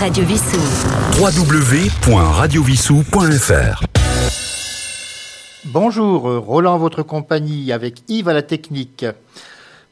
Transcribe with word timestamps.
Radio 0.00 0.24
Vissou. 0.24 0.56
www.radiovissou.fr 1.20 3.84
Bonjour, 5.66 6.22
Roland, 6.22 6.78
votre 6.78 7.02
compagnie 7.02 7.70
avec 7.70 7.96
Yves 8.08 8.30
à 8.30 8.32
la 8.32 8.40
technique. 8.40 9.04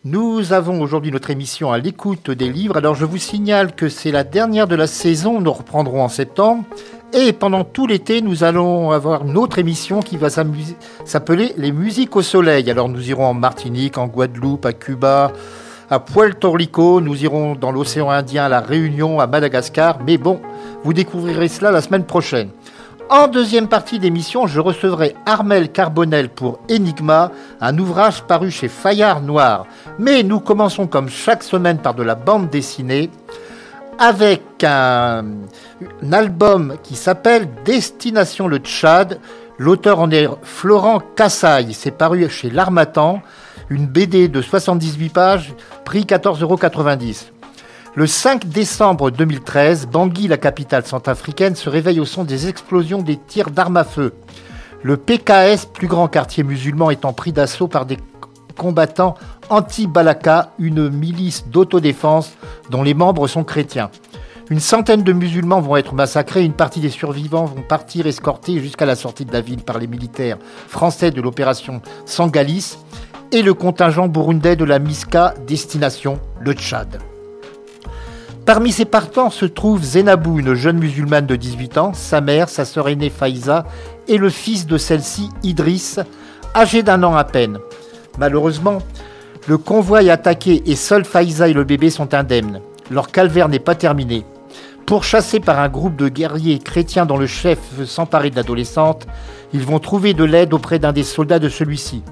Nous 0.07 0.55
avons 0.55 0.81
aujourd'hui 0.81 1.13
notre 1.13 1.29
émission 1.29 1.73
à 1.73 1.77
l'écoute 1.77 2.31
des 2.31 2.49
livres. 2.49 2.79
Alors 2.79 2.95
je 2.95 3.05
vous 3.05 3.19
signale 3.19 3.75
que 3.75 3.91
c'est 3.91 4.11
la 4.11 4.25
dernière 4.25 4.67
de 4.67 4.77
la 4.77 4.87
saison, 4.87 5.42
nous 5.42 5.53
reprendrons 5.53 6.03
en 6.03 6.09
septembre. 6.09 6.65
Et 7.13 7.35
pendant 7.35 7.65
tout 7.65 7.87
l'été, 7.87 8.22
nous 8.22 8.45
allons 8.45 8.93
avoir 8.93 9.27
une 9.27 9.37
autre 9.37 9.59
émission 9.59 10.01
qui 10.01 10.17
va 10.17 10.31
s'appeler 10.31 11.53
Les 11.59 11.72
musiques 11.72 12.17
au 12.17 12.22
soleil. 12.22 12.71
Alors 12.71 12.88
nous 12.88 13.11
irons 13.11 13.27
en 13.27 13.35
Martinique, 13.35 13.99
en 13.99 14.06
Guadeloupe, 14.06 14.65
à 14.65 14.72
Cuba, 14.72 15.35
à 15.91 16.01
Puerto 16.01 16.52
Rico, 16.52 17.01
nous 17.01 17.23
irons 17.23 17.55
dans 17.55 17.73
l'océan 17.73 18.11
Indien, 18.11 18.45
à 18.45 18.48
la 18.48 18.61
Réunion, 18.61 19.20
à 19.20 19.27
Madagascar. 19.27 19.98
Mais 20.07 20.19
bon, 20.19 20.41
vous 20.84 20.93
découvrirez 20.93 21.48
cela 21.48 21.70
la 21.70 21.80
semaine 21.80 22.05
prochaine. 22.05 22.51
En 23.10 23.27
deuxième 23.27 23.69
partie 23.69 23.98
d'émission, 23.98 24.46
je 24.46 24.60
recevrai 24.60 25.15
Armel 25.24 25.73
Carbonel 25.73 26.29
pour 26.29 26.59
Enigma, 26.70 27.32
un 27.59 27.79
ouvrage 27.79 28.23
paru 28.24 28.51
chez 28.51 28.69
Fayard 28.69 29.23
Noir. 29.23 29.65
Mais 29.98 30.23
nous 30.23 30.41
commençons 30.41 30.87
comme 30.87 31.09
chaque 31.09 31.43
semaine 31.43 31.79
par 31.79 31.95
de 31.95 32.02
la 32.02 32.15
bande 32.15 32.51
dessinée 32.51 33.10
avec 33.98 34.43
un, 34.62 35.24
album 36.12 36.77
qui 36.82 36.96
s'appelle 36.96 37.48
Destination 37.65 38.46
le 38.46 38.59
Tchad. 38.59 39.18
L'auteur 39.57 40.01
en 40.01 40.10
est 40.10 40.29
Florent 40.43 41.01
Cassaille. 41.16 41.73
C'est 41.73 41.91
paru 41.91 42.29
chez 42.29 42.51
L'Armatan, 42.51 43.23
une 43.70 43.86
BD 43.86 44.28
de 44.28 44.40
78 44.40 45.08
pages, 45.10 45.54
prix 45.84 46.02
14,90 46.02 46.42
euros. 46.42 46.59
Le 47.95 48.06
5 48.06 48.46
décembre 48.46 49.10
2013, 49.10 49.88
Bangui, 49.88 50.28
la 50.28 50.36
capitale 50.36 50.86
centrafricaine, 50.86 51.56
se 51.56 51.68
réveille 51.68 52.00
au 52.00 52.04
son 52.04 52.24
des 52.24 52.48
explosions 52.48 53.02
des 53.02 53.16
tirs 53.16 53.51
d'armes 53.51 53.76
à 53.76 53.84
feu. 53.84 54.15
Le 54.82 54.96
PKS, 54.96 55.66
plus 55.73 55.88
grand 55.88 56.06
quartier 56.06 56.45
musulman, 56.45 56.90
étant 56.90 57.12
pris 57.12 57.32
d'assaut 57.32 57.66
par 57.66 57.87
des 57.87 57.98
combattants 58.56 59.15
anti-Balaka, 59.48 60.52
une 60.59 60.88
milice 60.88 61.48
d'autodéfense 61.48 62.32
dont 62.71 62.82
les 62.82 62.95
membres 62.95 63.26
sont 63.26 63.45
chrétiens. 63.45 63.90
Une 64.50 64.61
centaine 64.61 65.03
de 65.03 65.12
musulmans 65.12 65.61
vont 65.61 65.77
être 65.77 65.95
massacrés, 65.95 66.43
une 66.43 66.55
partie 66.55 66.81
des 66.81 66.89
survivants 66.89 67.45
vont 67.45 67.61
partir 67.61 68.06
escortés 68.06 68.61
jusqu'à 68.61 68.87
la 68.87 68.97
sortie 68.97 69.27
de 69.27 69.33
la 69.33 69.43
ville 69.43 69.62
par 69.62 69.78
les 69.78 69.87
militaires 69.87 70.39
français 70.69 71.11
de 71.11 71.21
l'opération 71.21 71.83
Sangalis 72.06 72.78
et 73.33 73.43
le 73.43 73.55
contingent 73.55 74.09
burundais 74.09 74.57
de 74.57 74.65
la 74.65 74.79
MISCA 74.79 75.34
destination 75.47 76.19
le 76.41 76.53
Tchad. 76.53 76.98
Parmi 78.47 78.73
ces 78.73 78.87
partants 78.87 79.29
se 79.29 79.45
trouve 79.45 79.83
Zenabou, 79.83 80.39
une 80.39 80.55
jeune 80.55 80.79
musulmane 80.79 81.27
de 81.27 81.37
18 81.37 81.79
ans, 81.79 81.93
sa 81.93 82.23
mère, 82.23 82.49
sa 82.49 82.65
sœur 82.65 82.89
aînée 82.89 83.11
Faïza 83.11 83.67
et 84.06 84.17
le 84.17 84.31
fils 84.31 84.67
de 84.67 84.79
celle-ci, 84.79 85.29
Idriss, 85.43 86.01
âgé 86.55 86.83
d'un 86.83 87.03
an 87.03 87.15
à 87.15 87.25
peine. 87.25 87.59
Malheureusement, 88.19 88.79
le 89.47 89.59
convoi 89.59 90.03
est 90.03 90.11
attaqué 90.11 90.62
et 90.65 90.77
seuls 90.77 91.05
Faïza 91.05 91.49
et 91.49 91.53
le 91.53 91.65
bébé 91.65 91.91
sont 91.91 92.15
indemnes. 92.15 92.61
Leur 92.91 93.11
calvaire 93.11 93.51
n'est 93.51 93.59
pas 93.59 93.75
terminé. 93.75 94.25
Pourchassés 94.87 95.41
par 95.41 95.59
un 95.59 95.69
groupe 95.69 95.97
de 95.97 96.09
guerriers 96.09 96.59
chrétiens 96.59 97.05
dont 97.05 97.19
le 97.19 97.27
chef 97.27 97.59
veut 97.77 97.84
s'emparer 97.84 98.31
de 98.31 98.37
l'adolescente, 98.37 99.06
ils 99.53 99.62
vont 99.62 99.79
trouver 99.79 100.15
de 100.15 100.25
l'aide 100.25 100.55
auprès 100.55 100.79
d'un 100.79 100.93
des 100.95 101.03
soldats 101.03 101.39
de 101.39 101.51
celui-ci. 101.51 102.03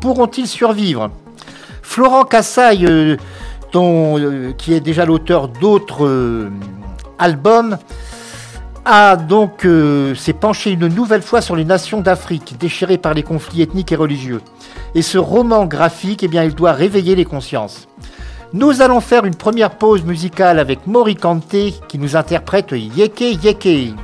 Pourront-ils 0.00 0.46
survivre? 0.46 1.10
Florent 1.82 2.24
Cassaille 2.24 2.84
euh, 2.86 3.16
euh, 3.74 4.52
qui 4.52 4.74
est 4.74 4.80
déjà 4.80 5.04
l'auteur 5.04 5.48
d'autres 5.48 6.04
euh, 6.06 6.50
albums, 7.18 7.78
a 8.84 9.16
donc 9.16 9.66
s'est 10.14 10.32
penché 10.32 10.70
une 10.70 10.86
nouvelle 10.86 11.22
fois 11.22 11.40
sur 11.40 11.56
les 11.56 11.64
nations 11.64 12.00
d'Afrique 12.00 12.54
déchirées 12.60 12.98
par 12.98 13.14
les 13.14 13.24
conflits 13.24 13.62
ethniques 13.62 13.90
et 13.90 13.96
religieux. 13.96 14.40
Et 14.94 15.02
ce 15.02 15.18
roman 15.18 15.66
graphique, 15.66 16.22
eh 16.22 16.28
bien, 16.28 16.44
il 16.44 16.54
doit 16.54 16.72
réveiller 16.72 17.16
les 17.16 17.24
consciences. 17.24 17.88
Nous 18.52 18.82
allons 18.82 19.00
faire 19.00 19.24
une 19.24 19.34
première 19.34 19.70
pause 19.70 20.04
musicale 20.04 20.60
avec 20.60 20.86
Mori 20.86 21.16
Kanté 21.16 21.74
qui 21.88 21.98
nous 21.98 22.14
interprète 22.14 22.70
Yeke 22.70 23.42
Yeke. 23.42 23.94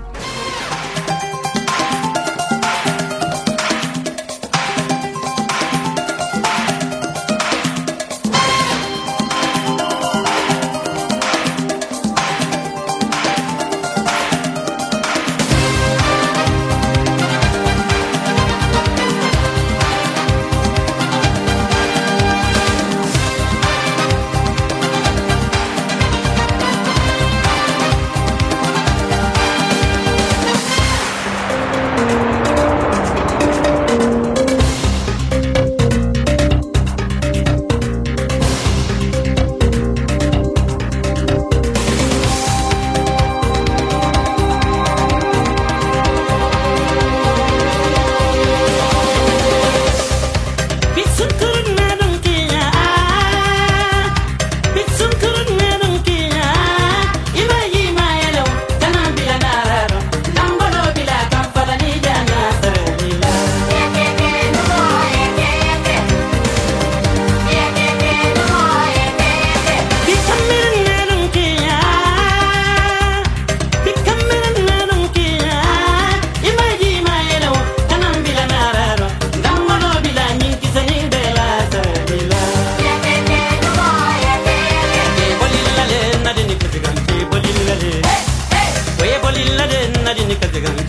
que 90.42 90.60
llegue 90.60 90.66
el 90.66 90.81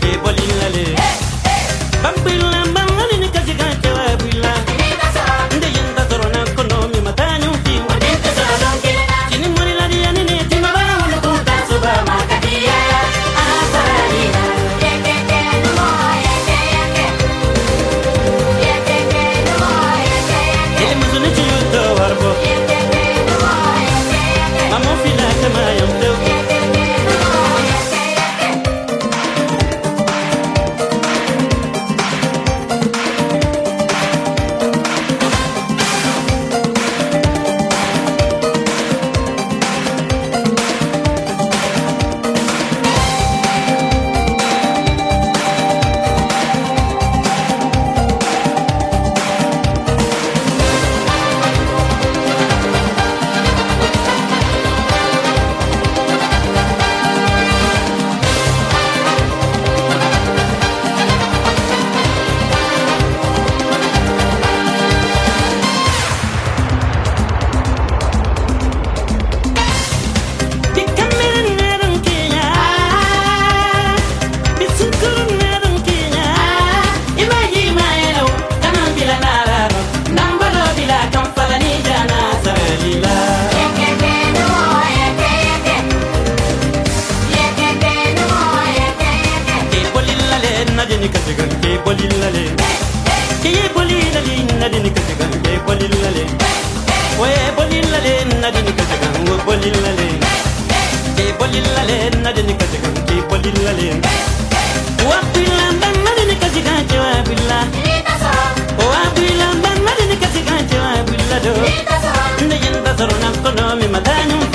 قلوب 113.44 113.84
مدانهم 113.84 114.53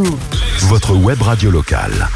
Votre 0.00 0.94
web 0.94 1.22
radio 1.22 1.50
locale. 1.50 2.06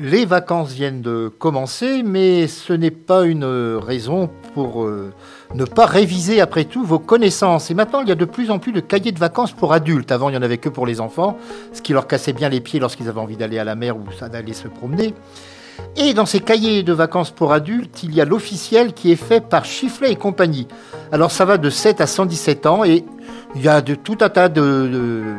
Les 0.00 0.24
vacances 0.24 0.72
viennent 0.72 1.02
de 1.02 1.28
commencer, 1.28 2.02
mais 2.04 2.48
ce 2.48 2.72
n'est 2.72 2.90
pas 2.90 3.22
une 3.22 3.44
raison 3.44 4.28
pour 4.54 4.82
euh, 4.82 5.12
ne 5.54 5.64
pas 5.64 5.86
réviser 5.86 6.40
après 6.40 6.64
tout 6.64 6.82
vos 6.84 6.98
connaissances. 6.98 7.70
Et 7.70 7.74
maintenant, 7.74 8.00
il 8.00 8.08
y 8.08 8.12
a 8.12 8.16
de 8.16 8.24
plus 8.24 8.50
en 8.50 8.58
plus 8.58 8.72
de 8.72 8.80
cahiers 8.80 9.12
de 9.12 9.20
vacances 9.20 9.52
pour 9.52 9.72
adultes. 9.72 10.10
Avant, 10.10 10.30
il 10.30 10.32
n'y 10.32 10.38
en 10.38 10.42
avait 10.42 10.58
que 10.58 10.68
pour 10.68 10.84
les 10.84 11.00
enfants, 11.00 11.36
ce 11.72 11.80
qui 11.80 11.92
leur 11.92 12.08
cassait 12.08 12.32
bien 12.32 12.48
les 12.48 12.60
pieds 12.60 12.80
lorsqu'ils 12.80 13.08
avaient 13.08 13.20
envie 13.20 13.36
d'aller 13.36 13.60
à 13.60 13.64
la 13.64 13.76
mer 13.76 13.96
ou 13.96 14.02
d'aller 14.32 14.54
se 14.54 14.66
promener. 14.66 15.14
Et 15.96 16.12
dans 16.12 16.26
ces 16.26 16.40
cahiers 16.40 16.82
de 16.82 16.92
vacances 16.92 17.30
pour 17.30 17.52
adultes, 17.52 18.02
il 18.02 18.12
y 18.14 18.20
a 18.20 18.24
l'officiel 18.24 18.94
qui 18.94 19.12
est 19.12 19.16
fait 19.16 19.40
par 19.40 19.64
Chifflet 19.64 20.10
et 20.10 20.16
compagnie. 20.16 20.66
Alors 21.12 21.30
ça 21.30 21.44
va 21.44 21.56
de 21.56 21.70
7 21.70 22.00
à 22.00 22.08
117 22.08 22.66
ans 22.66 22.84
et 22.84 23.04
il 23.54 23.62
y 23.62 23.68
a 23.68 23.80
de, 23.80 23.94
tout 23.94 24.18
un 24.20 24.28
tas 24.28 24.48
de, 24.48 24.60
de- 24.60 25.34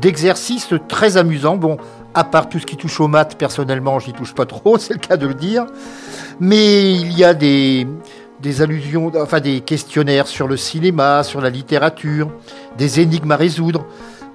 d'exercices 0.00 0.74
très 0.88 1.16
amusants. 1.16 1.56
Bon, 1.56 1.76
à 2.14 2.24
part 2.24 2.48
tout 2.48 2.58
ce 2.58 2.66
qui 2.66 2.76
touche 2.76 3.00
aux 3.00 3.08
maths, 3.08 3.36
personnellement, 3.36 3.98
j'y 3.98 4.12
touche 4.12 4.34
pas 4.34 4.46
trop, 4.46 4.78
c'est 4.78 4.94
le 4.94 5.00
cas 5.00 5.16
de 5.16 5.26
le 5.26 5.34
dire. 5.34 5.66
Mais 6.40 6.92
il 6.92 7.16
y 7.16 7.24
a 7.24 7.34
des, 7.34 7.86
allusions, 8.60 9.12
enfin 9.20 9.40
des 9.40 9.60
questionnaires 9.60 10.26
sur 10.26 10.48
le 10.48 10.56
cinéma, 10.56 11.22
sur 11.22 11.40
la 11.40 11.50
littérature, 11.50 12.30
des 12.78 13.00
énigmes 13.00 13.32
à 13.32 13.36
résoudre. 13.36 13.86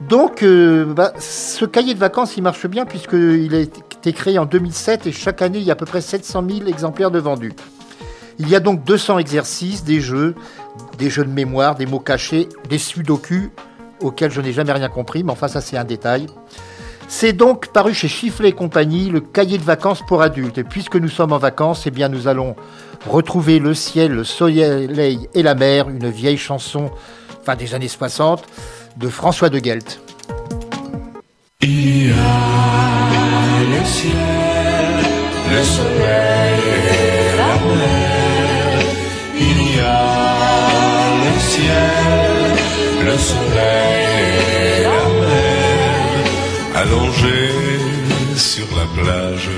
Donc, 0.10 0.44
euh, 0.44 0.86
bah, 0.94 1.14
ce 1.20 1.64
cahier 1.64 1.94
de 1.94 2.00
vacances, 2.00 2.36
il 2.36 2.44
marche 2.44 2.68
bien 2.68 2.86
puisqu'il 2.86 3.56
a 3.56 3.60
été 3.60 4.14
créé 4.14 4.38
en 4.38 4.46
2007 4.46 5.08
et 5.08 5.12
chaque 5.14 5.42
année, 5.42 5.60
il 5.60 5.64
y 5.64 5.70
a 5.70 5.74
à 5.74 5.78
peu 5.78 5.86
près 5.86 6.02
700 6.02 6.44
000 6.48 6.68
exemplaires 6.68 7.12
de 7.12 7.20
vendus. 7.20 7.54
Il 8.38 8.50
y 8.50 8.56
a 8.56 8.60
donc 8.60 8.84
200 8.84 9.20
exercices, 9.20 9.86
des 9.86 10.02
jeux, 10.02 10.36
des 10.98 11.10
jeux 11.10 11.24
de 11.24 11.32
mémoire, 11.32 11.76
des 11.76 11.86
mots 11.86 12.00
cachés, 12.00 12.50
des 12.70 12.78
sudoku 12.78 13.52
auxquels 14.06 14.32
je 14.32 14.42
n'ai 14.42 14.54
jamais 14.54 14.72
rien 14.72 14.90
compris, 14.90 15.24
mais 15.24 15.32
enfin 15.32 15.48
ça 15.48 15.62
c'est 15.62 15.78
un 15.78 15.84
détail. 15.84 16.28
C'est 17.08 17.34
donc 17.34 17.68
paru 17.68 17.94
chez 17.94 18.08
Chifflet 18.08 18.50
et 18.50 18.54
compagnie, 18.54 19.10
le 19.10 19.20
cahier 19.20 19.58
de 19.58 19.64
vacances 19.64 20.02
pour 20.08 20.22
adultes. 20.22 20.58
Et 20.58 20.64
puisque 20.64 20.96
nous 20.96 21.10
sommes 21.10 21.34
en 21.34 21.38
vacances, 21.38 21.86
eh 21.86 21.92
bien 21.92 22.10
nous 22.10 22.28
allons 22.28 22.56
retrouver 23.08 23.60
le 23.60 23.74
ciel, 23.74 24.12
le 24.12 24.24
soleil 24.24 25.30
et 25.34 25.44
la 25.44 25.56
mer, 25.56 25.90
une 25.90 26.10
vieille 26.10 26.38
chanson, 26.38 26.90
enfin 27.42 27.56
des 27.56 27.76
années 27.76 27.88
60, 27.88 28.44
de 28.98 29.08
François 29.08 29.50
de 29.50 29.60
Guelt. 29.60 30.00
Il 31.62 32.08
y 32.08 32.12
a 32.12 32.16
le 33.70 33.86
ciel, 33.86 34.14
le 35.52 35.64
soleil 35.64 36.62
et 36.92 37.38
la 37.38 37.54
mer. 37.76 38.80
Il 39.38 39.76
y 39.76 39.80
a 39.80 40.06
le 41.24 41.40
ciel, 41.40 42.25
le 43.06 43.18
soleil 43.18 44.84
la 44.88 45.04
mer. 45.22 46.22
Allongés 46.82 47.52
sur 48.36 48.68
la 48.80 48.88
plage, 48.98 49.50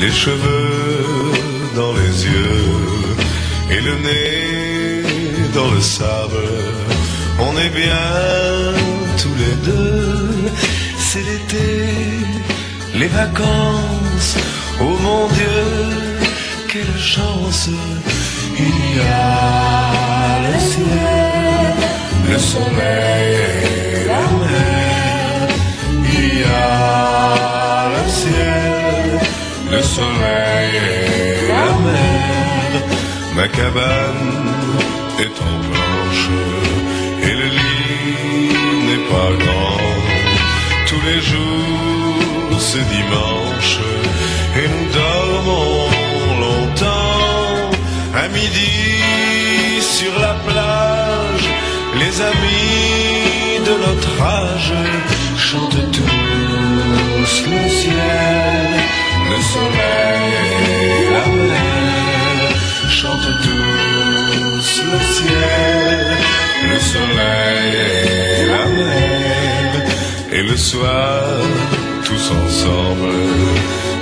les 0.00 0.10
cheveux 0.10 1.32
dans 1.74 1.92
les 2.00 2.14
yeux 2.32 2.72
et 3.74 3.80
le 3.88 3.94
nez 4.06 5.02
dans 5.54 5.70
le 5.70 5.80
sable. 5.80 6.48
On 7.38 7.52
est 7.64 7.74
bien 7.84 8.06
tous 9.22 9.36
les 9.44 9.56
deux, 9.70 10.50
c'est 10.98 11.24
l'été, 11.28 11.72
les 12.94 13.08
vacances. 13.08 14.32
Oh 14.80 14.96
mon 15.06 15.26
Dieu, 15.38 15.62
quelle 16.70 16.98
chance! 16.98 17.68
Il 18.58 18.96
y 18.96 19.00
a 19.00 20.40
le 20.46 20.58
ciel, 20.70 21.25
le 22.30 22.38
soleil 22.38 23.36
et 23.94 24.04
la 24.12 24.24
mer. 24.42 25.48
Il 26.18 26.40
y 26.40 26.44
a 26.44 27.88
le 27.94 28.04
ciel, 28.20 29.20
le 29.70 29.82
soleil 29.82 30.72
et 30.90 31.48
la 31.48 31.68
mer. 31.86 32.70
Ma 33.36 33.48
cabane 33.48 34.32
est 35.24 35.36
en 35.50 35.56
planche 35.66 36.28
et 37.22 37.34
le 37.40 37.48
lit 37.58 38.48
n'est 38.86 39.06
pas 39.12 39.30
grand. 39.42 39.80
Tous 40.88 41.02
les 41.08 41.20
jours 41.20 42.60
c'est 42.68 42.88
dimanche 42.98 43.78
et 44.60 44.66
nous 44.72 44.88
dormons 45.00 45.88
longtemps. 46.40 47.70
À 48.14 48.28
midi 48.28 48.76
sur 49.80 50.18
la 50.18 50.34
plage, 50.46 51.35
les 51.98 52.20
amis 52.20 53.58
de 53.68 53.74
notre 53.86 54.22
âge 54.22 54.74
chantent 55.36 55.90
tous 55.92 57.34
le 57.54 57.68
ciel, 57.80 58.70
le 59.32 59.38
soleil 59.54 60.32
et 60.80 61.10
la 61.16 61.26
mer. 61.50 62.48
Chantent 62.98 63.36
tous 63.46 64.70
le 64.90 64.98
ciel, 65.16 66.16
le 66.70 66.78
soleil 66.92 67.74
et 68.40 68.46
la 68.54 68.64
mer. 68.78 69.70
Et 70.32 70.42
le 70.42 70.56
soir, 70.56 71.22
tous 72.04 72.24
ensemble, 72.44 73.16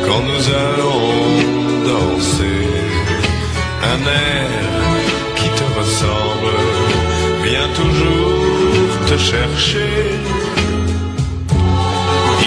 quand 0.06 0.22
nous 0.30 0.44
allons 0.66 1.12
danser, 1.90 2.62
un 3.92 4.00
air 4.28 4.50
qui 5.36 5.48
te 5.58 5.66
ressemble 5.78 6.73
toujours 7.68 8.90
te 9.06 9.16
chercher. 9.16 9.94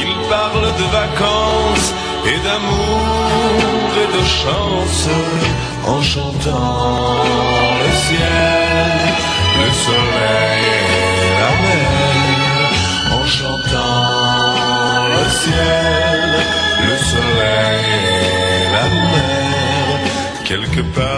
Il 0.03 0.11
parle 0.29 0.67
de 0.81 0.85
vacances 1.01 1.93
et 2.25 2.39
d'amour 2.45 3.89
et 4.03 4.09
de 4.17 4.23
chance 4.41 5.07
en 5.87 6.01
chantant 6.01 7.15
le 7.81 7.89
ciel, 8.05 8.97
le 9.61 9.69
soleil 9.85 10.65
et 11.25 11.33
la 11.43 11.53
mer. 11.65 12.67
En 13.17 13.25
chantant 13.25 13.97
le 15.15 15.23
ciel, 15.41 16.29
le 16.89 16.95
soleil 17.11 17.85
et 18.55 18.65
la 18.75 18.85
mer. 19.11 19.85
Quelque 20.45 20.81
part 20.97 21.16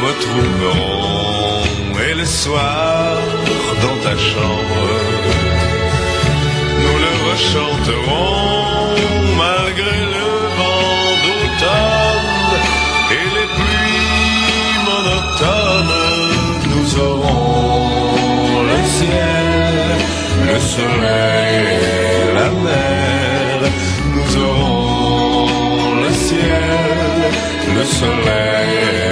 nous 0.00 0.06
retrouverons 0.06 1.98
et 2.08 2.14
le 2.14 2.24
soir 2.24 3.18
dans 3.82 3.98
ta 4.02 4.16
chambre, 4.16 4.82
nous 6.82 6.98
le 7.04 7.12
rechanterons 7.30 8.36
malgré 9.36 9.96
le 10.16 10.30
vent 10.58 11.10
d'automne 11.24 12.54
et 13.18 13.26
les 13.36 13.48
pluies 13.58 14.78
monotones. 14.88 15.98
Nous 16.72 16.88
aurons 17.00 18.62
le 18.70 18.80
ciel, 18.96 19.88
le 20.52 20.58
soleil 20.60 21.58
et 22.16 22.34
la 22.38 22.50
mer. 22.66 23.56
Nous 24.14 24.32
aurons 24.44 25.94
le 26.02 26.10
ciel, 26.26 26.70
le 27.76 27.84
soleil 27.84 28.70
et 28.94 29.09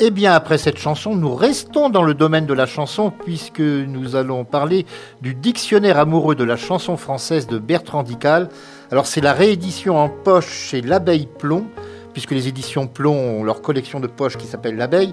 et 0.00 0.06
Eh 0.06 0.10
bien, 0.10 0.32
après 0.32 0.56
cette 0.56 0.78
chanson, 0.78 1.14
nous 1.14 1.34
restons 1.34 1.90
dans 1.90 2.02
le 2.02 2.14
domaine 2.14 2.46
de 2.46 2.54
la 2.54 2.64
chanson 2.64 3.12
puisque 3.24 3.60
nous 3.60 4.16
allons 4.16 4.44
parler 4.44 4.86
du 5.20 5.34
dictionnaire 5.34 5.98
amoureux 5.98 6.34
de 6.34 6.42
la 6.42 6.56
chanson 6.56 6.96
française 6.96 7.46
de 7.46 7.58
Bertrand 7.58 8.02
Dical. 8.02 8.48
Alors, 8.90 9.06
c'est 9.06 9.20
la 9.20 9.34
réédition 9.34 9.98
en 9.98 10.08
poche 10.08 10.48
chez 10.48 10.80
l'Abeille 10.80 11.28
Plomb, 11.38 11.66
puisque 12.14 12.30
les 12.30 12.48
éditions 12.48 12.86
Plomb 12.86 13.40
ont 13.40 13.44
leur 13.44 13.60
collection 13.60 14.00
de 14.00 14.06
poches 14.06 14.38
qui 14.38 14.46
s'appelle 14.46 14.76
l'Abeille, 14.76 15.12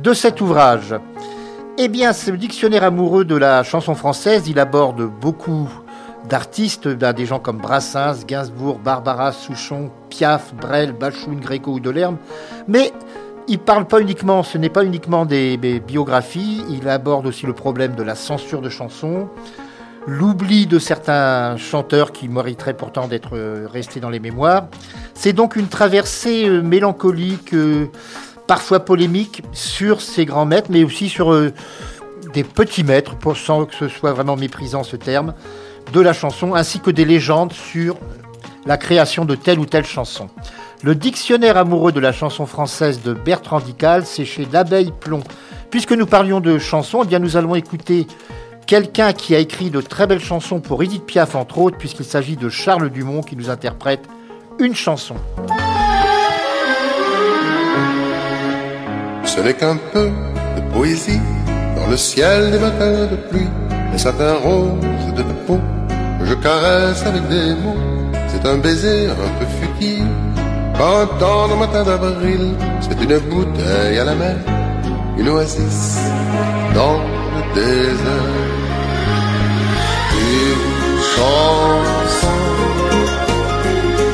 de 0.00 0.14
cet 0.14 0.40
ouvrage. 0.40 0.94
Eh 1.76 1.88
bien, 1.88 2.12
ce 2.12 2.30
dictionnaire 2.30 2.84
amoureux 2.84 3.24
de 3.24 3.34
la 3.34 3.64
chanson 3.64 3.96
française, 3.96 4.44
il 4.46 4.60
aborde 4.60 5.02
beaucoup 5.02 5.68
d'artistes, 6.28 6.86
ben, 6.86 7.12
des 7.12 7.26
gens 7.26 7.40
comme 7.40 7.58
Brassens, 7.58 8.24
Gainsbourg, 8.24 8.78
Barbara, 8.78 9.32
Souchon, 9.32 9.90
Piaf, 10.08 10.54
Brel, 10.54 10.92
Bachoun, 10.92 11.40
Gréco 11.40 11.72
ou 11.72 11.80
Delerme, 11.80 12.16
mais 12.68 12.92
il 13.48 13.58
parle 13.58 13.86
pas 13.88 14.00
uniquement, 14.00 14.44
ce 14.44 14.56
n'est 14.56 14.68
pas 14.68 14.84
uniquement 14.84 15.26
des, 15.26 15.56
biographies, 15.84 16.62
il 16.70 16.88
aborde 16.88 17.26
aussi 17.26 17.44
le 17.44 17.54
problème 17.54 17.96
de 17.96 18.04
la 18.04 18.14
censure 18.14 18.62
de 18.62 18.68
chansons, 18.68 19.28
l'oubli 20.06 20.68
de 20.68 20.78
certains 20.78 21.56
chanteurs 21.56 22.12
qui 22.12 22.28
mériteraient 22.28 22.76
pourtant 22.76 23.08
d'être 23.08 23.36
restés 23.66 23.98
dans 23.98 24.10
les 24.10 24.20
mémoires. 24.20 24.68
C'est 25.14 25.32
donc 25.32 25.56
une 25.56 25.68
traversée 25.68 26.46
euh, 26.46 26.62
mélancolique, 26.62 27.52
euh, 27.52 27.86
parfois 28.46 28.80
polémique, 28.80 29.42
sur 29.52 30.00
ces 30.00 30.24
grands 30.24 30.46
maîtres, 30.46 30.68
mais 30.70 30.84
aussi 30.84 31.08
sur 31.08 31.34
des 32.32 32.44
petits 32.44 32.84
maîtres, 32.84 33.16
sans 33.36 33.64
que 33.64 33.74
ce 33.74 33.88
soit 33.88 34.12
vraiment 34.12 34.36
méprisant 34.36 34.82
ce 34.82 34.96
terme, 34.96 35.34
de 35.92 36.00
la 36.00 36.12
chanson, 36.12 36.54
ainsi 36.54 36.80
que 36.80 36.90
des 36.90 37.04
légendes 37.04 37.52
sur 37.52 37.96
la 38.66 38.76
création 38.76 39.24
de 39.24 39.34
telle 39.34 39.58
ou 39.58 39.66
telle 39.66 39.86
chanson. 39.86 40.28
Le 40.82 40.94
dictionnaire 40.94 41.56
amoureux 41.56 41.92
de 41.92 42.00
la 42.00 42.12
chanson 42.12 42.46
française 42.46 43.02
de 43.02 43.14
Bertrand 43.14 43.60
Dical, 43.60 44.04
c'est 44.04 44.24
chez 44.24 44.46
l'Abeille 44.52 44.92
Plomb. 45.00 45.22
Puisque 45.70 45.92
nous 45.92 46.06
parlions 46.06 46.40
de 46.40 46.58
chansons, 46.58 47.02
eh 47.04 47.06
bien 47.06 47.18
nous 47.18 47.36
allons 47.36 47.54
écouter 47.54 48.06
quelqu'un 48.66 49.12
qui 49.12 49.34
a 49.34 49.38
écrit 49.38 49.70
de 49.70 49.80
très 49.80 50.06
belles 50.06 50.20
chansons 50.20 50.60
pour 50.60 50.82
Edith 50.82 51.04
Piaf, 51.04 51.34
entre 51.34 51.58
autres, 51.58 51.78
puisqu'il 51.78 52.04
s'agit 52.04 52.36
de 52.36 52.48
Charles 52.48 52.90
Dumont 52.90 53.22
qui 53.22 53.36
nous 53.36 53.50
interprète 53.50 54.02
une 54.58 54.74
chanson. 54.74 55.16
Ce 59.34 59.40
n'est 59.40 59.54
qu'un 59.54 59.76
peu 59.92 60.10
de 60.56 60.72
poésie 60.72 61.20
dans 61.76 61.88
le 61.88 61.96
ciel 61.96 62.52
des 62.52 62.58
matins 62.58 63.06
de 63.10 63.16
pluie, 63.28 63.50
les 63.90 63.98
satins 63.98 64.36
roses 64.44 65.12
de 65.16 65.22
peau 65.44 65.58
que 66.20 66.26
je 66.26 66.34
caresse 66.34 67.02
avec 67.04 67.26
des 67.28 67.54
mots. 67.54 67.80
C'est 68.28 68.46
un 68.46 68.58
baiser 68.58 69.08
un 69.08 69.30
peu 69.38 69.46
futile 69.60 70.06
quand 70.78 71.00
un 71.02 71.06
tendre 71.18 71.56
matin 71.56 71.82
d'avril, 71.82 72.54
c'est 72.80 73.00
une 73.02 73.18
bouteille 73.30 73.98
à 73.98 74.04
la 74.04 74.14
mer, 74.14 74.36
une 75.18 75.28
oasis 75.28 75.98
dans 76.74 76.98
le 77.34 77.54
désert. 77.54 78.30
Une 80.12 81.00
chanson, 81.14 82.38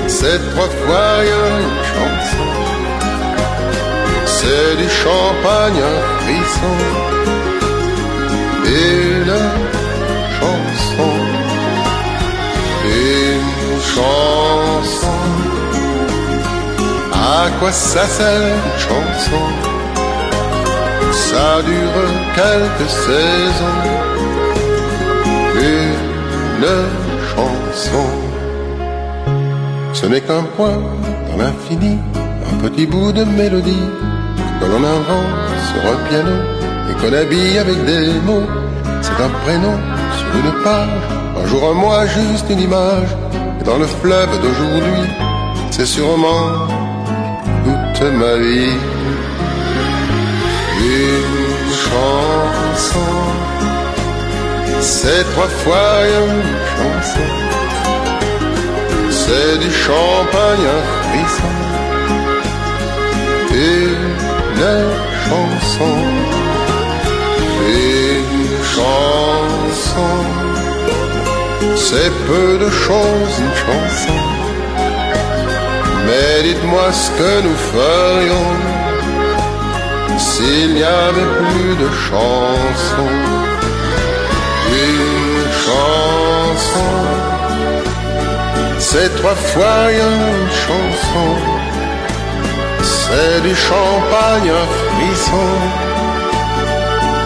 c'est 0.07 0.41
trois 0.51 0.69
fois 0.69 1.25
une 1.25 1.85
chanson. 1.93 2.60
C'est 4.41 4.77
du 4.83 4.89
champagne 4.89 5.81
un 5.93 6.01
frisson. 6.19 6.77
Une 8.65 9.37
chanson, 10.39 11.13
une 12.87 13.81
chanson. 13.95 15.21
À 17.13 17.51
quoi 17.59 17.71
ça 17.71 18.07
sert 18.07 18.41
une 18.55 18.79
chanson? 18.89 19.45
Ça 21.13 21.61
dure 21.71 22.01
quelques 22.35 22.91
saisons. 23.07 23.83
Une 25.57 26.67
chanson. 27.33 28.09
Ce 29.93 30.07
n'est 30.07 30.23
qu'un 30.23 30.45
point 30.57 30.79
dans 31.29 31.37
l'infini, 31.37 31.99
un 32.51 32.57
petit 32.67 32.87
bout 32.87 33.13
de 33.13 33.25
mélodie 33.25 33.87
que 34.61 34.67
l'on 34.67 34.85
invente 34.85 35.33
sur 35.69 35.83
un 35.93 36.09
piano 36.09 36.37
et 36.89 36.95
qu'on 37.01 37.13
habille 37.13 37.59
avec 37.59 37.85
des 37.85 38.21
mots. 38.27 38.49
C'est 39.03 39.23
un 39.23 39.31
prénom 39.45 39.77
sur 40.19 40.29
une 40.41 40.63
page, 40.63 40.89
un 41.43 41.47
jour, 41.47 41.71
un 41.71 41.75
mois, 41.75 42.07
juste 42.07 42.47
une 42.51 42.61
image. 42.61 43.09
Et 43.61 43.65
dans 43.65 43.79
le 43.79 43.87
fleuve 43.87 44.31
d'aujourd'hui, 44.43 45.09
c'est 45.71 45.87
sûrement 45.87 46.69
ma 48.09 48.37
vie. 48.37 48.73
Une 50.81 51.73
chanson, 51.75 53.11
c'est 54.81 55.25
trois 55.33 55.49
fois 55.63 56.07
une 56.19 56.43
chanson. 56.73 57.29
C'est 59.11 59.59
du 59.59 59.71
champagne 59.71 60.71
frisson. 61.03 61.55
Une 63.53 64.10
chanson, 65.27 65.97
une 67.69 68.65
chanson. 68.75 70.13
C'est 71.77 72.13
peu 72.27 72.59
de 72.59 72.71
choses, 72.71 73.35
une 73.41 73.57
chanson 73.65 74.41
mais 76.11 76.43
dites-moi 76.43 76.93
ce 76.93 77.11
que 77.19 77.33
nous 77.47 77.59
ferions 77.75 78.51
s'il 80.19 80.75
n'y 80.75 80.83
avait 80.83 81.31
plus 81.41 81.75
de 81.85 81.89
chansons. 82.09 83.17
Une 84.89 85.51
chanson, 85.67 86.91
c'est 88.79 89.11
trois 89.17 89.39
fois 89.53 89.83
une 89.93 90.51
chanson. 90.65 91.60
C'est 93.13 93.41
du 93.43 93.55
champagne 93.57 94.51
un 94.63 94.67
frisson. 94.79 95.51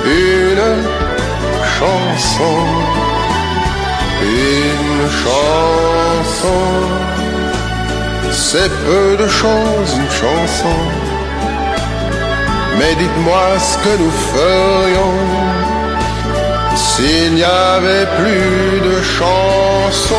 Une 0.06 0.68
chanson, 1.76 2.56
une 4.22 5.10
chanson. 5.24 6.62
C'est 8.30 8.70
peu 8.86 9.16
de 9.22 9.28
choses, 9.28 9.90
une 10.02 10.10
chanson. 10.22 10.78
Mais 12.78 12.94
dites-moi 12.94 13.46
ce 13.58 13.76
que 13.84 13.94
nous 14.02 14.14
ferions 14.32 15.18
s'il 16.76 17.34
n'y 17.34 17.44
avait 17.44 18.06
plus 18.18 18.80
de 18.88 19.02
chansons. 19.02 20.14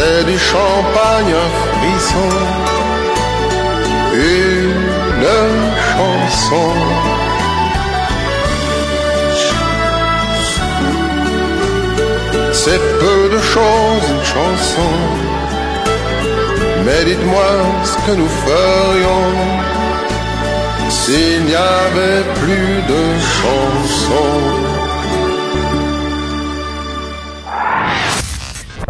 C'est 0.00 0.24
du 0.24 0.38
champagne 0.38 1.34
frisson, 1.60 2.30
une 4.14 5.24
chanson. 5.90 6.72
C'est 12.52 12.82
peu 12.98 13.28
de 13.34 13.40
choses, 13.52 14.06
une 14.14 14.24
chanson. 14.24 14.92
Mais 16.86 17.04
dites-moi 17.04 17.50
ce 17.84 17.96
que 18.06 18.12
nous 18.16 18.32
ferions 18.46 19.28
s'il 20.88 21.44
n'y 21.44 21.54
avait 21.54 22.24
plus 22.40 22.74
de 22.92 23.02
chansons. 23.38 24.70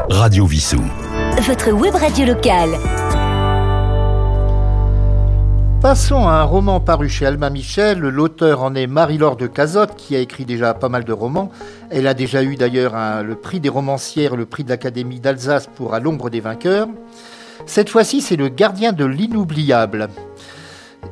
Radio 0.08 0.46
Vissou. 0.46 1.00
Votre 1.47 1.73
web 1.73 1.94
locale. 2.26 2.76
Passons 5.80 6.28
à 6.28 6.32
un 6.32 6.42
roman 6.42 6.80
paru 6.80 7.09
chez 7.09 7.25
Alma 7.25 7.49
Michel. 7.49 7.99
L'auteur 8.00 8.62
en 8.62 8.75
est 8.75 8.87
Marie-Laure 8.87 9.37
de 9.37 9.47
Cazotte, 9.47 9.97
qui 9.97 10.14
a 10.14 10.18
écrit 10.18 10.44
déjà 10.44 10.75
pas 10.75 10.90
mal 10.90 11.04
de 11.04 11.12
romans. 11.14 11.50
Elle 11.88 12.06
a 12.09 12.14
déjà 12.14 12.42
eu 12.42 12.56
d'ailleurs 12.56 12.94
le 13.23 13.35
prix 13.37 13.59
des 13.59 13.70
romancières, 13.70 14.37
le 14.37 14.44
prix 14.44 14.64
de 14.64 14.68
l'Académie 14.68 15.18
d'Alsace 15.18 15.66
pour 15.66 15.94
À 15.94 16.00
l'ombre 16.00 16.28
des 16.28 16.40
vainqueurs. 16.40 16.88
Cette 17.64 17.88
fois-ci, 17.88 18.20
c'est 18.20 18.37
le 18.37 18.49
gardien 18.49 18.92
de 18.92 19.06
l'inoubliable. 19.06 20.11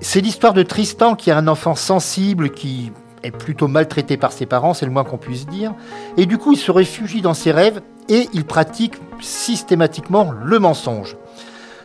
C'est 0.02 0.20
l'histoire 0.20 0.52
de 0.52 0.62
Tristan 0.62 1.14
qui 1.14 1.30
a 1.30 1.38
un 1.38 1.48
enfant 1.48 1.74
sensible 1.74 2.50
qui 2.50 2.92
est 3.22 3.30
plutôt 3.30 3.66
maltraité 3.66 4.18
par 4.18 4.32
ses 4.32 4.44
parents, 4.46 4.74
c'est 4.74 4.86
le 4.86 4.92
moins 4.92 5.04
qu'on 5.04 5.16
puisse 5.16 5.46
dire. 5.46 5.72
Et 6.18 6.26
du 6.26 6.36
coup, 6.36 6.52
il 6.52 6.58
se 6.58 6.70
réfugie 6.70 7.22
dans 7.22 7.34
ses 7.34 7.50
rêves 7.50 7.80
et 8.08 8.28
il 8.32 8.44
pratique 8.44 8.94
systématiquement 9.20 10.32
le 10.44 10.58
mensonge. 10.58 11.16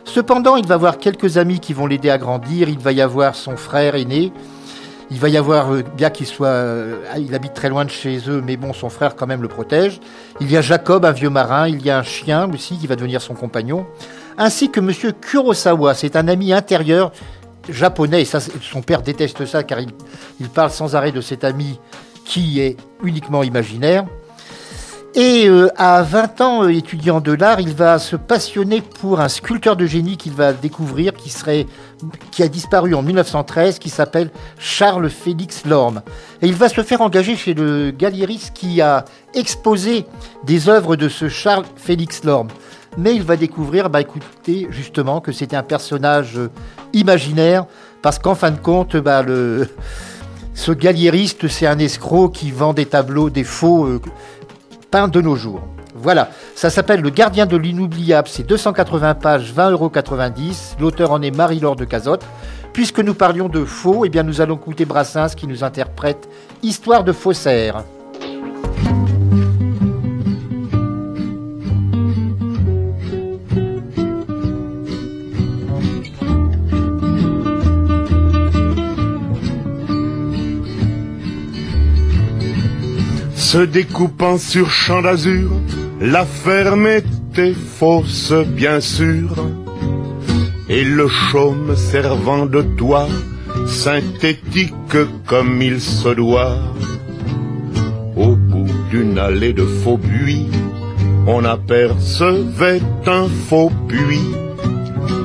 Cependant, 0.04 0.56
il 0.56 0.66
va 0.66 0.74
avoir 0.74 0.98
quelques 0.98 1.38
amis 1.38 1.60
qui 1.60 1.72
vont 1.72 1.86
l'aider 1.86 2.10
à 2.10 2.18
grandir. 2.18 2.68
Il 2.68 2.78
va 2.78 2.92
y 2.92 3.00
avoir 3.00 3.34
son 3.34 3.56
frère 3.56 3.94
aîné. 3.94 4.32
Il 5.10 5.18
va 5.18 5.28
y 5.28 5.36
avoir, 5.36 5.72
euh, 5.72 5.82
bien 5.96 6.10
qu'il 6.10 6.26
soit, 6.26 6.48
euh, 6.48 7.04
il 7.18 7.34
habite 7.34 7.54
très 7.54 7.68
loin 7.68 7.84
de 7.84 7.90
chez 7.90 8.18
eux, 8.28 8.42
mais 8.44 8.56
bon, 8.56 8.72
son 8.72 8.88
frère 8.88 9.16
quand 9.16 9.26
même 9.26 9.42
le 9.42 9.48
protège. 9.48 10.00
Il 10.40 10.50
y 10.50 10.56
a 10.56 10.60
Jacob, 10.60 11.04
un 11.04 11.12
vieux 11.12 11.30
marin. 11.30 11.68
Il 11.68 11.84
y 11.84 11.90
a 11.90 11.98
un 11.98 12.02
chien 12.02 12.50
aussi 12.52 12.76
qui 12.78 12.86
va 12.86 12.96
devenir 12.96 13.22
son 13.22 13.34
compagnon, 13.34 13.86
ainsi 14.38 14.70
que 14.70 14.80
Monsieur 14.80 15.12
Kurosawa. 15.12 15.94
C'est 15.94 16.16
un 16.16 16.28
ami 16.28 16.52
intérieur 16.52 17.12
japonais. 17.68 18.22
Et 18.22 18.24
son 18.24 18.82
père 18.82 19.02
déteste 19.02 19.46
ça 19.46 19.62
car 19.62 19.78
il 19.80 20.48
parle 20.48 20.70
sans 20.70 20.96
arrêt 20.96 21.12
de 21.12 21.20
cet 21.20 21.44
ami 21.44 21.78
qui 22.24 22.60
est 22.60 22.76
uniquement 23.02 23.42
imaginaire. 23.42 24.04
Et 25.16 25.46
euh, 25.48 25.68
à 25.76 26.02
20 26.02 26.40
ans, 26.40 26.64
euh, 26.64 26.70
étudiant 26.70 27.20
de 27.20 27.30
l'art, 27.30 27.60
il 27.60 27.72
va 27.72 28.00
se 28.00 28.16
passionner 28.16 28.80
pour 28.80 29.20
un 29.20 29.28
sculpteur 29.28 29.76
de 29.76 29.86
génie 29.86 30.16
qu'il 30.16 30.32
va 30.32 30.52
découvrir, 30.52 31.12
qui, 31.14 31.30
serait, 31.30 31.66
qui 32.32 32.42
a 32.42 32.48
disparu 32.48 32.96
en 32.96 33.02
1913, 33.02 33.78
qui 33.78 33.90
s'appelle 33.90 34.30
Charles 34.58 35.08
Félix 35.08 35.66
Lorme. 35.66 36.02
Et 36.42 36.48
il 36.48 36.54
va 36.54 36.68
se 36.68 36.82
faire 36.82 37.00
engager 37.00 37.36
chez 37.36 37.54
le 37.54 37.92
galériste 37.92 38.54
qui 38.54 38.80
a 38.80 39.04
exposé 39.34 40.04
des 40.42 40.68
œuvres 40.68 40.96
de 40.96 41.08
ce 41.08 41.28
Charles 41.28 41.66
Félix 41.76 42.24
Lorme. 42.24 42.48
Mais 42.98 43.14
il 43.14 43.22
va 43.22 43.36
découvrir, 43.36 43.90
bah 43.90 44.00
écoutez, 44.00 44.66
justement, 44.70 45.20
que 45.20 45.30
c'était 45.30 45.56
un 45.56 45.62
personnage 45.62 46.38
euh, 46.38 46.50
imaginaire, 46.92 47.66
parce 48.02 48.18
qu'en 48.18 48.34
fin 48.34 48.50
de 48.50 48.58
compte, 48.58 48.96
bah, 48.96 49.22
le, 49.22 49.68
ce 50.54 50.70
galériste, 50.70 51.48
c'est 51.48 51.66
un 51.66 51.78
escroc 51.78 52.30
qui 52.30 52.52
vend 52.52 52.72
des 52.72 52.86
tableaux, 52.86 53.28
des 53.28 53.44
faux 53.44 53.86
euh, 53.86 54.00
peints 54.90 55.08
de 55.08 55.20
nos 55.20 55.36
jours. 55.36 55.62
Voilà, 55.94 56.30
ça 56.54 56.70
s'appelle 56.70 57.00
Le 57.00 57.10
gardien 57.10 57.46
de 57.46 57.56
l'inoubliable, 57.56 58.28
c'est 58.28 58.46
280 58.46 59.14
pages, 59.14 59.52
20,90 59.54 59.70
euros. 59.70 59.90
L'auteur 60.80 61.12
en 61.12 61.22
est 61.22 61.30
Marie-Laure 61.30 61.76
de 61.76 61.84
Cazotte. 61.84 62.24
Puisque 62.72 62.98
nous 62.98 63.14
parlions 63.14 63.48
de 63.48 63.64
faux, 63.64 64.04
eh 64.04 64.08
bien 64.08 64.24
nous 64.24 64.40
allons 64.40 64.56
écouter 64.56 64.84
Brassens 64.84 65.34
qui 65.36 65.46
nous 65.46 65.62
interprète 65.62 66.28
Histoire 66.62 67.04
de 67.04 67.12
faussaire. 67.12 67.84
Se 83.54 83.60
découpant 83.60 84.36
sur 84.36 84.68
champ 84.68 85.00
d'azur, 85.00 85.48
la 86.00 86.24
ferme 86.24 86.88
était 86.88 87.54
fausse, 87.54 88.32
bien 88.32 88.80
sûr, 88.80 89.30
et 90.68 90.82
le 90.82 91.06
chaume 91.06 91.76
servant 91.76 92.46
de 92.46 92.62
toit, 92.62 93.06
synthétique 93.68 94.74
comme 95.28 95.62
il 95.62 95.80
se 95.80 96.08
doit. 96.08 96.58
Au 98.16 98.34
bout 98.34 98.74
d'une 98.90 99.20
allée 99.20 99.52
de 99.52 99.64
faux 99.64 99.98
buis, 99.98 100.48
on 101.28 101.44
apercevait 101.44 102.82
un 103.06 103.28
faux 103.28 103.70
puits, 103.86 104.34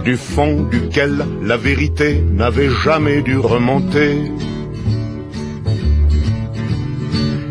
du 0.06 0.18
fond 0.18 0.68
duquel 0.70 1.26
la 1.42 1.58
vérité 1.58 2.24
n'avait 2.32 2.70
jamais 2.70 3.24
dû 3.24 3.40
remonter. 3.40 4.22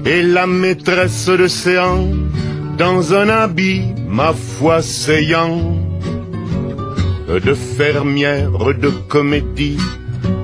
Et 0.09 0.23
la 0.23 0.47
maîtresse 0.47 1.29
de 1.29 1.49
séant 1.49 2.09
dans 2.79 3.13
un 3.13 3.29
habit, 3.29 3.83
ma 4.09 4.33
foi, 4.33 4.81
saillant 4.81 5.77
de 7.29 7.53
fermière 7.53 8.73
de 8.75 8.89
comédie 9.09 9.77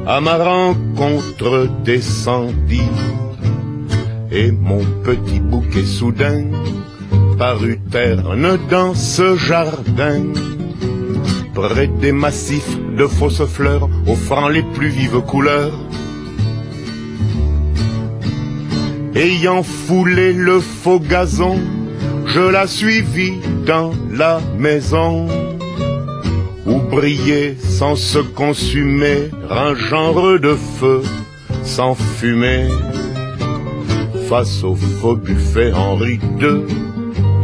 à 0.06 0.20
ma 0.20 0.36
rencontre 0.36 1.68
descendit. 1.82 2.92
Et 4.30 4.50
mon 4.52 4.84
petit 5.02 5.40
bouquet 5.40 5.84
soudain 5.84 6.44
parut 7.38 7.80
terne 7.90 8.58
dans 8.68 8.94
ce 8.94 9.36
jardin. 9.36 10.24
Près 11.54 11.86
des 11.86 12.12
massifs 12.12 12.78
de 12.98 13.06
fausses 13.06 13.46
fleurs 13.46 13.88
offrant 14.06 14.48
les 14.48 14.64
plus 14.74 14.88
vives 14.88 15.22
couleurs 15.22 15.72
Ayant 19.14 19.62
foulé 19.62 20.32
le 20.32 20.58
faux 20.58 20.98
gazon, 20.98 21.60
je 22.26 22.40
la 22.40 22.66
suivis 22.66 23.34
dans 23.64 23.92
la 24.10 24.40
maison 24.58 25.28
où 26.66 26.80
brillait 26.80 27.54
sans 27.60 27.94
se 27.94 28.18
consumer 28.18 29.30
un 29.48 29.76
genre 29.76 30.40
de 30.40 30.54
feu 30.54 31.02
sans 31.62 31.94
fumée. 31.94 32.66
Face 34.28 34.64
au 34.64 34.74
faux 34.74 35.14
buffet 35.14 35.72
Henri 35.72 36.18
II, 36.40 36.64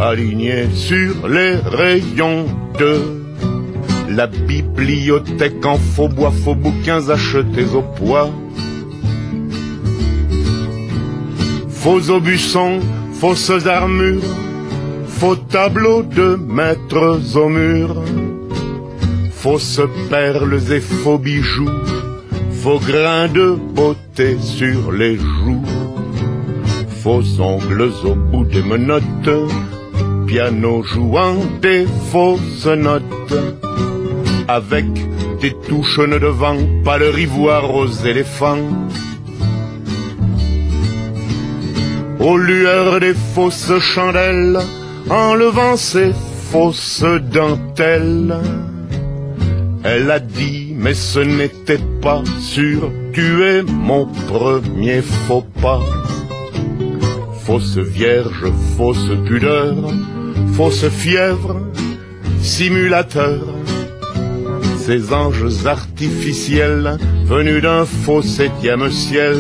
aligné 0.01 0.67
sur 0.75 1.29
les 1.29 1.55
rayons 1.55 2.47
de 2.81 3.21
la 4.09 4.27
bibliothèque 4.27 5.65
en 5.65 5.77
faux 5.77 6.09
bois, 6.09 6.33
faux 6.33 6.57
bouquins 6.57 7.09
achetés 7.11 7.67
au 7.75 7.83
poids. 7.83 8.31
Faux 11.83 12.11
aubusons, 12.11 12.81
fausses 13.15 13.67
armures, 13.67 14.37
faux 15.09 15.37
tableaux 15.37 16.03
de 16.03 16.37
maîtres 16.37 17.19
au 17.37 17.49
mur, 17.49 18.03
fausses 19.33 19.81
perles 20.11 20.61
et 20.71 20.81
faux 20.81 21.17
bijoux, 21.17 21.71
faux 22.51 22.81
grains 22.81 23.29
de 23.29 23.57
beauté 23.75 24.37
sur 24.39 24.93
les 24.93 25.17
joues, 25.17 25.65
faux 27.03 27.25
ongles 27.41 27.93
au 28.05 28.15
bout 28.15 28.45
des 28.45 28.63
menottes, 28.63 29.49
piano 30.27 30.83
jouant 30.83 31.37
des 31.63 31.87
fausses 32.13 32.67
notes, 32.67 33.39
avec 34.49 34.85
des 35.41 35.55
touches 35.67 35.99
devant, 35.99 36.59
pas 36.85 36.99
le 36.99 37.19
ivoire 37.19 37.75
aux 37.75 37.89
éléphants. 38.05 38.69
Aux 42.21 42.37
lueurs 42.37 43.01
des 43.01 43.15
fausses 43.35 43.79
chandelles, 43.79 44.59
enlevant 45.09 45.77
ses 45.77 46.13
fausses 46.51 47.05
dentelles. 47.33 48.37
Elle 49.83 50.11
a 50.11 50.21
dit, 50.21 50.75
mais 50.77 50.95
ce 50.95 51.21
n'était 51.21 51.81
pas 52.03 52.23
sûr, 52.39 52.91
tu 53.15 53.43
es 53.45 53.63
mon 53.63 54.07
premier 54.29 55.01
faux 55.01 55.47
pas. 55.63 55.81
Fausse 57.45 57.79
vierge, 57.79 58.53
fausse 58.77 59.11
pudeur, 59.27 59.75
fausse 60.53 60.89
fièvre, 60.89 61.57
simulateur. 62.43 63.41
Ces 64.77 65.13
anges 65.13 65.67
artificiels 65.67 66.99
venus 67.25 67.63
d'un 67.63 67.87
faux 67.87 68.23
septième 68.23 68.91
ciel. 68.91 69.37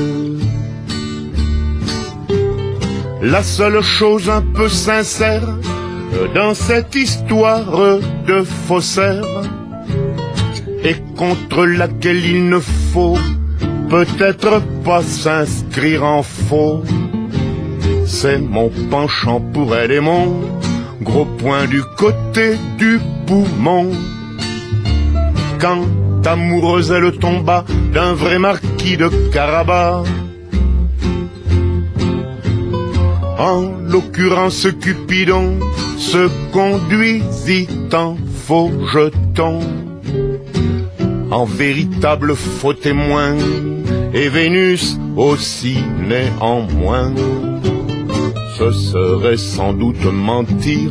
La 3.22 3.42
seule 3.42 3.82
chose 3.82 4.30
un 4.30 4.40
peu 4.40 4.68
sincère 4.68 5.46
dans 6.34 6.54
cette 6.54 6.94
histoire 6.94 7.98
de 8.26 8.42
faussaire 8.66 9.24
et 10.82 10.96
contre 11.16 11.66
laquelle 11.66 12.24
il 12.24 12.48
ne 12.48 12.58
faut 12.58 13.18
peut-être 13.90 14.62
pas 14.84 15.02
s'inscrire 15.02 16.02
en 16.04 16.22
faux. 16.22 16.82
C'est 18.06 18.38
mon 18.38 18.70
penchant 18.90 19.40
pour 19.52 19.76
elle 19.76 19.92
et 19.92 20.00
gros 21.02 21.26
point 21.26 21.66
du 21.66 21.82
côté 21.98 22.56
du 22.78 23.00
poumon. 23.26 23.90
Quand 25.58 25.84
amoureuse 26.24 26.90
elle 26.90 27.12
tomba 27.18 27.64
d'un 27.92 28.14
vrai 28.14 28.38
marquis 28.38 28.96
de 28.96 29.08
Carabas. 29.32 30.04
En 33.40 33.72
l'occurrence, 33.88 34.68
Cupidon 34.82 35.60
se 35.96 36.28
conduisit 36.52 37.68
en 37.90 38.14
faux 38.46 38.70
jeton, 38.92 39.60
en 41.30 41.46
véritable 41.46 42.36
faux 42.36 42.74
témoin, 42.74 43.36
et 44.12 44.28
Vénus 44.28 44.98
aussi 45.16 45.78
néanmoins. 46.06 47.14
Ce 48.58 48.70
serait 48.72 49.38
sans 49.38 49.72
doute 49.72 50.04
mentir, 50.04 50.90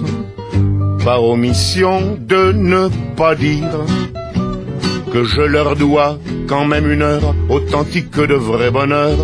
par 1.05 1.23
omission 1.23 2.17
de 2.19 2.51
ne 2.51 2.89
pas 3.15 3.35
dire 3.35 3.85
que 5.13 5.23
je 5.23 5.41
leur 5.41 5.75
dois 5.75 6.17
quand 6.47 6.65
même 6.65 6.91
une 6.91 7.03
heure 7.03 7.35
authentique 7.47 8.19
de 8.19 8.33
vrai 8.33 8.71
bonheur. 8.71 9.17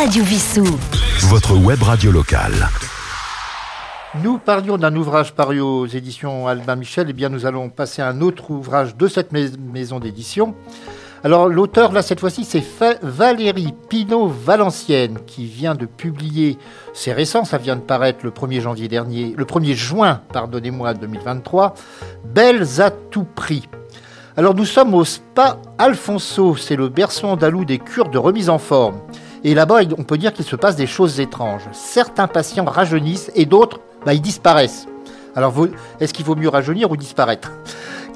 Radio 0.00 0.24
Vissou. 0.24 0.64
Votre 1.28 1.54
web 1.58 1.82
radio 1.82 2.10
locale. 2.10 2.70
Nous 4.24 4.38
parlions 4.38 4.78
d'un 4.78 4.96
ouvrage 4.96 5.34
paru 5.34 5.60
aux 5.60 5.84
éditions 5.84 6.48
Albin 6.48 6.76
Michel, 6.76 7.08
et 7.08 7.10
eh 7.10 7.12
bien 7.12 7.28
nous 7.28 7.44
allons 7.44 7.68
passer 7.68 8.00
à 8.00 8.08
un 8.08 8.22
autre 8.22 8.50
ouvrage 8.50 8.96
de 8.96 9.08
cette 9.08 9.30
maison 9.30 10.00
d'édition. 10.00 10.54
Alors 11.22 11.50
l'auteur 11.50 11.92
là 11.92 12.00
cette 12.00 12.18
fois-ci 12.18 12.44
c'est 12.44 12.64
Valérie 13.02 13.74
Pinault-Valencienne 13.90 15.18
qui 15.26 15.44
vient 15.44 15.74
de 15.74 15.84
publier, 15.84 16.56
c'est 16.94 17.12
récent, 17.12 17.44
ça 17.44 17.58
vient 17.58 17.76
de 17.76 17.82
paraître 17.82 18.20
le 18.24 18.30
1er 18.30 18.62
janvier 18.62 18.88
dernier, 18.88 19.34
le 19.36 19.44
1er 19.44 19.74
juin, 19.74 20.22
pardonnez-moi, 20.32 20.94
2023, 20.94 21.74
Belles 22.24 22.80
à 22.80 22.90
tout 22.90 23.24
prix. 23.34 23.68
Alors 24.38 24.54
nous 24.54 24.64
sommes 24.64 24.94
au 24.94 25.04
Spa 25.04 25.58
Alfonso, 25.76 26.56
c'est 26.56 26.76
le 26.76 26.88
berceau 26.88 27.26
andalou 27.26 27.66
des 27.66 27.78
cures 27.78 28.08
de 28.08 28.16
remise 28.16 28.48
en 28.48 28.58
forme. 28.58 29.02
Et 29.42 29.54
là-bas, 29.54 29.80
on 29.96 30.04
peut 30.04 30.18
dire 30.18 30.32
qu'il 30.32 30.44
se 30.44 30.56
passe 30.56 30.76
des 30.76 30.86
choses 30.86 31.20
étranges. 31.20 31.62
Certains 31.72 32.28
patients 32.28 32.64
rajeunissent 32.64 33.30
et 33.34 33.46
d'autres 33.46 33.80
bah, 34.04 34.14
ils 34.14 34.20
disparaissent. 34.20 34.86
Alors, 35.34 35.54
est-ce 36.00 36.12
qu'il 36.12 36.26
vaut 36.26 36.36
mieux 36.36 36.48
rajeunir 36.48 36.90
ou 36.90 36.96
disparaître? 36.96 37.52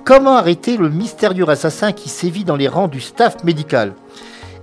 Comment 0.04 0.36
arrêter 0.36 0.76
le 0.76 0.90
mystérieux 0.90 1.48
assassin 1.48 1.92
qui 1.92 2.08
sévit 2.08 2.44
dans 2.44 2.56
les 2.56 2.68
rangs 2.68 2.88
du 2.88 3.00
staff 3.00 3.42
médical? 3.44 3.94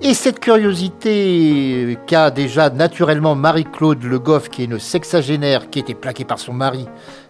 Et 0.03 0.15
cette 0.15 0.39
curiosité 0.39 1.97
qu'a 2.07 2.31
déjà 2.31 2.71
naturellement 2.71 3.35
Marie-Claude 3.35 4.03
Le 4.03 4.17
Goff, 4.17 4.49
qui 4.49 4.63
est 4.63 4.65
une 4.65 4.79
sexagénaire 4.79 5.69
qui 5.69 5.77
était 5.77 5.93
plaquée 5.93 6.25
par 6.25 6.39
son 6.39 6.53
mari 6.53 6.87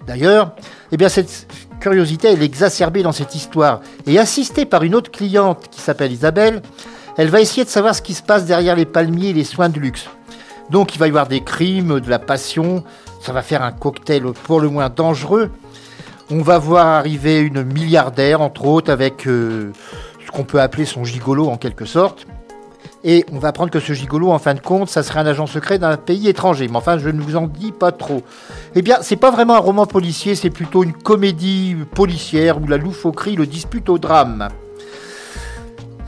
d'ailleurs, 0.08 0.56
eh 0.94 0.98
bien 0.98 1.10
cette 1.10 1.48
curiosité 1.82 2.30
elle 2.30 2.42
est 2.42 2.46
exacerbée 2.46 3.04
dans 3.04 3.12
cette 3.12 3.36
histoire. 3.36 3.82
Et 4.08 4.18
assistée 4.20 4.66
par 4.66 4.84
une 4.84 4.96
autre 4.96 5.12
cliente 5.12 5.68
qui 5.70 5.82
s'appelle 5.82 6.14
Isabelle, 6.14 6.62
elle 7.18 7.30
va 7.30 7.42
essayer 7.42 7.64
de 7.64 7.70
savoir 7.70 7.96
ce 7.96 8.02
qui 8.02 8.14
se 8.14 8.24
passe 8.24 8.46
derrière 8.46 8.76
les 8.76 8.86
palmiers 8.86 9.30
et 9.30 9.34
les 9.34 9.44
soins 9.44 9.70
de 9.70 9.80
luxe. 9.80 10.08
Donc 10.70 10.96
il 10.96 11.00
va 11.00 11.08
y 11.08 11.10
avoir 11.10 11.28
des 11.28 11.42
crimes, 11.42 12.00
de 12.00 12.10
la 12.10 12.20
passion, 12.20 12.84
ça 13.20 13.34
va 13.34 13.42
faire 13.42 13.62
un 13.62 13.72
cocktail 13.72 14.24
pour 14.44 14.60
le 14.60 14.70
moins 14.70 14.90
dangereux. 14.90 15.52
On 16.30 16.42
va 16.42 16.58
voir 16.58 16.88
arriver 16.88 17.40
une 17.40 17.64
milliardaire, 17.64 18.40
entre 18.40 18.66
autres, 18.66 18.90
avec 18.90 19.28
euh, 19.28 19.72
ce 20.26 20.32
qu'on 20.32 20.46
peut 20.46 20.62
appeler 20.62 20.86
son 20.86 21.04
gigolo 21.04 21.50
en 21.50 21.58
quelque 21.58 21.86
sorte. 21.86 22.26
Et 23.04 23.26
on 23.32 23.40
va 23.40 23.50
apprendre 23.50 23.72
que 23.72 23.80
ce 23.80 23.94
gigolo, 23.94 24.30
en 24.32 24.40
fin 24.40 24.54
de 24.54 24.60
compte, 24.60 24.88
ça 24.88 25.04
serait 25.04 25.20
un 25.20 25.26
agent 25.26 25.48
secret 25.48 25.80
d'un 25.80 25.98
pays 25.98 26.30
étranger. 26.30 26.68
Mais 26.70 26.78
enfin, 26.78 26.98
je 27.00 27.10
ne 27.10 27.20
vous 27.20 27.36
en 27.36 27.48
dis 27.48 27.72
pas 27.72 27.92
trop. 27.92 28.22
Eh 28.76 28.82
bien, 28.82 29.00
c'est 29.02 29.16
pas 29.16 29.32
vraiment 29.32 29.56
un 29.56 29.60
roman 29.60 29.86
policier, 29.86 30.36
c'est 30.36 30.52
plutôt 30.52 30.84
une 30.84 30.94
comédie 30.94 31.76
policière 31.94 32.62
où 32.62 32.68
la 32.68 32.78
loufoquerie 32.78 33.36
le 33.36 33.48
dispute 33.48 33.90
au 33.90 33.98
drame. 33.98 34.48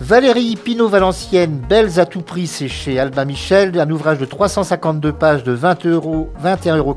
Valérie 0.03 0.57
Pinault-Valencienne, 0.57 1.61
Belles 1.69 1.97
à 1.97 2.05
tout 2.05 2.19
prix, 2.19 2.45
c'est 2.45 2.67
chez 2.67 2.99
Albin 2.99 3.23
Michel, 3.23 3.79
un 3.79 3.89
ouvrage 3.89 4.17
de 4.17 4.25
352 4.25 5.13
pages 5.13 5.45
de 5.45 5.53
20 5.53 5.85
euros, 5.85 6.29
21,90 6.43 6.77
euros. 6.77 6.95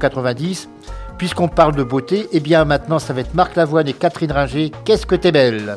Puisqu'on 1.16 1.46
parle 1.46 1.76
de 1.76 1.84
beauté, 1.84 2.26
eh 2.32 2.40
bien 2.40 2.64
maintenant 2.64 2.98
ça 2.98 3.12
va 3.12 3.20
être 3.20 3.32
Marc 3.32 3.54
Lavoine 3.54 3.86
et 3.86 3.92
Catherine 3.92 4.32
Ringer. 4.32 4.72
Qu'est-ce 4.84 5.06
que 5.06 5.14
t'es 5.14 5.30
belle? 5.30 5.76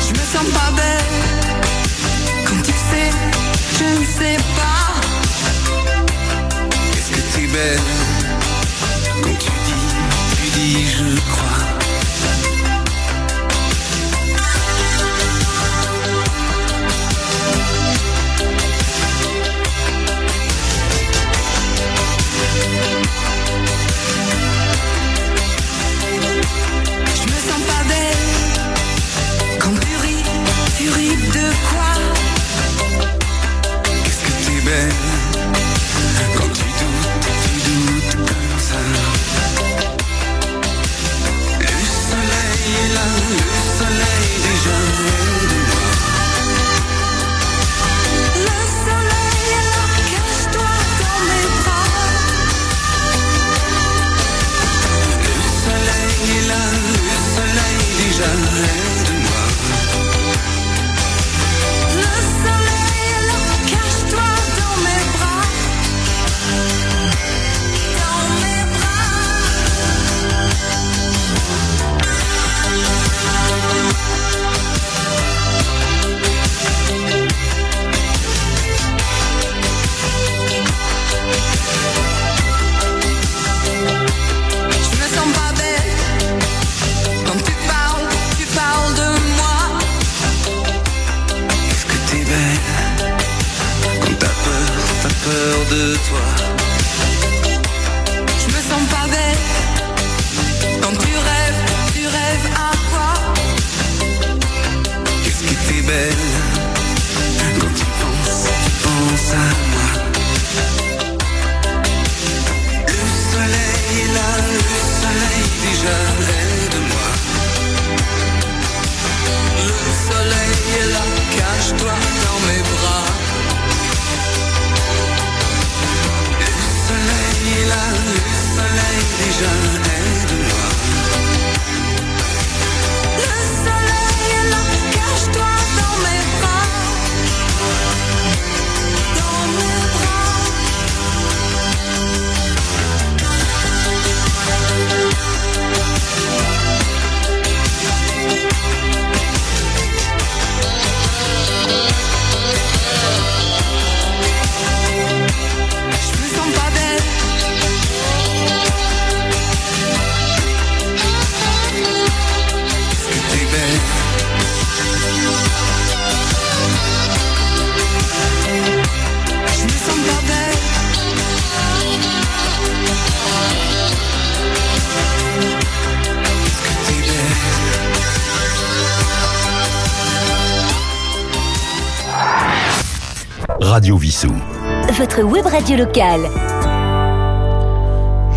Je 0.00 0.12
me 0.12 0.18
sens 0.18 0.46
pas 0.54 0.70
belle 0.76 1.04
quand 2.46 2.62
tu 2.62 2.72
sais, 2.72 3.10
je 3.78 3.84
ne 4.00 4.04
sais 4.06 4.36
pas. 4.56 4.94
Qu'est-ce 6.92 7.10
que 7.10 7.38
tu 7.38 7.44
es 7.44 7.48
belle? 7.48 8.05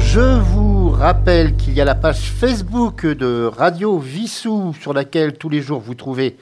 Je 0.01 0.39
vous 0.39 0.89
rappelle 0.89 1.57
qu'il 1.57 1.73
y 1.73 1.81
a 1.81 1.85
la 1.85 1.93
page 1.95 2.31
Facebook 2.31 3.05
de 3.05 3.43
Radio 3.43 3.99
Vissou 3.99 4.73
sur 4.79 4.93
laquelle 4.93 5.33
tous 5.33 5.49
les 5.49 5.61
jours 5.61 5.81
vous 5.81 5.95
trouvez 5.95 6.37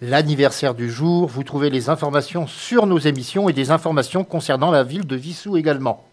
l'anniversaire 0.00 0.76
du 0.76 0.88
jour, 0.88 1.26
vous 1.26 1.42
trouvez 1.42 1.70
les 1.70 1.88
informations 1.88 2.46
sur 2.46 2.86
nos 2.86 2.98
émissions 2.98 3.48
et 3.48 3.52
des 3.52 3.72
informations 3.72 4.22
concernant 4.22 4.70
la 4.70 4.84
ville 4.84 5.08
de 5.08 5.16
Vissou 5.16 5.56
également. 5.56 6.04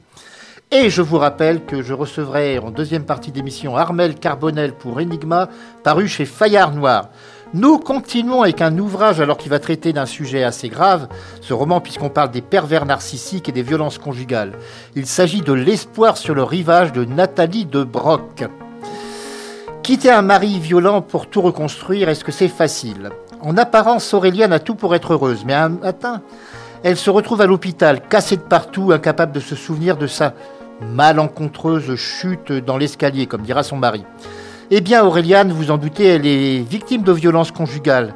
Et 0.72 0.90
je 0.90 1.04
vous 1.04 1.20
rappelle 1.20 1.64
que 1.66 1.84
je 1.84 1.94
recevrai 1.94 2.58
en 2.58 2.72
deuxième 2.72 3.06
partie 3.06 3.32
d'émission 3.32 3.78
Armel 3.78 4.16
Carbonel 4.16 4.74
pour 4.74 4.98
Enigma, 4.98 5.50
paru 5.84 6.08
chez 6.08 6.26
Fayard 6.26 6.74
Noir. 6.74 7.10
Nous 7.56 7.80
continuons 7.80 8.44
avec 8.44 8.62
un 8.62 8.78
ouvrage 8.78 9.20
alors 9.20 9.38
qu'il 9.38 9.50
va 9.50 9.58
traiter 9.58 9.92
d'un 9.92 10.06
sujet 10.06 10.44
assez 10.44 10.70
grave, 10.70 11.08
ce 11.42 11.52
roman 11.52 11.82
puisqu'on 11.82 12.10
parle 12.10 12.30
des 12.30 12.44
pervers 12.44 12.86
narcissiques 12.86 13.50
et 13.50 13.52
des 13.52 13.64
violences 13.64 13.98
conjugales. 13.98 14.54
Il 14.96 15.08
s'agit 15.08 15.42
de 15.42 15.54
L'espoir 15.54 16.18
sur 16.18 16.36
le 16.36 16.44
rivage 16.44 16.92
de 16.92 17.06
Nathalie 17.06 17.66
de 17.66 17.84
Broc. 17.84 18.44
Quitter 19.82 20.12
un 20.12 20.22
mari 20.22 20.60
violent 20.60 21.02
pour 21.02 21.26
tout 21.26 21.42
reconstruire, 21.42 22.08
est-ce 22.08 22.24
que 22.24 22.32
c'est 22.32 22.50
facile? 22.50 23.10
En 23.42 23.58
apparence, 23.58 24.14
Auréliane 24.14 24.54
a 24.54 24.60
tout 24.60 24.76
pour 24.76 24.94
être 24.94 25.14
heureuse, 25.14 25.44
mais 25.44 25.56
un 25.56 25.70
matin, 25.70 26.22
elle 26.84 26.98
se 26.98 27.10
retrouve 27.10 27.42
à 27.42 27.48
l'hôpital, 27.48 28.02
cassée 28.08 28.38
de 28.38 28.42
partout, 28.42 28.92
incapable 28.92 29.32
de 29.32 29.40
se 29.40 29.56
souvenir 29.56 29.98
de 29.98 30.06
sa 30.06 30.34
malencontreuse 30.82 31.96
chute 31.96 32.52
dans 32.52 32.78
l'escalier, 32.78 33.26
comme 33.26 33.42
dira 33.42 33.64
son 33.64 33.78
mari. 33.78 34.06
Eh 34.72 34.82
bien, 34.82 35.04
Auréliane, 35.04 35.52
vous 35.52 35.72
en 35.72 35.78
doutez, 35.78 36.06
elle 36.06 36.28
est 36.28 36.60
victime 36.60 37.02
de 37.02 37.12
violences 37.12 37.52
conjugales. 37.52 38.14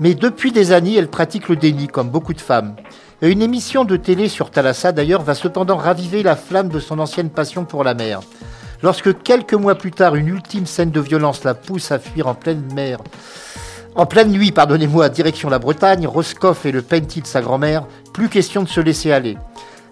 Mais 0.00 0.14
depuis 0.14 0.50
des 0.50 0.72
années, 0.72 0.94
elle 0.96 1.08
pratique 1.08 1.48
le 1.48 1.56
déni, 1.56 1.88
comme 1.88 2.08
beaucoup 2.08 2.32
de 2.32 2.40
femmes. 2.40 2.74
Une 3.20 3.42
émission 3.42 3.84
de 3.84 3.96
télé 3.96 4.28
sur 4.28 4.50
Thalassa, 4.50 4.92
d'ailleurs, 4.92 5.22
va 5.22 5.34
cependant 5.34 5.76
raviver 5.76 6.22
la 6.22 6.36
flamme 6.36 6.70
de 6.70 6.80
son 6.80 6.98
ancienne 7.00 7.28
passion 7.28 7.66
pour 7.66 7.84
la 7.84 7.92
mer. 7.92 8.20
Lorsque 8.82 9.22
quelques 9.22 9.52
mois 9.52 9.74
plus 9.74 9.90
tard, 9.90 10.14
une 10.14 10.28
ultime 10.28 10.64
scène 10.64 10.90
de 10.90 11.00
violence 11.00 11.44
la 11.44 11.52
pousse 11.52 11.92
à 11.92 11.98
fuir 11.98 12.28
en 12.28 12.34
pleine 12.34 12.64
mer, 12.74 12.98
en 13.96 14.06
pleine 14.06 14.30
nuit, 14.30 14.52
pardonnez-moi, 14.52 15.08
direction 15.08 15.50
la 15.50 15.58
Bretagne, 15.58 16.06
Roscoff 16.06 16.64
et 16.64 16.70
le 16.70 16.80
penty 16.80 17.22
de 17.22 17.26
sa 17.26 17.42
grand-mère, 17.42 17.86
plus 18.12 18.28
question 18.28 18.62
de 18.62 18.68
se 18.68 18.80
laisser 18.80 19.10
aller. 19.10 19.36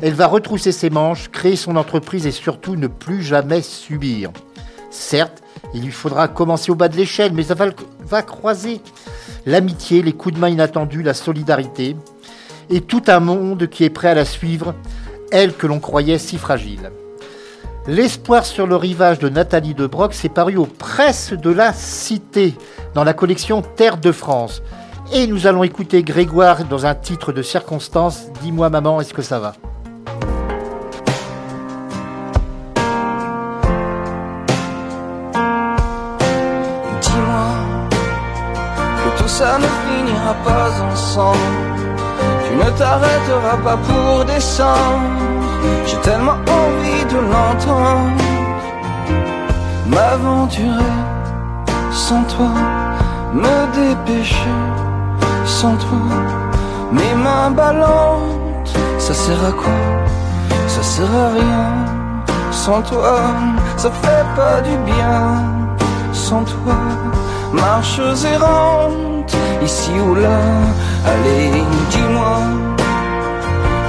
Elle 0.01 0.15
va 0.15 0.29
retrousser 0.29 0.71
ses 0.71 0.89
manches, 0.89 1.29
créer 1.31 1.57
son 1.57 1.75
entreprise 1.75 2.25
et 2.25 2.31
surtout 2.31 2.77
ne 2.77 2.87
plus 2.87 3.23
jamais 3.23 3.61
subir. 3.61 4.31
Certes, 4.91 5.43
il 5.75 5.85
lui 5.85 5.93
faudra 5.93 6.29
commencer 6.29 6.71
au 6.71 6.75
bas 6.75 6.89
de 6.89 6.97
l'échelle, 6.97 7.33
mais 7.33 7.43
ça 7.43 7.55
va, 7.55 8.23
croiser 8.23 8.81
l'amitié, 9.47 10.03
les 10.03 10.13
coups 10.13 10.35
de 10.35 10.41
main 10.41 10.49
inattendus, 10.49 11.03
la 11.03 11.15
solidarité, 11.15 11.97
et 12.71 12.81
tout 12.81 13.03
un 13.07 13.21
monde 13.21 13.69
qui 13.69 13.85
est 13.85 13.91
prêt 13.91 14.09
à 14.09 14.15
la 14.15 14.25
suivre, 14.25 14.75
elle 15.31 15.55
que 15.55 15.67
l'on 15.67 15.81
croyait 15.81 16.19
si 16.19 16.39
fragile. 16.39 16.91
L'espoir 17.87 18.45
sur 18.45 18.67
le 18.67 18.77
rivage 18.77 19.19
de 19.19 19.29
Nathalie 19.29 19.75
de 19.75 19.87
Broc 19.87 20.13
s'est 20.13 20.29
paru 20.29 20.57
aux 20.57 20.67
presses 20.67 21.33
de 21.33 21.51
la 21.51 21.73
Cité, 21.73 22.55
dans 22.95 23.05
la 23.05 23.15
collection 23.15 23.63
Terre 23.63 23.97
de 23.97 24.13
France. 24.13 24.63
Et 25.13 25.27
nous 25.27 25.47
allons 25.47 25.65
écouter 25.65 26.03
Grégoire 26.03 26.65
dans 26.65 26.85
un 26.85 26.95
titre 26.95 27.33
de 27.33 27.41
circonstance. 27.41 28.27
Dis-moi 28.43 28.69
maman, 28.69 29.01
est-ce 29.01 29.15
que 29.15 29.23
ça 29.23 29.39
va? 29.39 29.55
Ça 39.39 39.57
ne 39.65 39.71
finira 39.85 40.35
pas 40.49 40.71
ensemble. 40.91 41.59
Tu 42.45 42.53
ne 42.63 42.71
t'arrêteras 42.79 43.59
pas 43.67 43.79
pour 43.89 44.25
descendre. 44.25 45.11
J'ai 45.87 46.01
tellement 46.09 46.39
envie 46.63 47.05
de 47.13 47.19
l'entendre. 47.33 48.25
M'aventurer 49.95 50.99
sans 51.93 52.25
toi, 52.35 52.55
me 53.45 53.59
dépêcher 53.81 54.61
sans 55.59 55.77
toi. 55.87 56.09
Mes 56.91 57.15
mains 57.25 57.53
ballantes, 57.61 58.73
ça 58.99 59.15
sert 59.15 59.43
à 59.51 59.53
quoi? 59.53 59.81
Ça 60.75 60.83
sert 60.83 61.15
à 61.27 61.29
rien. 61.41 61.69
Sans 62.51 62.83
toi, 62.91 63.21
ça 63.77 63.91
fait 64.03 64.27
pas 64.39 64.61
du 64.69 64.77
bien. 64.91 65.21
Sans 66.13 66.43
toi, 66.43 66.79
marches 67.53 68.25
errantes, 68.35 69.08
ici 69.63 69.93
ou 70.07 70.15
là. 70.15 70.41
Allez, 71.07 71.65
dis-moi 71.91 72.39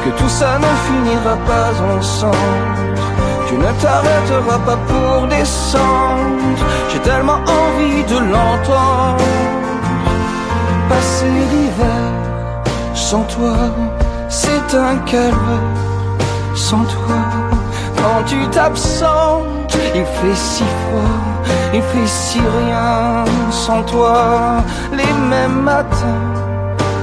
que 0.03 0.09
tout 0.19 0.29
ça 0.29 0.57
ne 0.65 0.71
finira 0.85 1.35
pas 1.51 1.71
ensemble. 1.95 2.99
Tu 3.47 3.55
ne 3.55 3.71
t'arrêteras 3.81 4.59
pas 4.65 4.79
pour 4.87 5.27
descendre. 5.27 6.59
J'ai 6.91 6.99
tellement 6.99 7.41
envie 7.61 8.03
de 8.03 8.19
l'entendre. 8.33 9.23
Passer 10.89 11.33
l'hiver 11.51 12.19
sans 13.09 13.23
toi, 13.23 13.55
c'est 14.27 14.77
un 14.77 14.97
calvaire. 14.97 15.79
Sans 16.53 16.83
toi, 16.83 17.21
quand 17.97 18.23
tu 18.27 18.47
t'absentes, 18.49 19.75
il 19.95 20.05
fait 20.05 20.35
si 20.35 20.63
froid, 20.63 21.28
il 21.73 21.81
fait 21.81 22.07
si 22.07 22.39
rien. 22.39 23.25
Sans 23.51 23.81
toi, 23.83 24.17
les 24.91 25.13
mêmes 25.33 25.61
matins. 25.61 26.27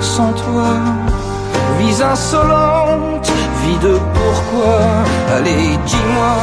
Sans 0.00 0.32
toi, 0.32 0.70
vie 1.78 2.02
insolente, 2.02 3.30
vie 3.62 3.78
de 3.88 3.98
pourquoi? 4.16 4.78
Allez, 5.36 5.78
dis-moi 5.86 6.36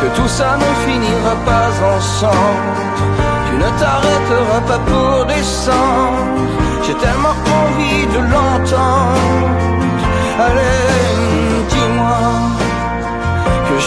que 0.00 0.06
tout 0.16 0.28
ça 0.28 0.56
ne 0.64 0.70
finira 0.86 1.34
pas 1.50 1.70
ensemble. 1.96 2.74
Tu 3.46 3.54
ne 3.62 3.70
t'arrêteras 3.80 4.62
pas 4.68 4.80
pour 4.90 5.24
descendre. 5.26 6.44
J'ai 6.84 6.94
tellement 6.94 7.36
envie 7.62 8.06
de 8.14 8.20
l'entendre. 8.32 9.48
Allez, 10.46 10.93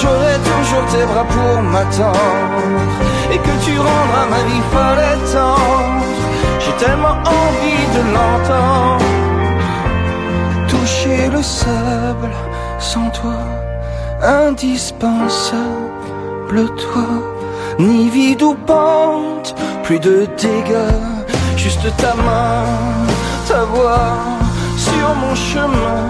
j'aurai 0.02 0.36
toujours 0.50 0.86
tes 0.92 1.06
bras 1.06 1.26
pour 1.26 1.62
m'attendre 1.62 2.88
et 3.32 3.38
que 3.38 3.66
tu 3.66 3.78
rendras 3.78 4.26
ma 4.30 4.42
vie 4.48 4.64
folle 4.72 5.00
et. 5.14 6.04
J'ai 6.60 6.86
tellement 6.86 7.18
envie 7.42 7.86
de 7.96 8.02
l'entendre 8.14 9.06
toucher 10.68 11.30
le 11.30 11.42
sable 11.42 12.32
sans 12.80 13.10
toi, 13.10 13.40
indispensable 14.22 15.58
toi, 16.84 17.10
ni 17.80 18.10
vide 18.10 18.42
ou 18.44 18.54
pente, 18.54 19.56
plus 19.84 20.00
de 20.00 20.28
dégâts, 20.38 21.02
juste 21.56 21.88
ta 21.98 22.14
main, 22.16 22.66
ta 23.48 23.64
voix 23.66 24.14
sur 24.78 25.16
mon 25.22 25.36
chemin 25.36 26.06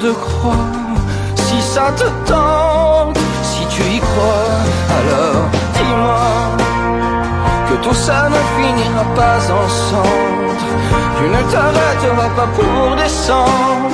de 0.00 0.10
croix. 0.12 0.72
Si 1.36 1.60
ça 1.62 1.92
te 1.96 2.04
si 2.26 2.77
tu 3.78 3.84
y 3.96 4.00
crois, 4.00 4.58
alors 4.98 5.44
dis-moi 5.76 6.26
que 7.68 7.74
tout 7.84 7.94
ça 7.94 8.28
ne 8.34 8.40
finira 8.56 9.04
pas 9.14 9.38
ensemble. 9.62 10.56
Tu 11.16 11.24
ne 11.36 11.42
t'arrêteras 11.52 12.30
pas 12.38 12.48
pour 12.58 12.96
descendre. 12.96 13.90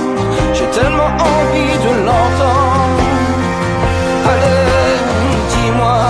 J'ai 0.55 0.69
tellement 0.79 1.13
envie 1.35 1.77
de 1.87 1.93
l'entendre. 2.07 3.05
Allez, 4.33 4.95
dis-moi 5.53 6.01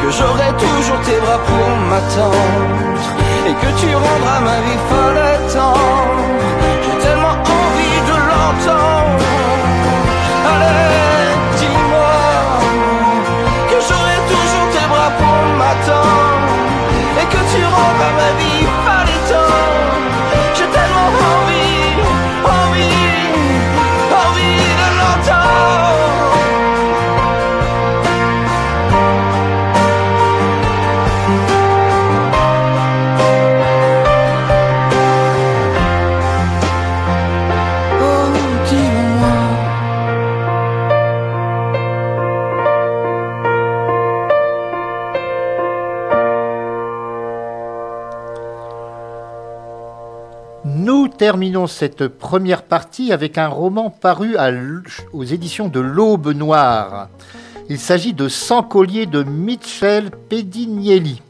que 0.00 0.08
j'aurai 0.16 0.50
toujours 0.64 1.00
tes 1.06 1.18
bras 1.24 1.40
pour 1.50 1.68
m'attendre 1.90 3.00
et 3.48 3.54
que 3.62 3.70
tu 3.80 3.88
rendras 3.94 4.40
ma 4.48 4.58
vie 4.64 4.80
folle 4.88 5.20
et 5.32 5.38
tendre. 5.54 6.45
Terminons 51.36 51.66
cette 51.66 52.08
première 52.08 52.62
partie 52.62 53.12
avec 53.12 53.36
un 53.36 53.48
roman 53.48 53.90
paru 53.90 54.36
aux 55.12 55.22
éditions 55.22 55.68
de 55.68 55.80
l'Aube 55.80 56.28
Noire. 56.28 57.10
Il 57.68 57.78
s'agit 57.78 58.14
de 58.14 58.26
Sans 58.26 58.62
collier 58.62 59.04
de 59.04 59.22
Michel 59.22 60.10
Pedignelli. 60.30 61.20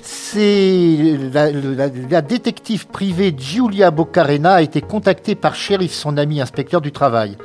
C'est 0.00 1.18
la, 1.34 2.22
détective 2.22 2.86
privée 2.86 3.34
Giulia 3.36 3.90
Boccarena 3.90 4.54
a 4.54 4.62
été 4.62 4.80
contactée 4.80 5.34
par 5.34 5.54
Sheriff, 5.54 5.92
son 5.92 6.16
ami 6.16 6.40
inspecteur 6.40 6.80
du 6.80 6.90
travail. 6.90 7.36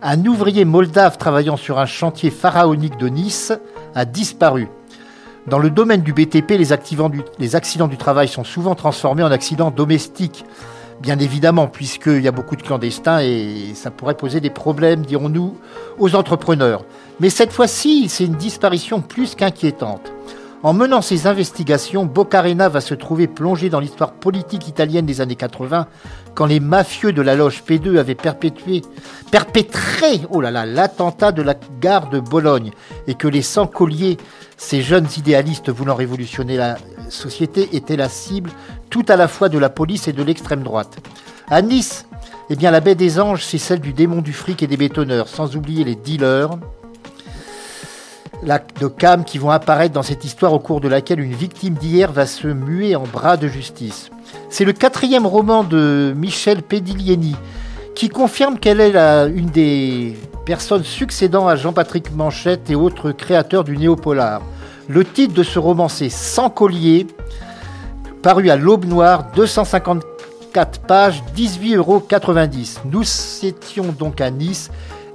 Un 0.00 0.24
ouvrier 0.24 0.64
moldave 0.64 1.18
travaillant 1.18 1.58
sur 1.58 1.78
un 1.78 1.84
chantier 1.84 2.30
pharaonique 2.30 2.96
de 2.96 3.08
Nice 3.08 3.52
a 3.94 4.06
disparu. 4.06 4.68
Dans 5.46 5.58
le 5.58 5.68
domaine 5.68 6.00
du 6.00 6.14
BTP, 6.14 6.52
les 6.52 6.72
accidents 6.72 7.88
du 7.88 7.96
travail 7.98 8.28
sont 8.28 8.44
souvent 8.44 8.74
transformés 8.74 9.24
en 9.24 9.30
accidents 9.30 9.70
domestiques. 9.70 10.46
Bien 11.00 11.18
évidemment, 11.20 11.68
puisqu'il 11.68 12.22
y 12.22 12.28
a 12.28 12.32
beaucoup 12.32 12.56
de 12.56 12.62
clandestins 12.62 13.20
et 13.20 13.72
ça 13.74 13.92
pourrait 13.92 14.16
poser 14.16 14.40
des 14.40 14.50
problèmes, 14.50 15.06
dirons-nous, 15.06 15.56
aux 15.98 16.16
entrepreneurs. 16.16 16.84
Mais 17.20 17.30
cette 17.30 17.52
fois-ci, 17.52 18.08
c'est 18.08 18.24
une 18.24 18.34
disparition 18.34 19.00
plus 19.00 19.36
qu'inquiétante. 19.36 20.12
En 20.64 20.72
menant 20.72 21.02
ses 21.02 21.28
investigations, 21.28 22.04
Boccarena 22.04 22.68
va 22.68 22.80
se 22.80 22.94
trouver 22.94 23.28
plongé 23.28 23.70
dans 23.70 23.78
l'histoire 23.78 24.10
politique 24.10 24.66
italienne 24.66 25.06
des 25.06 25.20
années 25.20 25.36
80, 25.36 25.86
quand 26.34 26.46
les 26.46 26.58
mafieux 26.58 27.12
de 27.12 27.22
la 27.22 27.36
loge 27.36 27.62
P2 27.64 27.96
avaient 27.96 28.16
perpétré 28.16 28.82
oh 30.30 30.40
là 30.40 30.50
là, 30.50 30.66
l'attentat 30.66 31.30
de 31.30 31.42
la 31.42 31.54
gare 31.80 32.10
de 32.10 32.18
Bologne, 32.18 32.72
et 33.06 33.14
que 33.14 33.28
les 33.28 33.42
sans-colliers, 33.42 34.16
ces 34.56 34.82
jeunes 34.82 35.06
idéalistes 35.16 35.70
voulant 35.70 35.94
révolutionner 35.94 36.56
la 36.56 36.76
société, 37.08 37.68
étaient 37.76 37.96
la 37.96 38.08
cible 38.08 38.50
tout 38.90 39.04
à 39.08 39.16
la 39.16 39.28
fois 39.28 39.48
de 39.48 39.58
la 39.58 39.68
police 39.68 40.08
et 40.08 40.12
de 40.12 40.22
l'extrême 40.22 40.62
droite. 40.62 40.98
À 41.48 41.62
Nice, 41.62 42.06
eh 42.50 42.56
bien, 42.56 42.70
la 42.70 42.80
baie 42.80 42.94
des 42.94 43.20
anges, 43.20 43.44
c'est 43.44 43.58
celle 43.58 43.80
du 43.80 43.92
démon 43.92 44.22
du 44.22 44.32
fric 44.32 44.62
et 44.62 44.66
des 44.66 44.76
bétonneurs, 44.76 45.28
sans 45.28 45.56
oublier 45.56 45.84
les 45.84 45.94
dealers, 45.94 46.58
de 48.42 48.86
Cam 48.86 49.24
qui 49.24 49.38
vont 49.38 49.50
apparaître 49.50 49.94
dans 49.94 50.02
cette 50.02 50.24
histoire 50.24 50.52
au 50.52 50.58
cours 50.58 50.80
de 50.80 50.88
laquelle 50.88 51.20
une 51.20 51.34
victime 51.34 51.74
d'hier 51.74 52.12
va 52.12 52.26
se 52.26 52.46
muer 52.46 52.96
en 52.96 53.04
bras 53.04 53.36
de 53.36 53.48
justice. 53.48 54.10
C'est 54.48 54.64
le 54.64 54.72
quatrième 54.72 55.26
roman 55.26 55.64
de 55.64 56.14
Michel 56.16 56.62
Pediglieni 56.62 57.36
qui 57.94 58.08
confirme 58.08 58.58
qu'elle 58.58 58.80
est 58.80 58.94
une 59.34 59.46
des 59.46 60.16
personnes 60.46 60.84
succédant 60.84 61.48
à 61.48 61.56
Jean-Patrick 61.56 62.14
Manchette 62.14 62.70
et 62.70 62.76
autres 62.76 63.10
créateurs 63.10 63.64
du 63.64 63.76
néopolar. 63.76 64.40
Le 64.88 65.04
titre 65.04 65.34
de 65.34 65.42
ce 65.42 65.58
roman 65.58 65.88
c'est 65.88 66.08
Sans 66.08 66.48
collier, 66.48 67.06
paru 68.22 68.50
à 68.50 68.56
l'Aube 68.56 68.84
Noire, 68.84 69.26
254 69.34 70.80
pages, 70.80 71.22
18,90 71.36 71.76
euros. 71.76 72.02
Nous 72.84 73.04
étions 73.46 73.94
donc 73.98 74.20
à 74.20 74.30
Nice 74.30 74.70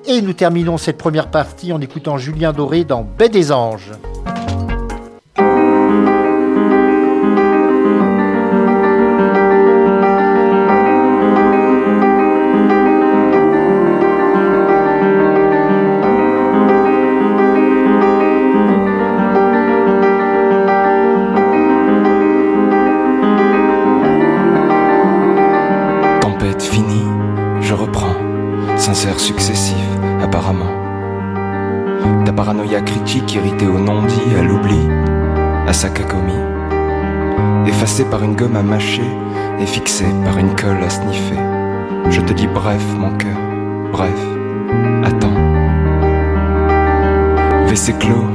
et 0.05 0.21
nous 0.21 0.33
terminons 0.33 0.77
cette 0.77 0.97
première 0.97 1.29
partie 1.29 1.71
en 1.73 1.81
écoutant 1.81 2.17
Julien 2.17 2.53
Doré 2.53 2.83
dans 2.83 3.03
Baie 3.03 3.29
des 3.29 3.51
Anges. 3.51 3.91
Paranoïa 32.73 32.81
critique 32.81 33.35
irritée 33.35 33.67
au 33.67 33.77
non-dit, 33.77 34.35
à 34.35 34.41
l'oubli, 34.41 34.79
à 35.67 35.73
sa 35.73 35.89
cacomie. 35.89 36.33
Effacée 37.67 38.05
par 38.05 38.23
une 38.23 38.35
gomme 38.35 38.55
à 38.55 38.63
mâcher 38.63 39.05
et 39.59 39.65
fixée 39.67 40.07
par 40.25 40.39
une 40.39 40.55
colle 40.55 40.83
à 40.83 40.89
sniffer. 40.89 41.37
Je 42.09 42.21
te 42.21 42.33
dis 42.33 42.47
bref, 42.47 42.83
mon 42.97 43.11
cœur, 43.15 43.37
bref, 43.91 44.19
attends. 45.03 45.35
WC 47.67 47.93
clos 47.99 48.25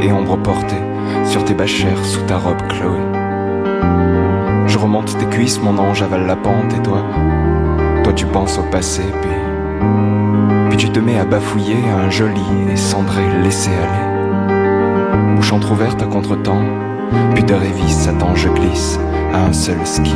et 0.00 0.10
ombre 0.12 0.38
portée 0.38 0.82
sur 1.26 1.44
tes 1.44 1.54
bâchères 1.54 2.04
sous 2.04 2.22
ta 2.22 2.38
robe 2.38 2.62
Chloé. 2.68 3.00
Je 4.66 4.78
remonte 4.78 5.16
tes 5.18 5.26
cuisses, 5.26 5.60
mon 5.60 5.76
ange 5.78 6.02
avale 6.02 6.26
la 6.26 6.36
pente 6.36 6.72
et 6.74 6.82
toi, 6.82 7.02
toi 8.02 8.12
tu 8.14 8.24
penses 8.26 8.58
au 8.58 8.62
passé, 8.62 9.02
puis, 9.20 10.23
puis 10.76 10.86
tu 10.86 10.90
te 10.90 10.98
mets 10.98 11.20
à 11.20 11.24
bafouiller 11.24 11.76
un 11.88 12.10
joli 12.10 12.42
et 12.68 12.74
cendré 12.74 13.22
laisser-aller. 13.44 15.36
Bouche 15.36 15.52
entr'ouverte 15.52 16.02
à 16.02 16.06
contre-temps, 16.06 16.64
puis 17.32 17.44
de 17.44 17.54
révis, 17.54 18.08
attends, 18.08 18.34
je 18.34 18.48
glisse 18.48 18.98
à 19.32 19.44
un 19.44 19.52
seul 19.52 19.78
ski. 19.84 20.14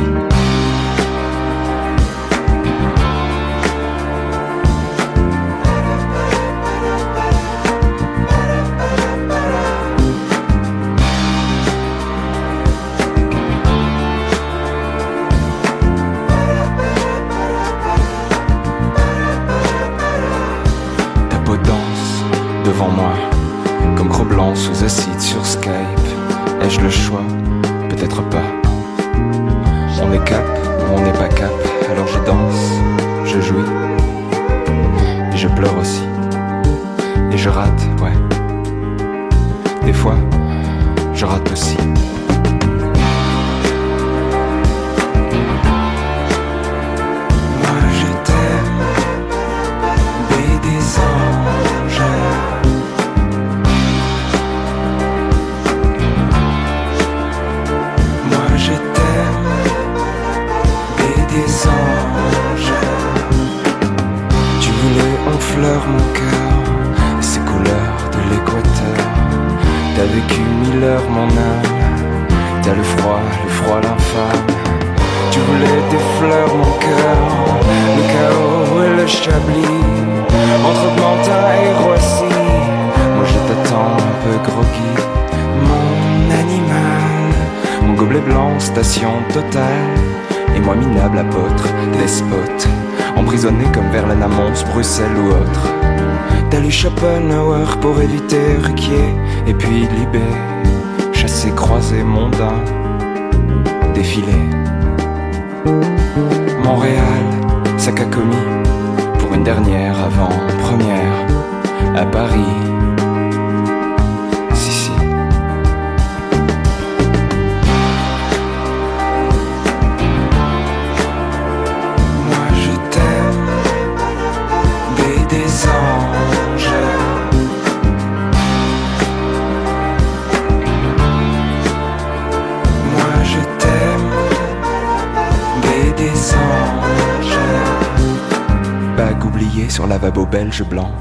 Sur 139.79 139.87
lavabo 139.87 140.25
belge 140.25 140.61
blanc. 140.65 140.91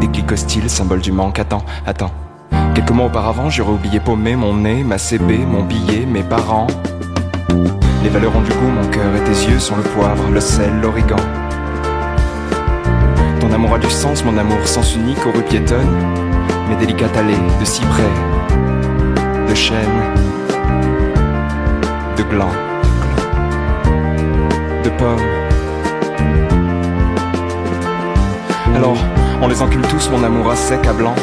Des 0.00 0.06
clics 0.06 0.30
hostiles, 0.30 0.70
symbole 0.70 1.00
du 1.00 1.10
manque. 1.10 1.40
Attends, 1.40 1.64
attends. 1.84 2.12
Quelques 2.72 2.92
mois 2.92 3.06
auparavant, 3.06 3.50
j'aurais 3.50 3.72
oublié 3.72 3.98
paumer 3.98 4.36
mon 4.36 4.54
nez, 4.54 4.84
ma 4.84 4.98
CB, 4.98 5.38
mon 5.38 5.64
billet, 5.64 6.06
mes 6.06 6.22
parents. 6.22 6.68
Les 8.04 8.08
valeurs 8.08 8.36
ont 8.36 8.42
du 8.42 8.52
goût, 8.52 8.70
mon 8.72 8.88
cœur 8.90 9.12
et 9.16 9.24
tes 9.24 9.50
yeux 9.50 9.58
sont 9.58 9.74
le 9.74 9.82
poivre, 9.82 10.30
le 10.30 10.38
sel, 10.38 10.80
l'origan. 10.80 11.16
Ton 13.40 13.52
amour 13.52 13.74
a 13.74 13.78
du 13.80 13.90
sens, 13.90 14.24
mon 14.24 14.38
amour, 14.38 14.68
sens 14.68 14.94
unique 14.94 15.26
aux 15.26 15.32
rues 15.32 15.42
piétonnes. 15.42 15.96
Mes 16.68 16.76
délicates 16.76 17.16
allées 17.16 17.34
de 17.58 17.64
cyprès, 17.64 18.12
de 19.48 19.54
chêne, 19.56 19.98
de 22.16 22.22
gland, 22.22 22.52
de 24.84 24.90
pommes. 24.90 25.37
Alors, 28.74 28.96
on 29.42 29.48
les 29.48 29.62
encule 29.62 29.82
tous, 29.82 30.10
mon 30.10 30.22
amour 30.22 30.50
à 30.50 30.56
sec, 30.56 30.86
à 30.86 30.92
blanc. 30.92 31.14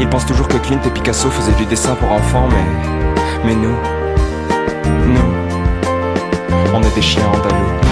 Ils 0.00 0.08
pensent 0.08 0.26
toujours 0.26 0.48
que 0.48 0.58
Clint 0.58 0.80
et 0.84 0.90
Picasso 0.90 1.30
faisaient 1.30 1.56
du 1.56 1.66
dessin 1.66 1.94
pour 1.94 2.10
enfants, 2.12 2.48
mais. 2.50 3.46
Mais 3.46 3.54
nous. 3.54 3.76
Nous. 5.06 5.34
On 6.74 6.82
est 6.82 6.94
des 6.94 7.02
chiens 7.02 7.26
andalous. 7.28 7.87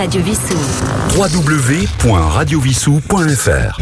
Radio 0.00 0.22
Vissou. 0.22 0.56
www.radiovissou.fr 1.14 3.80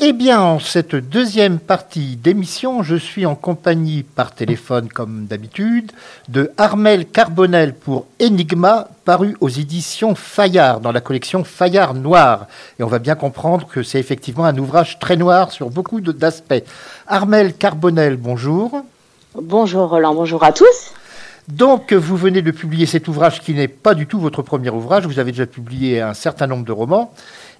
Eh 0.00 0.12
bien, 0.12 0.40
en 0.40 0.58
cette 0.58 0.96
deuxième 0.96 1.60
partie 1.60 2.16
d'émission, 2.16 2.82
je 2.82 2.96
suis 2.96 3.26
en 3.26 3.36
compagnie 3.36 4.02
par 4.02 4.34
téléphone, 4.34 4.88
comme 4.88 5.26
d'habitude, 5.26 5.92
de 6.28 6.50
Armel 6.56 7.06
Carbonel 7.06 7.76
pour 7.76 8.06
Enigma, 8.20 8.88
paru 9.04 9.36
aux 9.40 9.48
éditions 9.48 10.16
Fayard, 10.16 10.80
dans 10.80 10.90
la 10.90 11.00
collection 11.00 11.44
Fayard 11.44 11.94
Noir. 11.94 12.48
Et 12.80 12.82
on 12.82 12.88
va 12.88 12.98
bien 12.98 13.14
comprendre 13.14 13.68
que 13.68 13.84
c'est 13.84 14.00
effectivement 14.00 14.46
un 14.46 14.58
ouvrage 14.58 14.98
très 14.98 15.16
noir 15.16 15.52
sur 15.52 15.70
beaucoup 15.70 16.00
d'aspects. 16.00 16.64
Armel 17.06 17.54
Carbonel, 17.54 18.16
bonjour. 18.16 18.82
Bonjour 19.40 19.90
Roland, 19.90 20.16
bonjour 20.16 20.42
à 20.42 20.50
tous. 20.50 20.92
Donc, 21.48 21.92
vous 21.92 22.16
venez 22.16 22.40
de 22.40 22.50
publier 22.50 22.86
cet 22.86 23.06
ouvrage 23.06 23.40
qui 23.40 23.52
n'est 23.52 23.68
pas 23.68 23.94
du 23.94 24.06
tout 24.06 24.18
votre 24.18 24.42
premier 24.42 24.70
ouvrage. 24.70 25.06
Vous 25.06 25.18
avez 25.18 25.32
déjà 25.32 25.46
publié 25.46 26.00
un 26.00 26.14
certain 26.14 26.46
nombre 26.46 26.64
de 26.64 26.72
romans. 26.72 27.12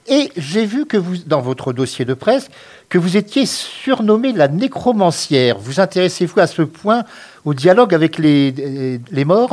Et 0.06 0.30
j'ai 0.36 0.64
vu 0.66 0.86
que 0.86 0.96
vous, 0.96 1.16
dans 1.26 1.40
votre 1.40 1.72
dossier 1.72 2.04
de 2.04 2.14
presse, 2.14 2.50
que 2.88 2.98
vous 2.98 3.16
étiez 3.16 3.46
surnommée 3.46 4.32
la 4.32 4.48
nécromancière. 4.48 5.58
Vous 5.58 5.80
intéressez-vous 5.80 6.40
à 6.40 6.46
ce 6.46 6.62
point 6.62 7.04
au 7.44 7.54
dialogue 7.54 7.94
avec 7.94 8.18
les, 8.18 9.00
les 9.10 9.24
morts? 9.24 9.50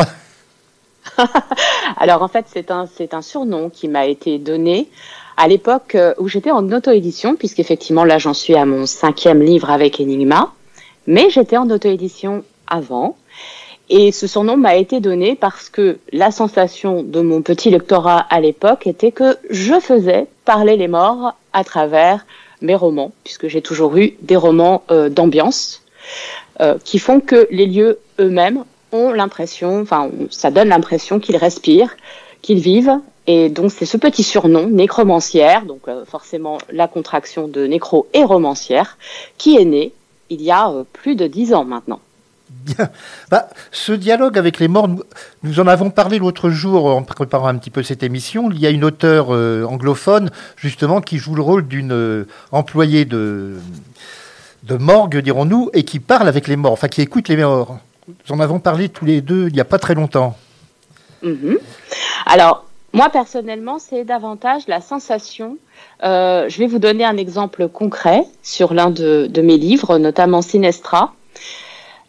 Alors 1.98 2.22
en 2.22 2.28
fait, 2.28 2.46
c'est 2.52 2.72
un, 2.72 2.86
c'est 2.86 3.14
un 3.14 3.22
surnom 3.22 3.70
qui 3.70 3.88
m'a 3.88 4.06
été 4.06 4.40
donné 4.40 4.90
à 5.38 5.48
l'époque 5.48 5.96
euh, 5.96 6.14
où 6.20 6.28
j'étais 6.28 6.52
en 6.52 6.70
auto-édition, 6.72 7.36
puisqu'effectivement 7.36 8.04
là 8.04 8.18
j'en 8.18 8.34
suis 8.34 8.56
à 8.56 8.66
mon 8.66 8.86
cinquième 8.86 9.42
livre 9.42 9.70
avec 9.70 10.00
Enigma, 10.00 10.52
mais 11.08 11.30
j'étais 11.30 11.58
en 11.58 11.70
auto-édition 11.70 12.44
avant. 12.68 13.16
Et 13.94 14.14
ce 14.14 14.26
surnom 14.26 14.56
m'a 14.56 14.78
été 14.78 15.02
donné 15.02 15.36
parce 15.36 15.68
que 15.68 16.00
la 16.14 16.32
sensation 16.32 17.04
de 17.04 17.20
mon 17.20 17.42
petit 17.42 17.70
lectorat 17.70 18.20
à 18.30 18.39
l'époque 18.39 18.88
était 18.88 19.12
que 19.12 19.36
je 19.50 19.82
faisais 19.82 20.28
parler 20.46 20.78
les 20.78 20.88
morts 20.88 21.36
à 21.52 21.66
travers 21.66 22.26
mes 22.62 22.74
romans, 22.74 23.12
puisque 23.26 23.50
j'ai 23.50 23.62
toujours 23.62 23.98
eu 23.98 24.14
des 24.22 24.38
romans 24.38 24.84
euh, 24.92 25.10
d'ambiance 25.10 25.84
euh, 26.62 26.78
qui 26.86 27.00
font 27.00 27.20
que 27.20 27.50
les 27.52 27.66
lieux 27.66 28.00
eux-mêmes 28.18 28.64
ont 28.94 29.12
l'impression, 29.12 29.82
enfin, 29.82 30.10
ça 30.30 30.52
donne 30.52 30.70
l'impression 30.70 31.20
qu'ils 31.20 31.36
respirent, 31.36 31.98
qu'ils 32.42 32.60
vivent. 32.60 32.98
Et 33.28 33.50
donc, 33.50 33.72
c'est 33.72 33.86
ce 33.86 33.98
petit 33.98 34.24
surnom, 34.24 34.68
nécromancière, 34.68 35.66
donc 35.66 35.82
euh, 35.89 36.06
forcément 36.06 36.60
la 36.72 36.88
contraction 36.88 37.50
de 37.50 37.68
nécro 37.68 38.08
et 38.14 38.24
romancière, 38.24 38.98
qui 39.38 39.58
est 39.58 39.66
né 39.66 39.92
il 40.30 40.42
y 40.42 40.50
a 40.50 40.72
plus 40.94 41.16
de 41.16 41.28
dix 41.28 41.54
ans 41.54 41.66
maintenant. 41.66 42.00
Bah, 43.30 43.47
ce 43.72 43.91
dialogue 43.93 44.38
avec 44.38 44.59
les 44.59 44.68
morts, 44.68 44.89
nous, 45.43 45.59
en 45.59 45.68
avons 45.68 45.89
parlé 45.89 46.20
l'autre 46.20 46.49
jour 46.49 46.86
en 46.86 47.03
préparant 47.03 47.47
un 47.47 47.57
petit 47.57 47.70
peu 47.70 47.84
cette 47.84 48.03
émission. 48.03 48.49
Il 48.51 48.59
y 48.59 48.68
a 48.68 48.70
une 48.70 48.84
auteure 48.84 49.34
euh, 49.34 49.64
anglophone, 49.64 50.30
justement, 50.57 51.01
qui 51.01 51.18
joue 51.18 51.36
le 51.36 51.41
rôle 51.41 51.68
d'une 51.68 51.91
euh, 51.91 52.26
employée 52.51 53.05
de, 53.05 53.57
de 54.64 54.76
morgue, 54.76 55.18
dirons-nous, 55.18 55.70
et 55.74 55.84
qui 55.84 55.99
parle 55.99 56.28
avec 56.28 56.47
les 56.47 56.55
morts, 56.55 56.74
enfin 56.74 56.88
qui 56.88 57.01
écoute 57.01 57.28
les 57.30 57.38
morts. 57.38 57.80
Nous 58.07 58.36
en 58.36 58.39
avons 58.39 58.59
parlé 58.59 58.89
tous 58.89 59.05
les 59.05 59.22
deux 59.22 59.47
il 59.47 59.53
n'y 59.53 59.62
a 59.62 59.66
pas 59.66 59.80
très 59.80 59.95
longtemps. 59.95 60.36
Mhm. 61.24 61.57
Alors, 62.26 62.66
moi 62.93 63.09
personnellement, 63.09 63.80
c'est 63.80 64.03
davantage 64.03 64.64
la 64.68 64.82
sensation. 64.82 65.57
euh, 66.03 66.49
je 66.49 66.57
vais 66.57 66.68
vous 66.68 66.80
donner 66.80 67.05
un 67.05 67.18
exemple 67.18 67.68
concret 67.70 68.26
sur 68.43 68.74
l'un 68.74 68.89
de 68.89 69.41
mes 69.41 69.57
livres, 69.57 69.97
notamment 69.97 70.41
Sinestra. 70.41 71.14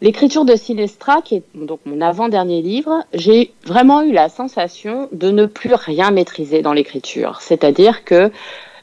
L'écriture 0.03 0.43
de 0.43 0.57
Sinestra, 0.57 1.21
qui 1.21 1.35
est 1.35 1.43
donc 1.55 1.79
mon 1.85 2.01
avant-dernier 2.01 2.61
livre, 2.61 3.05
j'ai 3.13 3.53
vraiment 3.63 4.01
eu 4.01 4.11
la 4.11 4.27
sensation 4.27 5.07
de 5.13 5.31
ne 5.31 5.45
plus 5.45 5.73
rien 5.73 6.11
maîtriser 6.11 6.61
dans 6.61 6.73
l'écriture. 6.73 7.39
C'est-à-dire 7.39 8.03
que 8.03 8.29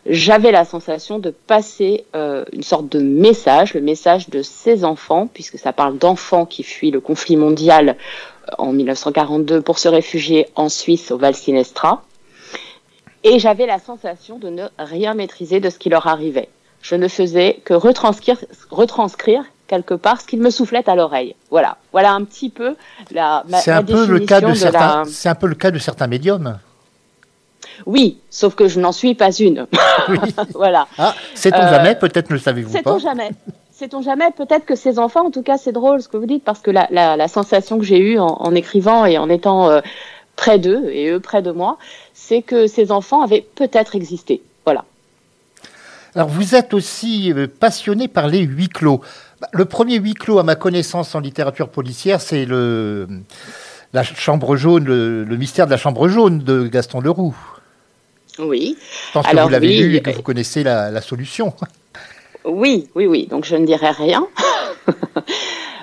j'avais 0.06 0.50
la 0.50 0.64
sensation 0.64 1.18
de 1.18 1.28
passer 1.28 2.06
euh, 2.16 2.46
une 2.54 2.62
sorte 2.62 2.88
de 2.88 3.00
message, 3.00 3.74
le 3.74 3.82
message 3.82 4.30
de 4.30 4.40
ces 4.40 4.82
enfants, 4.82 5.26
puisque 5.26 5.58
ça 5.58 5.74
parle 5.74 5.98
d'enfants 5.98 6.46
qui 6.46 6.62
fuient 6.62 6.90
le 6.90 7.00
conflit 7.00 7.36
mondial 7.36 7.98
euh, 8.48 8.52
en 8.56 8.72
1942 8.72 9.60
pour 9.60 9.78
se 9.78 9.88
réfugier 9.88 10.46
en 10.54 10.70
Suisse 10.70 11.10
au 11.10 11.18
Val 11.18 11.34
Sinestra. 11.34 12.02
Et 13.24 13.38
j'avais 13.38 13.66
la 13.66 13.78
sensation 13.78 14.38
de 14.38 14.48
ne 14.48 14.68
rien 14.78 15.12
maîtriser 15.12 15.60
de 15.60 15.68
ce 15.68 15.78
qui 15.78 15.90
leur 15.90 16.06
arrivait. 16.06 16.48
Je 16.80 16.94
ne 16.94 17.08
faisais 17.08 17.60
que 17.62 17.74
retranscrire, 17.74 18.38
retranscrire 18.70 19.44
quelque 19.70 19.94
part 19.94 20.20
ce 20.20 20.26
qu'ils 20.26 20.40
me 20.40 20.50
soufflaient 20.50 20.88
à 20.90 20.96
l'oreille. 20.96 21.36
Voilà, 21.50 21.76
voilà 21.92 22.12
un 22.12 22.24
petit 22.24 22.50
peu 22.50 22.74
la. 23.12 23.44
ma- 23.48 23.58
C'est 23.60 23.70
un 23.70 23.84
peu 23.84 24.04
le 24.04 24.18
cas 24.20 24.40
de, 24.40 24.52
certains. 24.52 25.04
la- 25.04 25.04
C'est 25.08 25.28
un 25.28 25.34
peu 25.36 25.46
le 25.46 25.54
cas 25.54 25.70
de 25.70 25.78
certains 25.78 26.08
médiums. 26.08 26.58
Oui, 27.86 28.18
sauf 28.30 28.54
que 28.56 28.66
je 28.68 28.80
n'en 28.80 28.92
suis 28.92 29.14
pas 29.14 29.30
une. 29.32 29.66
Oui. 30.08 30.18
voilà. 30.54 30.86
Ah, 30.98 31.14
sait-on 31.34 31.56
Euh, 31.62 31.70
jamais 31.70 31.94
Peut-être 31.94 32.30
ne 32.30 32.34
le 32.34 32.40
savez-vous 32.40 32.72
pas. 32.72 32.78
Sait-on 32.78 32.98
jamais 32.98 33.30
Sait-on 33.70 34.02
jamais 34.02 34.30
Peut-être 34.36 34.66
que 34.66 34.74
ces 34.74 34.98
enfants, 34.98 35.26
en 35.26 35.30
tout 35.30 35.42
cas, 35.42 35.56
c'est 35.56 35.72
drôle 35.72 36.02
ce 36.02 36.08
que 36.08 36.16
vous 36.18 36.26
dites, 36.26 36.44
parce 36.44 36.58
que 36.60 36.70
la, 36.70 36.86
la, 36.90 37.16
la 37.16 37.28
sensation 37.28 37.78
que 37.78 37.84
j'ai 37.84 37.98
eue 37.98 38.18
en, 38.18 38.26
en 38.40 38.54
écrivant 38.54 39.06
et 39.06 39.16
en 39.18 39.28
étant 39.30 39.70
euh, 39.70 39.80
près 40.36 40.58
d'eux, 40.58 40.90
et 40.90 41.08
eux 41.10 41.20
près 41.20 41.40
de 41.42 41.50
moi, 41.52 41.78
c'est 42.12 42.42
que 42.42 42.66
ces 42.66 42.90
enfants 42.92 43.22
avaient 43.22 43.46
peut-être 43.54 43.94
existé. 43.94 44.42
Voilà. 44.66 44.84
Alors, 46.14 46.28
vous 46.28 46.54
êtes 46.54 46.74
aussi 46.74 47.32
euh, 47.32 47.46
passionné 47.46 48.08
par 48.08 48.26
les 48.26 48.40
huis 48.40 48.68
clos. 48.68 49.00
Bah, 49.40 49.48
Le 49.52 49.64
premier 49.64 49.96
huis 49.96 50.14
clos, 50.14 50.38
à 50.38 50.42
ma 50.42 50.56
connaissance 50.56 51.14
en 51.14 51.20
littérature 51.20 51.68
policière, 51.68 52.20
c'est 52.20 52.44
le 52.44 53.08
la 53.92 54.04
chambre 54.04 54.56
jaune, 54.56 54.84
le, 54.84 55.24
le 55.24 55.36
mystère 55.36 55.66
de 55.66 55.72
la 55.72 55.76
chambre 55.76 56.08
jaune 56.08 56.38
de 56.38 56.68
Gaston 56.68 57.00
Leroux. 57.00 57.36
Oui. 58.38 58.76
Je 59.08 59.12
pense 59.12 59.26
que 59.26 59.36
vous 59.36 59.48
l'avez 59.48 59.68
oui, 59.68 59.78
lu 59.78 59.96
et 59.96 60.00
que 60.00 60.10
euh, 60.10 60.12
vous 60.12 60.22
connaissez 60.22 60.62
la, 60.62 60.90
la 60.90 61.00
solution. 61.00 61.52
Oui, 62.44 62.88
oui, 62.94 63.06
oui. 63.06 63.26
Donc 63.26 63.44
je 63.44 63.56
ne 63.56 63.66
dirai 63.66 63.90
rien. 63.90 64.26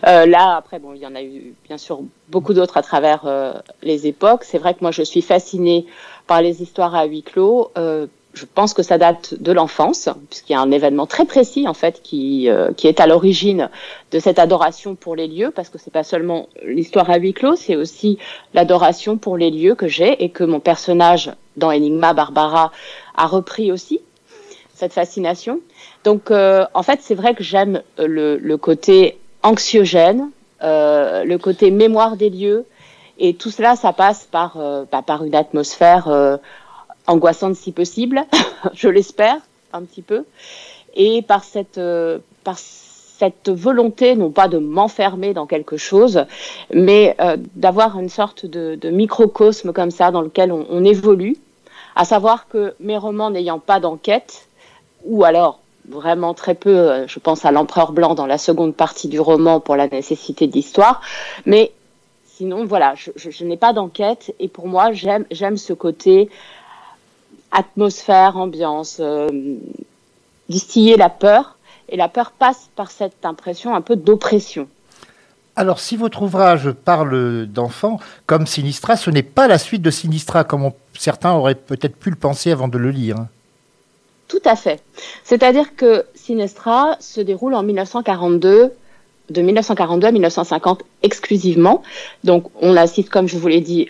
Euh, 0.05 0.27
là, 0.27 0.57
après, 0.57 0.77
bon, 0.77 0.93
il 0.93 1.01
y 1.01 1.07
en 1.07 1.15
a 1.15 1.23
eu 1.23 1.53
bien 1.67 1.77
sûr 1.77 2.01
beaucoup 2.29 2.53
d'autres 2.53 2.77
à 2.77 2.83
travers 2.83 3.23
euh, 3.25 3.53
les 3.81 4.05
époques. 4.07 4.43
C'est 4.43 4.59
vrai 4.59 4.73
que 4.75 4.79
moi, 4.81 4.91
je 4.91 5.01
suis 5.01 5.23
fascinée 5.23 5.87
par 6.27 6.41
les 6.41 6.61
histoires 6.61 6.93
à 6.93 7.05
huis 7.05 7.23
clos. 7.23 7.71
Euh, 7.77 8.05
je 8.37 8.45
pense 8.45 8.73
que 8.73 8.83
ça 8.83 8.97
date 8.99 9.33
de 9.33 9.51
l'enfance, 9.51 10.09
puisqu'il 10.29 10.53
y 10.53 10.55
a 10.55 10.61
un 10.61 10.71
événement 10.71 11.07
très 11.07 11.25
précis 11.25 11.67
en 11.67 11.73
fait 11.73 12.01
qui, 12.03 12.49
euh, 12.49 12.71
qui 12.71 12.87
est 12.87 12.99
à 12.99 13.07
l'origine 13.07 13.69
de 14.11 14.19
cette 14.19 14.37
adoration 14.37 14.93
pour 14.95 15.15
les 15.15 15.27
lieux, 15.27 15.51
parce 15.51 15.69
que 15.69 15.79
c'est 15.79 15.91
pas 15.91 16.03
seulement 16.03 16.47
l'histoire 16.63 17.09
à 17.09 17.17
huis 17.17 17.33
clos, 17.33 17.55
c'est 17.55 17.75
aussi 17.75 18.19
l'adoration 18.53 19.17
pour 19.17 19.37
les 19.37 19.49
lieux 19.49 19.73
que 19.73 19.87
j'ai 19.87 20.23
et 20.23 20.29
que 20.29 20.43
mon 20.43 20.59
personnage 20.59 21.31
dans 21.55 21.71
Enigma 21.71 22.13
Barbara 22.13 22.71
a 23.15 23.25
repris 23.25 23.71
aussi 23.71 24.01
cette 24.75 24.93
fascination. 24.93 25.59
Donc 26.03 26.29
euh, 26.29 26.65
en 26.75 26.83
fait 26.83 26.99
c'est 27.01 27.15
vrai 27.15 27.33
que 27.33 27.43
j'aime 27.43 27.81
le, 27.97 28.37
le, 28.37 28.57
côté 28.57 29.17
anxiogène, 29.41 30.29
euh, 30.61 31.23
le 31.23 31.37
côté 31.39 31.71
mémoire 31.71 32.17
des 32.17 32.29
lieux, 32.29 32.65
et 33.17 33.33
tout 33.33 33.49
cela 33.49 33.75
ça 33.75 33.93
passe 33.93 34.27
par, 34.29 34.57
euh, 34.57 34.85
bah, 34.91 35.01
par 35.01 35.23
une 35.23 35.33
atmosphère 35.33 36.39
angoissante 37.07 37.55
si 37.55 37.71
possible, 37.71 38.25
je 38.73 38.89
l'espère 38.89 39.37
un 39.73 39.83
petit 39.83 40.01
peu, 40.01 40.25
et 40.95 41.21
par 41.21 41.43
cette, 41.43 41.77
euh, 41.77 42.19
par 42.43 42.57
cette 42.57 43.49
volonté 43.49 44.15
non 44.15 44.29
pas 44.29 44.47
de 44.47 44.57
m'enfermer 44.57 45.33
dans 45.33 45.47
quelque 45.47 45.77
chose, 45.77 46.25
mais 46.73 47.15
euh, 47.19 47.37
d'avoir 47.55 47.99
une 47.99 48.09
sorte 48.09 48.45
de, 48.45 48.75
de, 48.75 48.89
microcosme 48.89 49.73
comme 49.73 49.91
ça 49.91 50.11
dans 50.11 50.21
lequel 50.21 50.51
on, 50.51 50.65
on 50.69 50.83
évolue, 50.83 51.37
à 51.95 52.05
savoir 52.05 52.47
que 52.47 52.75
mes 52.79 52.97
romans 52.97 53.31
n'ayant 53.31 53.59
pas 53.59 53.79
d'enquête, 53.79 54.47
ou 55.05 55.23
alors 55.23 55.59
vraiment 55.89 56.33
très 56.33 56.53
peu, 56.53 56.77
euh, 56.77 57.07
je 57.07 57.19
pense 57.19 57.45
à 57.45 57.51
l'empereur 57.51 57.91
blanc 57.91 58.13
dans 58.13 58.25
la 58.25 58.37
seconde 58.37 58.75
partie 58.75 59.07
du 59.07 59.19
roman 59.19 59.59
pour 59.59 59.75
la 59.75 59.87
nécessité 59.87 60.47
d'histoire, 60.47 61.01
mais 61.45 61.71
sinon 62.25 62.65
voilà, 62.65 62.93
je, 62.95 63.11
je, 63.15 63.31
je 63.31 63.45
n'ai 63.45 63.57
pas 63.57 63.73
d'enquête 63.73 64.35
et 64.39 64.47
pour 64.47 64.67
moi 64.67 64.91
j'aime 64.91 65.25
j'aime 65.31 65.57
ce 65.57 65.73
côté 65.73 66.29
atmosphère, 67.51 68.37
ambiance, 68.37 68.97
euh, 68.99 69.29
distiller 70.49 70.97
la 70.97 71.09
peur. 71.09 71.57
Et 71.89 71.95
la 71.95 72.09
peur 72.09 72.31
passe 72.31 72.69
par 72.75 72.91
cette 72.91 73.25
impression 73.25 73.73
un 73.73 73.81
peu 73.81 73.95
d'oppression. 73.95 74.67
Alors, 75.55 75.79
si 75.79 75.95
votre 75.95 76.21
ouvrage 76.21 76.71
parle 76.71 77.47
d'enfants, 77.47 77.99
comme 78.27 78.45
Sinistra, 78.45 78.95
ce 78.95 79.09
n'est 79.09 79.23
pas 79.23 79.47
la 79.47 79.57
suite 79.57 79.81
de 79.81 79.89
Sinistra, 79.89 80.43
comme 80.43 80.63
on, 80.63 80.73
certains 80.93 81.33
auraient 81.33 81.55
peut-être 81.55 81.95
pu 81.95 82.09
le 82.09 82.15
penser 82.15 82.51
avant 82.51 82.67
de 82.67 82.77
le 82.77 82.91
lire. 82.91 83.15
Tout 84.27 84.41
à 84.45 84.55
fait. 84.55 84.83
C'est-à-dire 85.23 85.75
que 85.75 86.05
Sinistra 86.13 86.97
se 86.99 87.21
déroule 87.21 87.55
en 87.55 87.63
1942, 87.63 88.73
de 89.29 89.41
1942 89.41 90.07
à 90.07 90.11
1950 90.11 90.83
exclusivement. 91.01 91.81
Donc, 92.23 92.51
on 92.61 92.77
assiste, 92.77 93.09
comme 93.09 93.27
je 93.27 93.37
vous 93.37 93.47
l'ai 93.47 93.61
dit, 93.61 93.89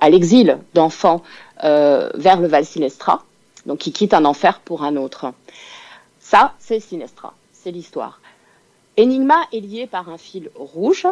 à 0.00 0.10
l'exil 0.10 0.58
d'enfants 0.74 1.22
euh, 1.64 2.10
vers 2.14 2.40
le 2.40 2.48
Val 2.48 2.64
Sinestra, 2.64 3.24
donc 3.66 3.78
qui 3.78 3.92
quitte 3.92 4.14
un 4.14 4.24
enfer 4.24 4.60
pour 4.60 4.82
un 4.84 4.96
autre. 4.96 5.32
Ça, 6.20 6.54
c'est 6.58 6.80
Sinestra, 6.80 7.34
c'est 7.52 7.70
l'histoire. 7.70 8.20
Enigma 8.98 9.36
est 9.52 9.60
lié 9.60 9.86
par 9.86 10.08
un 10.08 10.18
fil 10.18 10.50
rouge 10.54 11.06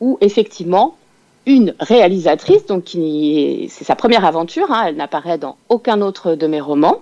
où 0.00 0.18
effectivement 0.20 0.96
une 1.46 1.74
réalisatrice, 1.80 2.66
donc 2.66 2.88
c'est 2.88 3.84
sa 3.84 3.96
première 3.96 4.24
aventure, 4.24 4.70
hein, 4.70 4.84
elle 4.88 4.96
n'apparaît 4.96 5.38
dans 5.38 5.56
aucun 5.68 6.02
autre 6.02 6.34
de 6.34 6.46
mes 6.46 6.60
romans, 6.60 7.00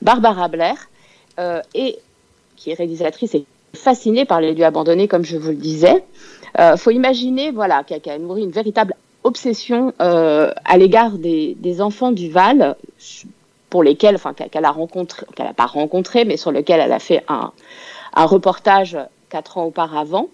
Barbara 0.00 0.48
Blair, 0.48 0.76
euh, 1.38 1.60
et 1.74 1.98
qui 2.56 2.70
est 2.70 2.74
réalisatrice 2.74 3.34
et 3.34 3.44
fascinée 3.74 4.24
par 4.24 4.40
les 4.40 4.54
lieux 4.54 4.64
abandonnés, 4.64 5.08
comme 5.08 5.24
je 5.24 5.36
vous 5.36 5.50
le 5.50 5.56
disais. 5.56 6.04
Euh, 6.58 6.76
faut 6.76 6.90
imaginer, 6.90 7.50
voilà, 7.50 7.82
qu'elle 7.84 8.00
a 8.06 8.18
nourri 8.18 8.42
une 8.42 8.50
véritable 8.50 8.94
obsession 9.24 9.92
euh, 10.00 10.52
à 10.64 10.78
l'égard 10.78 11.12
des, 11.12 11.54
des, 11.58 11.80
enfants 11.80 12.12
du 12.12 12.30
Val, 12.30 12.76
pour 13.68 13.82
lesquels, 13.82 14.14
enfin, 14.16 14.32
qu'elle 14.34 14.64
a 14.64 14.70
rencontré, 14.70 15.26
qu'elle 15.34 15.46
n'a 15.46 15.54
pas 15.54 15.66
rencontré, 15.66 16.24
mais 16.24 16.36
sur 16.36 16.52
lesquels 16.52 16.80
elle 16.80 16.92
a 16.92 16.98
fait 16.98 17.24
un, 17.28 17.52
un 18.14 18.24
reportage 18.24 18.98
quatre 19.28 19.58
ans 19.58 19.64
auparavant, 19.64 20.28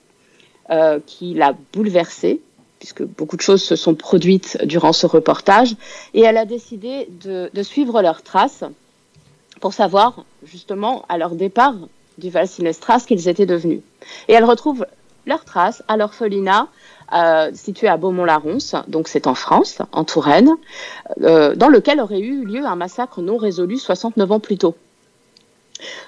euh, 0.70 1.00
qui 1.04 1.34
l'a 1.34 1.54
bouleversée, 1.72 2.40
puisque 2.78 3.02
beaucoup 3.02 3.36
de 3.36 3.42
choses 3.42 3.62
se 3.62 3.76
sont 3.76 3.94
produites 3.94 4.58
durant 4.64 4.92
ce 4.92 5.06
reportage, 5.06 5.76
et 6.14 6.22
elle 6.22 6.36
a 6.36 6.44
décidé 6.44 7.08
de, 7.22 7.50
de 7.52 7.62
suivre 7.62 8.02
leurs 8.02 8.22
traces 8.22 8.64
pour 9.60 9.72
savoir, 9.72 10.24
justement, 10.44 11.04
à 11.08 11.18
leur 11.18 11.34
départ 11.34 11.74
du 12.18 12.30
Val 12.30 12.48
Sinestras, 12.48 13.00
ce 13.00 13.06
qu'ils 13.06 13.28
étaient 13.28 13.46
devenus. 13.46 13.80
Et 14.28 14.32
elle 14.32 14.44
retrouve 14.44 14.86
leurs 15.26 15.44
traces 15.44 15.82
à 15.88 15.96
l'orphelinat 15.96 16.68
euh, 17.12 17.50
à 17.82 17.96
Beaumont-la-Ronce, 17.96 18.74
donc 18.88 19.08
c'est 19.08 19.26
en 19.26 19.34
France, 19.34 19.78
en 19.92 20.04
Touraine, 20.04 20.50
euh, 21.22 21.54
dans 21.54 21.68
lequel 21.68 22.00
aurait 22.00 22.20
eu 22.20 22.44
lieu 22.44 22.64
un 22.64 22.76
massacre 22.76 23.22
non 23.22 23.36
résolu 23.36 23.78
69 23.78 24.32
ans 24.32 24.40
plus 24.40 24.58
tôt. 24.58 24.74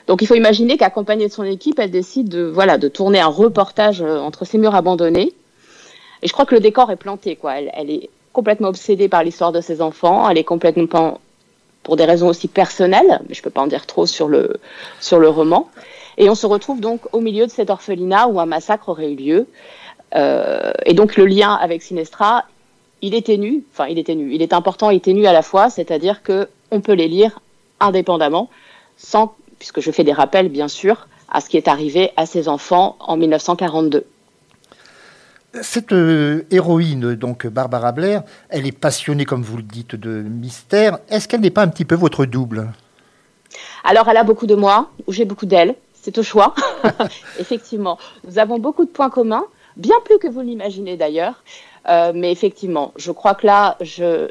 Donc 0.07 0.23
il 0.23 0.27
faut 0.27 0.35
imaginer 0.35 0.77
qu'accompagnée 0.77 1.29
de 1.29 1.33
son 1.33 1.45
équipe, 1.45 1.79
elle 1.79 1.91
décide 1.91 2.29
de, 2.29 2.43
voilà, 2.43 2.79
de 2.79 2.89
tourner 2.89 3.21
un 3.21 3.29
reportage 3.29 4.03
euh, 4.03 4.19
entre 4.19 4.45
ces 4.45 4.59
murs 4.59 4.75
abandonnés. 4.75 5.35
Et 6.23 6.27
je 6.27 6.33
crois 6.33 6.47
que 6.47 6.55
le 6.55 6.61
décor 6.61 6.91
est 6.91 6.97
planté, 6.97 7.37
quoi. 7.37 7.61
Elle, 7.61 7.91
est 7.91 8.11
complètement 8.33 8.69
obsédée 8.69 9.09
par 9.09 9.23
l'histoire 9.23 9.53
de 9.53 9.61
ses 9.61 9.81
enfants. 9.81 10.29
Elle 10.29 10.39
est 10.39 10.45
complètement, 10.45 11.21
pour 11.83 11.97
des 11.97 12.05
raisons 12.05 12.29
aussi 12.29 12.49
personnelles, 12.49 13.21
mais 13.29 13.35
je 13.35 13.43
peux 13.43 13.51
pas 13.51 13.61
en 13.61 13.69
dire 13.69 13.87
trop 13.87 14.07
sur 14.07 14.27
le, 14.27 14.57
sur 15.01 15.19
le 15.21 15.29
roman. 15.29 15.71
Et 16.17 16.29
on 16.29 16.35
se 16.35 16.47
retrouve 16.47 16.81
donc 16.81 17.03
au 17.13 17.21
milieu 17.21 17.47
de 17.47 17.51
cet 17.53 17.71
orphelinat 17.71 18.27
où 18.27 18.41
un 18.41 18.47
massacre 18.47 18.89
aurait 18.89 19.13
eu 19.13 19.17
lieu. 19.17 19.47
Euh, 20.15 20.73
et 20.87 20.95
donc 20.95 21.17
le 21.17 21.27
lien 21.27 21.55
avec 21.55 21.83
Sinestra, 21.83 22.45
il 23.03 23.15
est 23.15 23.27
ténu, 23.27 23.65
enfin 23.73 23.87
il 23.87 23.99
est 23.99 24.05
ténu, 24.05 24.33
il 24.33 24.43
est 24.43 24.53
important 24.53 24.91
et 24.91 25.01
ténu 25.01 25.27
à 25.27 25.33
la 25.33 25.43
fois, 25.43 25.71
c'est-à-dire 25.71 26.23
que 26.23 26.49
on 26.71 26.81
peut 26.81 26.95
les 26.95 27.09
lire 27.09 27.41
indépendamment, 27.81 28.51
sans, 28.97 29.35
puisque 29.59 29.81
je 29.81 29.91
fais 29.91 30.05
des 30.05 30.13
rappels 30.13 30.49
bien 30.49 30.69
sûr, 30.69 31.09
à 31.31 31.41
ce 31.41 31.49
qui 31.49 31.57
est 31.57 31.69
arrivé 31.69 32.11
à 32.17 32.27
ces 32.27 32.49
enfants 32.49 32.97
en 33.01 33.17
1942. 33.17 34.07
Cette 35.63 35.93
euh, 35.93 36.47
héroïne, 36.51 37.15
donc 37.15 37.47
Barbara 37.47 37.93
Blair, 37.93 38.23
elle 38.51 38.67
est 38.67 38.73
passionnée, 38.73 39.25
comme 39.25 39.43
vous 39.43 39.57
le 39.57 39.63
dites, 39.63 39.97
de 39.97 40.21
mystère. 40.23 40.99
Est-ce 41.09 41.27
qu'elle 41.27 41.41
n'est 41.41 41.51
pas 41.51 41.63
un 41.63 41.69
petit 41.69 41.87
peu 41.87 41.95
votre 41.95 42.27
double? 42.27 42.71
Alors, 43.83 44.09
elle 44.09 44.19
a 44.19 44.25
beaucoup 44.25 44.47
de 44.47 44.55
moi, 44.55 44.91
ou 45.07 45.13
j'ai 45.13 45.25
beaucoup 45.25 45.47
d'elle. 45.47 45.75
C'est 45.95 46.19
au 46.19 46.23
choix. 46.23 46.55
Effectivement, 47.39 47.99
nous 48.27 48.39
avons 48.39 48.59
beaucoup 48.59 48.85
de 48.85 48.91
points 48.91 49.09
communs 49.09 49.47
bien 49.79 49.97
plus 50.05 50.19
que 50.19 50.29
vous 50.29 50.41
l'imaginez 50.41 50.97
d'ailleurs. 50.97 51.43
Euh, 51.89 52.13
mais 52.15 52.31
effectivement, 52.31 52.93
je 52.97 53.13
crois 53.13 53.35
que 53.35 53.47
là, 53.47 53.79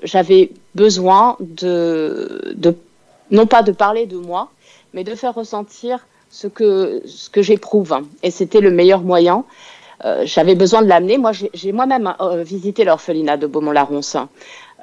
j'avais 0.03 0.51
besoin 0.75 1.37
de, 1.39 2.53
de, 2.55 2.75
non 3.31 3.47
pas 3.47 3.63
de 3.63 3.71
parler 3.71 4.05
de 4.05 4.17
moi, 4.17 4.51
mais 4.93 5.03
de 5.03 5.15
faire 5.15 5.33
ressentir 5.33 6.05
ce 6.29 6.47
que, 6.47 7.01
ce 7.07 7.29
que 7.29 7.41
j'éprouve. 7.41 7.97
Et 8.21 8.31
c'était 8.31 8.61
le 8.61 8.69
meilleur 8.69 9.01
moyen. 9.01 9.43
Euh, 10.05 10.23
j'avais 10.25 10.53
besoin 10.53 10.83
de 10.83 10.87
l'amener. 10.87 11.17
Moi, 11.17 11.31
j'ai 11.31 11.71
moi-même 11.71 12.13
euh, 12.21 12.43
visité 12.43 12.83
l'orphelinat 12.83 13.37
de 13.37 13.47
Beaumont-la-Ronce. 13.47 14.17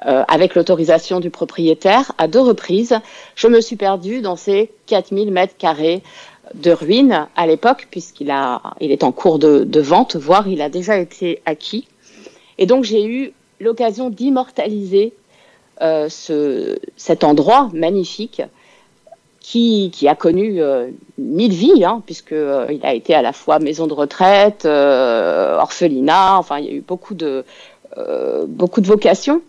Euh, 0.05 0.25
avec 0.27 0.55
l'autorisation 0.55 1.21
du 1.21 1.29
propriétaire 1.29 2.11
à 2.17 2.27
deux 2.27 2.41
reprises. 2.41 2.99
Je 3.35 3.47
me 3.47 3.61
suis 3.61 3.77
perdue 3.77 4.19
dans 4.19 4.35
ces 4.35 4.69
4000 4.87 5.31
mètres 5.31 5.55
carrés 5.57 6.03
de 6.53 6.71
ruines 6.71 7.27
à 7.35 7.47
l'époque, 7.47 7.87
puisqu'il 7.89 8.31
a, 8.31 8.61
il 8.79 8.91
est 8.91 9.03
en 9.03 9.11
cours 9.11 9.39
de, 9.39 9.79
vente, 9.79 10.15
voire 10.15 10.47
il 10.47 10.61
a 10.61 10.69
déjà 10.69 10.97
été 10.97 11.41
acquis. 11.45 11.87
Et 12.57 12.65
donc 12.65 12.83
j'ai 12.83 13.05
eu 13.05 13.33
l'occasion 13.59 14.09
d'immortaliser 14.09 15.13
euh, 15.81 16.07
ce, 16.09 16.79
cet 16.95 17.23
endroit 17.23 17.69
magnifique 17.73 18.41
qui, 19.39 19.91
qui 19.93 20.07
a 20.07 20.15
connu 20.15 20.61
euh, 20.61 20.89
mille 21.17 21.53
vies, 21.53 21.83
hein, 21.83 22.01
puisque 22.05 22.31
euh, 22.31 22.67
il 22.69 22.85
a 22.85 22.93
été 22.93 23.13
à 23.13 23.21
la 23.21 23.33
fois 23.33 23.59
maison 23.59 23.87
de 23.87 23.93
retraite, 23.93 24.65
orphelinat, 24.65 26.37
enfin 26.37 26.59
il 26.59 26.65
y 26.65 26.69
a 26.69 26.73
eu 26.73 26.81
beaucoup 26.81 27.13
de 27.13 27.43
beaucoup 28.47 28.81
de 28.81 28.87
vocations. 28.87 29.41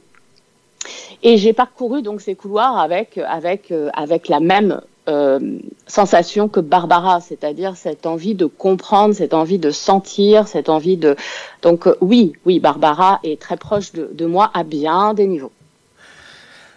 Et 1.24 1.36
j'ai 1.36 1.53
parcouru 1.53 2.03
donc 2.03 2.20
ces 2.20 2.36
couloirs 2.36 2.78
avec 2.78 3.18
avec 3.18 3.72
avec 3.92 4.28
la 4.28 4.38
même 4.38 4.80
euh, 5.09 5.59
sensation 5.86 6.48
que 6.48 6.61
Barbara, 6.61 7.20
c'est-à-dire 7.20 7.76
cette 7.76 8.07
envie 8.07 8.34
de 8.34 8.46
comprendre, 8.46 9.14
cette 9.14 9.34
envie 9.34 9.59
de 9.59 9.70
sentir, 9.70 10.48
cette 10.48 10.68
envie 10.68 10.96
de... 10.96 11.16
Donc 11.62 11.86
euh, 11.86 11.96
oui, 12.00 12.32
oui, 12.44 12.59
Barbara 12.59 13.20
est 13.22 13.40
très 13.40 13.57
proche 13.57 13.92
de, 13.92 14.26
moi 14.26 14.50
à 14.52 14.64
bien 14.64 15.14
des 15.14 15.26
niveaux. 15.26 15.52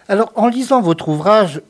Alors 0.08 0.30
en 0.36 0.46
lisant 0.46 0.80
votre 0.80 1.08
ouvrage, 1.08 1.60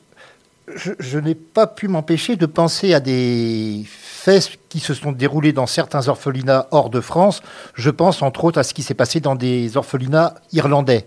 je, 0.77 1.19
n'ai 1.19 1.35
pas 1.35 1.67
pu 1.67 1.89
m'empêcher 1.89 2.37
de 2.37 2.47
penser 2.47 2.95
à 2.95 3.01
des 3.01 3.83
faits 3.87 4.59
qui 4.69 4.81
se 4.81 4.95
sont 4.95 5.13
déroulés 5.13 5.53
dans 5.53 5.67
certains 5.67 6.09
orphelinats 6.09 6.69
hors 6.71 6.91
de 6.91 7.01
France. 7.01 7.43
Je 7.75 7.91
pense 7.91 8.23
entre 8.23 8.45
autres 8.45 8.59
à 8.59 8.63
ce 8.63 8.75
qui 8.75 8.83
s'est 8.83 8.95
passé 8.95 9.21
dans 9.21 9.35
des 9.35 9.77
orphelinats 9.77 10.35
irlandais 10.53 11.07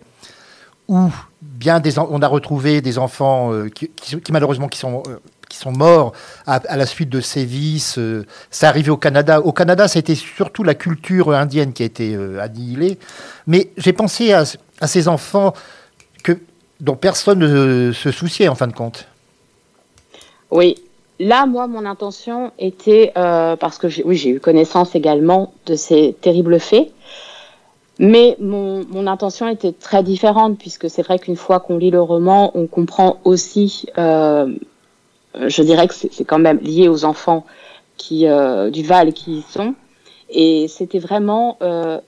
où 0.88 1.10
bien 1.42 1.82
on 2.10 2.22
a 2.22 2.28
retrouvé 2.28 2.82
des 2.82 2.98
enfants 2.98 3.54
euh, 3.54 3.70
qui, 3.70 3.90
malheureusement 4.32 4.68
qui 4.68 4.80
sont 4.80 5.04
sont 5.58 5.72
morts 5.72 6.14
à, 6.46 6.78
la 6.78 6.86
suite 6.86 7.10
de 7.10 7.22
sévices. 7.22 7.98
Euh, 7.98 8.26
c'est 8.52 8.66
arrivé 8.66 8.90
au 8.90 8.98
Canada. 8.98 9.42
Au 9.42 9.52
Canada, 9.52 9.88
c'était 9.88 10.16
surtout 10.16 10.64
la 10.64 10.76
culture 10.76 11.32
indienne 11.32 11.74
qui 11.74 11.84
a 11.84 11.86
été 11.86 12.16
euh, 12.16 12.42
annihilée. 12.42 12.98
Mais 13.48 13.72
j'ai 13.78 13.94
pensé 13.94 14.34
à, 14.34 14.46
ces 14.88 15.08
enfants 15.08 15.54
que, 16.24 16.38
dont 16.80 16.96
personne 16.96 17.40
ne 17.40 17.92
se 17.92 18.12
souciait, 18.12 18.48
en 18.48 18.56
fin 18.56 18.68
de 18.68 18.74
compte. 18.74 19.08
Oui. 20.52 20.76
Là, 21.20 21.46
moi, 21.46 21.68
mon 21.68 21.86
intention 21.86 22.52
était, 22.58 23.12
euh, 23.18 23.56
parce 23.56 23.78
que 23.78 23.88
oui, 24.04 24.16
j'ai 24.16 24.30
eu 24.30 24.40
connaissance 24.40 24.96
également 24.96 25.54
de 25.68 25.76
ces 25.76 26.16
terribles 26.20 26.60
faits, 26.60 26.92
mais 28.00 28.36
mon, 28.40 28.84
mon 28.90 29.06
intention 29.06 29.48
était 29.48 29.72
très 29.72 30.04
différente, 30.04 30.58
puisque 30.58 30.90
c'est 30.90 31.04
vrai 31.04 31.20
qu'une 31.20 31.36
fois 31.36 31.60
qu'on 31.60 31.78
lit 31.78 31.92
le 31.92 32.02
roman, 32.02 32.52
on 32.56 32.66
comprend 32.66 33.18
aussi, 33.24 33.86
euh, 33.98 34.52
je 35.36 35.62
dirais 35.64 35.88
que 35.88 35.94
c'est 35.94 36.26
quand 36.26 36.40
même 36.40 36.60
lié 36.60 36.88
aux 36.88 37.06
enfants 37.06 37.46
qui, 37.98 38.28
euh, 38.28 38.70
du 38.70 38.84
Val 38.84 39.14
qui 39.14 39.40
y 39.40 39.42
sont, 39.42 39.76
et 40.30 40.68
c'était 40.68 41.00
vraiment 41.00 41.58
euh, 41.62 42.00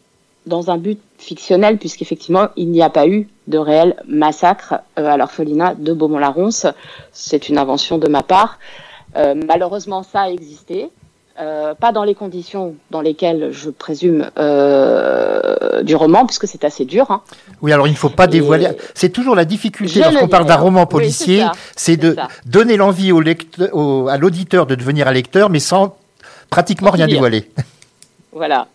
dans 0.46 0.70
un 0.70 0.78
but 0.78 1.00
fictionnel, 1.18 1.78
puisqu'effectivement, 1.78 2.48
il 2.56 2.70
n'y 2.70 2.82
a 2.82 2.90
pas 2.90 3.08
eu 3.08 3.28
de 3.48 3.58
réel 3.58 3.96
massacre 4.08 4.76
euh, 5.00 5.06
à 5.06 5.18
l'orphelinat 5.18 5.76
de 5.76 5.94
Beaumont-la-Ronce. 5.94 6.68
C'est 7.12 7.50
une 7.50 7.58
invention 7.58 7.98
de 7.98 8.08
ma 8.08 8.24
part. 8.24 8.60
Euh, 9.16 9.34
malheureusement, 9.48 10.04
ça 10.04 10.22
a 10.22 10.30
existé. 10.30 10.90
Euh, 11.38 11.74
pas 11.76 11.92
dans 11.92 12.06
les 12.06 12.16
conditions 12.16 12.76
dans 12.92 13.02
lesquelles 13.02 13.50
je 13.52 13.70
présume 13.70 14.30
euh, 14.38 15.82
du 15.84 15.94
roman, 15.94 16.26
puisque 16.26 16.48
c'est 16.48 16.64
assez 16.64 16.86
dur. 16.86 17.12
Hein. 17.12 17.22
Oui, 17.62 17.74
alors 17.74 17.88
il 17.88 17.92
ne 17.92 17.98
faut 17.98 18.08
pas 18.10 18.28
dévoiler. 18.28 18.70
C'est 18.94 19.10
toujours 19.10 19.36
la 19.36 19.44
difficulté 19.44 20.00
lorsqu'on 20.00 20.22
le 20.26 20.30
parle 20.30 20.46
d'un 20.46 20.56
roman 20.56 20.86
policier, 20.86 21.44
c'est 21.76 21.98
de 21.98 22.14
ça. 22.16 22.30
donner 22.46 22.78
l'envie 22.78 23.12
au 23.12 23.20
lecteur- 23.20 23.70
au- 23.74 24.08
à 24.08 24.18
l'auditeur 24.18 24.66
de 24.66 24.76
devenir 24.76 25.10
un 25.10 25.12
lecteur, 25.12 25.50
mais 25.50 25.60
sans 25.60 25.98
pratiquement 26.50 26.92
rien 26.92 27.08
dévoiler. 27.08 27.50
Voilà. 28.32 28.68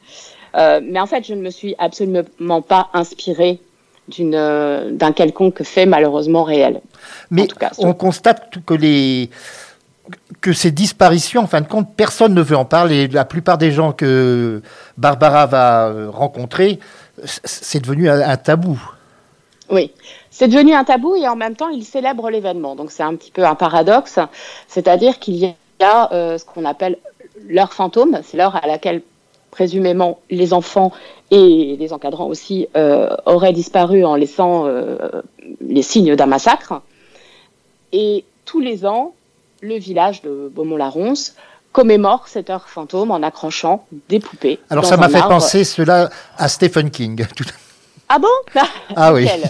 Euh, 0.56 0.80
mais 0.82 0.98
en 1.00 1.06
fait, 1.06 1.26
je 1.26 1.34
ne 1.34 1.42
me 1.42 1.50
suis 1.50 1.74
absolument 1.78 2.62
pas 2.62 2.88
inspirée 2.94 3.60
d'un 4.18 5.12
quelconque 5.14 5.62
fait 5.62 5.86
malheureusement 5.86 6.42
réel. 6.44 6.80
Mais 7.30 7.46
tout 7.46 7.56
cas, 7.56 7.70
on 7.78 7.92
constate 7.94 8.54
que 8.66 8.74
les 8.74 9.30
que 10.40 10.52
ces 10.52 10.70
disparitions, 10.70 11.42
en 11.42 11.46
fin 11.46 11.60
de 11.60 11.68
compte, 11.68 11.94
personne 11.94 12.34
ne 12.34 12.42
veut 12.42 12.56
en 12.56 12.64
parler. 12.64 13.08
La 13.08 13.24
plupart 13.24 13.58
des 13.58 13.72
gens 13.72 13.92
que 13.92 14.62
Barbara 14.96 15.46
va 15.46 15.88
euh, 15.88 16.10
rencontrer, 16.10 16.78
c'est 17.24 17.80
devenu 17.80 18.08
un, 18.08 18.36
tabou. 18.36 18.80
Oui, 19.68 19.92
c'est 20.30 20.48
devenu 20.48 20.72
un 20.72 20.84
tabou 20.84 21.16
et 21.16 21.28
en 21.28 21.36
même 21.36 21.56
temps, 21.56 21.68
il 21.68 21.84
célèbre 21.84 22.30
l'événement. 22.30 22.74
Donc 22.76 22.90
c'est 22.90 23.02
un 23.02 23.14
petit 23.14 23.30
peu 23.30 23.44
un 23.44 23.54
paradoxe, 23.54 24.18
c'est-à-dire 24.66 25.18
qu'il 25.18 25.36
y 25.36 25.54
a 25.80 26.12
euh, 26.12 26.38
ce 26.38 26.44
qu'on 26.44 26.64
appelle 26.64 26.98
l'heure 27.46 27.72
fantôme, 27.72 28.20
c'est 28.24 28.36
l'heure 28.36 28.56
à 28.56 28.66
laquelle 28.66 29.02
présumément 29.50 30.20
les 30.30 30.54
enfants 30.54 30.92
et 31.30 31.76
les 31.78 31.92
encadrants 31.92 32.26
aussi 32.26 32.68
euh, 32.76 33.14
auraient 33.26 33.52
disparu 33.52 34.04
en 34.04 34.14
laissant 34.14 34.66
les 35.60 35.82
signes 35.82 36.16
d'un 36.16 36.26
massacre. 36.26 36.80
Et 37.92 38.24
tous 38.44 38.60
les 38.60 38.86
ans, 38.86 39.14
le 39.60 39.76
village 39.76 40.22
de 40.22 40.50
Beaumont-la-Ronce 40.54 41.36
commémore 41.72 42.28
cette 42.28 42.50
heure 42.50 42.68
fantôme 42.68 43.10
en 43.10 43.22
accrochant 43.22 43.86
des 44.08 44.20
poupées. 44.20 44.58
Alors 44.70 44.84
ça 44.84 44.96
m'a 44.96 45.08
fait 45.08 45.18
arbre. 45.18 45.28
penser 45.28 45.64
cela 45.64 46.10
à 46.36 46.48
Stephen 46.48 46.90
King. 46.90 47.26
Ah 48.12 48.18
bon? 48.18 48.28
Ah 48.96 49.12
oui, 49.12 49.22
Lequel 49.22 49.48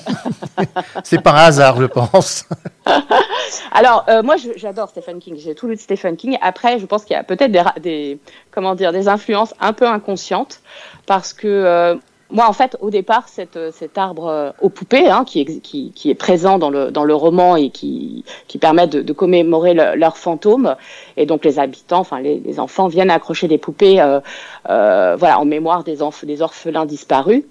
c'est 1.04 1.22
par 1.22 1.34
hasard, 1.34 1.80
je 1.80 1.86
pense. 1.86 2.44
Alors, 3.72 4.04
euh, 4.11 4.22
moi, 4.22 4.36
j'adore 4.56 4.90
Stephen 4.90 5.18
King. 5.18 5.36
J'ai 5.38 5.54
tout 5.54 5.66
lu 5.66 5.76
de 5.76 5.80
Stephen 5.80 6.14
King. 6.14 6.36
Après, 6.42 6.78
je 6.78 6.84
pense 6.84 7.06
qu'il 7.06 7.14
y 7.14 7.18
a 7.18 7.24
peut-être 7.24 7.50
des, 7.80 8.18
comment 8.50 8.74
dire, 8.74 8.92
des 8.92 9.08
influences 9.08 9.54
un 9.61 9.72
peu 9.72 9.86
inconscientes, 9.86 10.61
parce 11.06 11.32
que 11.32 11.48
euh, 11.48 11.94
moi, 12.30 12.48
en 12.48 12.52
fait, 12.52 12.76
au 12.80 12.90
départ, 12.90 13.28
cette, 13.28 13.56
euh, 13.56 13.70
cet 13.72 13.98
arbre 13.98 14.26
euh, 14.28 14.50
aux 14.60 14.68
poupées, 14.68 15.08
hein, 15.08 15.24
qui, 15.24 15.60
qui, 15.60 15.92
qui 15.92 16.10
est 16.10 16.14
présent 16.14 16.58
dans 16.58 16.70
le, 16.70 16.90
dans 16.90 17.04
le 17.04 17.14
roman 17.14 17.56
et 17.56 17.70
qui, 17.70 18.24
qui 18.48 18.58
permet 18.58 18.86
de, 18.86 19.02
de 19.02 19.12
commémorer 19.12 19.74
le- 19.74 19.96
leur 19.96 20.16
fantôme, 20.16 20.76
et 21.16 21.26
donc 21.26 21.44
les 21.44 21.58
habitants, 21.58 21.98
enfin 22.00 22.20
les, 22.20 22.38
les 22.40 22.60
enfants 22.60 22.88
viennent 22.88 23.10
accrocher 23.10 23.48
des 23.48 23.58
poupées, 23.58 24.00
euh, 24.00 24.20
euh, 24.68 25.16
voilà, 25.18 25.38
en 25.40 25.44
mémoire 25.44 25.82
des, 25.84 25.98
des 26.22 26.42
orphelins 26.42 26.86
disparus. 26.86 27.42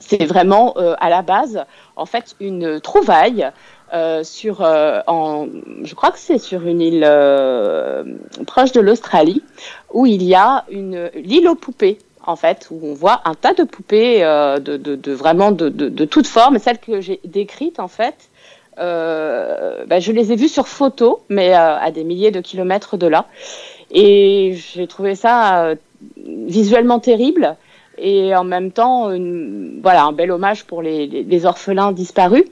C'est 0.00 0.24
vraiment 0.24 0.74
euh, 0.78 0.94
à 0.98 1.08
la 1.08 1.22
base, 1.22 1.64
en 1.94 2.06
fait, 2.06 2.34
une 2.40 2.80
trouvaille 2.80 3.50
euh, 3.94 4.24
sur, 4.24 4.62
euh, 4.62 5.00
en, 5.06 5.46
je 5.84 5.94
crois 5.94 6.10
que 6.10 6.18
c'est 6.18 6.38
sur 6.38 6.66
une 6.66 6.80
île 6.80 7.04
euh, 7.06 8.02
proche 8.48 8.72
de 8.72 8.80
l'Australie, 8.80 9.44
où 9.92 10.04
il 10.04 10.24
y 10.24 10.34
a 10.34 10.64
une 10.70 11.08
l'île 11.14 11.46
aux 11.48 11.54
poupées, 11.54 11.98
en 12.26 12.36
fait, 12.36 12.68
où 12.70 12.80
on 12.82 12.94
voit 12.94 13.22
un 13.24 13.34
tas 13.34 13.54
de 13.54 13.62
poupées 13.62 14.22
euh, 14.24 14.58
de, 14.58 15.12
vraiment 15.12 15.52
de, 15.52 15.68
de, 15.68 15.88
de 15.88 16.04
toutes 16.04 16.26
formes. 16.26 16.58
Celles 16.58 16.78
que 16.78 17.00
j'ai 17.00 17.20
décrites, 17.24 17.80
en 17.80 17.88
fait, 17.88 18.28
euh, 18.78 19.84
ben, 19.86 20.00
je 20.00 20.12
les 20.12 20.32
ai 20.32 20.36
vues 20.36 20.48
sur 20.48 20.68
photo, 20.68 21.22
mais 21.28 21.54
euh, 21.54 21.76
à 21.78 21.90
des 21.90 22.04
milliers 22.04 22.30
de 22.30 22.40
kilomètres 22.40 22.96
de 22.96 23.06
là. 23.06 23.26
Et 23.90 24.56
j'ai 24.74 24.86
trouvé 24.86 25.14
ça 25.14 25.74
visuellement 26.16 26.98
terrible 26.98 27.56
et 27.98 28.34
en 28.34 28.44
même 28.44 28.72
temps 28.72 29.08
voilà 29.80 30.04
un 30.04 30.12
bel 30.12 30.30
hommage 30.32 30.64
pour 30.64 30.82
les, 30.82 31.06
les, 31.06 31.46
orphelins 31.46 31.92
disparus 31.92 32.44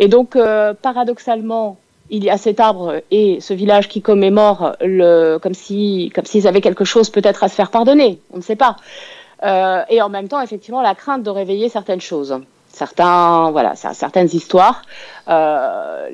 et 0.00 0.08
donc 0.08 0.36
paradoxalement 0.82 1.78
il 2.12 2.22
y 2.22 2.30
a 2.30 2.36
cet 2.36 2.60
arbre 2.60 3.00
et 3.10 3.40
ce 3.40 3.54
village 3.54 3.88
qui 3.88 4.02
commémore 4.02 4.76
comme 5.42 5.54
si 5.54 6.12
comme 6.14 6.26
s'ils 6.26 6.46
avaient 6.46 6.60
quelque 6.60 6.84
chose 6.84 7.08
peut-être 7.10 7.42
à 7.42 7.48
se 7.48 7.54
faire 7.54 7.70
pardonner. 7.70 8.20
On 8.32 8.36
ne 8.36 8.42
sait 8.42 8.54
pas. 8.54 8.76
Euh, 9.42 9.82
et 9.88 10.00
en 10.02 10.08
même 10.08 10.28
temps 10.28 10.40
effectivement 10.40 10.82
la 10.82 10.94
crainte 10.94 11.22
de 11.24 11.30
réveiller 11.30 11.68
certaines 11.68 12.02
choses. 12.02 12.38
Certains 12.68 13.50
voilà 13.50 13.72
cer- 13.74 13.94
certaines 13.94 14.28
histoires. 14.32 14.82
Euh, 15.28 16.08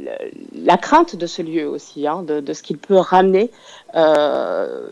la 0.64 0.76
crainte 0.78 1.16
de 1.16 1.26
ce 1.26 1.42
lieu 1.42 1.68
aussi 1.68 2.06
hein, 2.06 2.22
de, 2.22 2.52
ce 2.52 2.62
qu'il 2.62 2.78
peut 2.78 2.96
ramener 2.96 3.50
euh, 3.96 4.88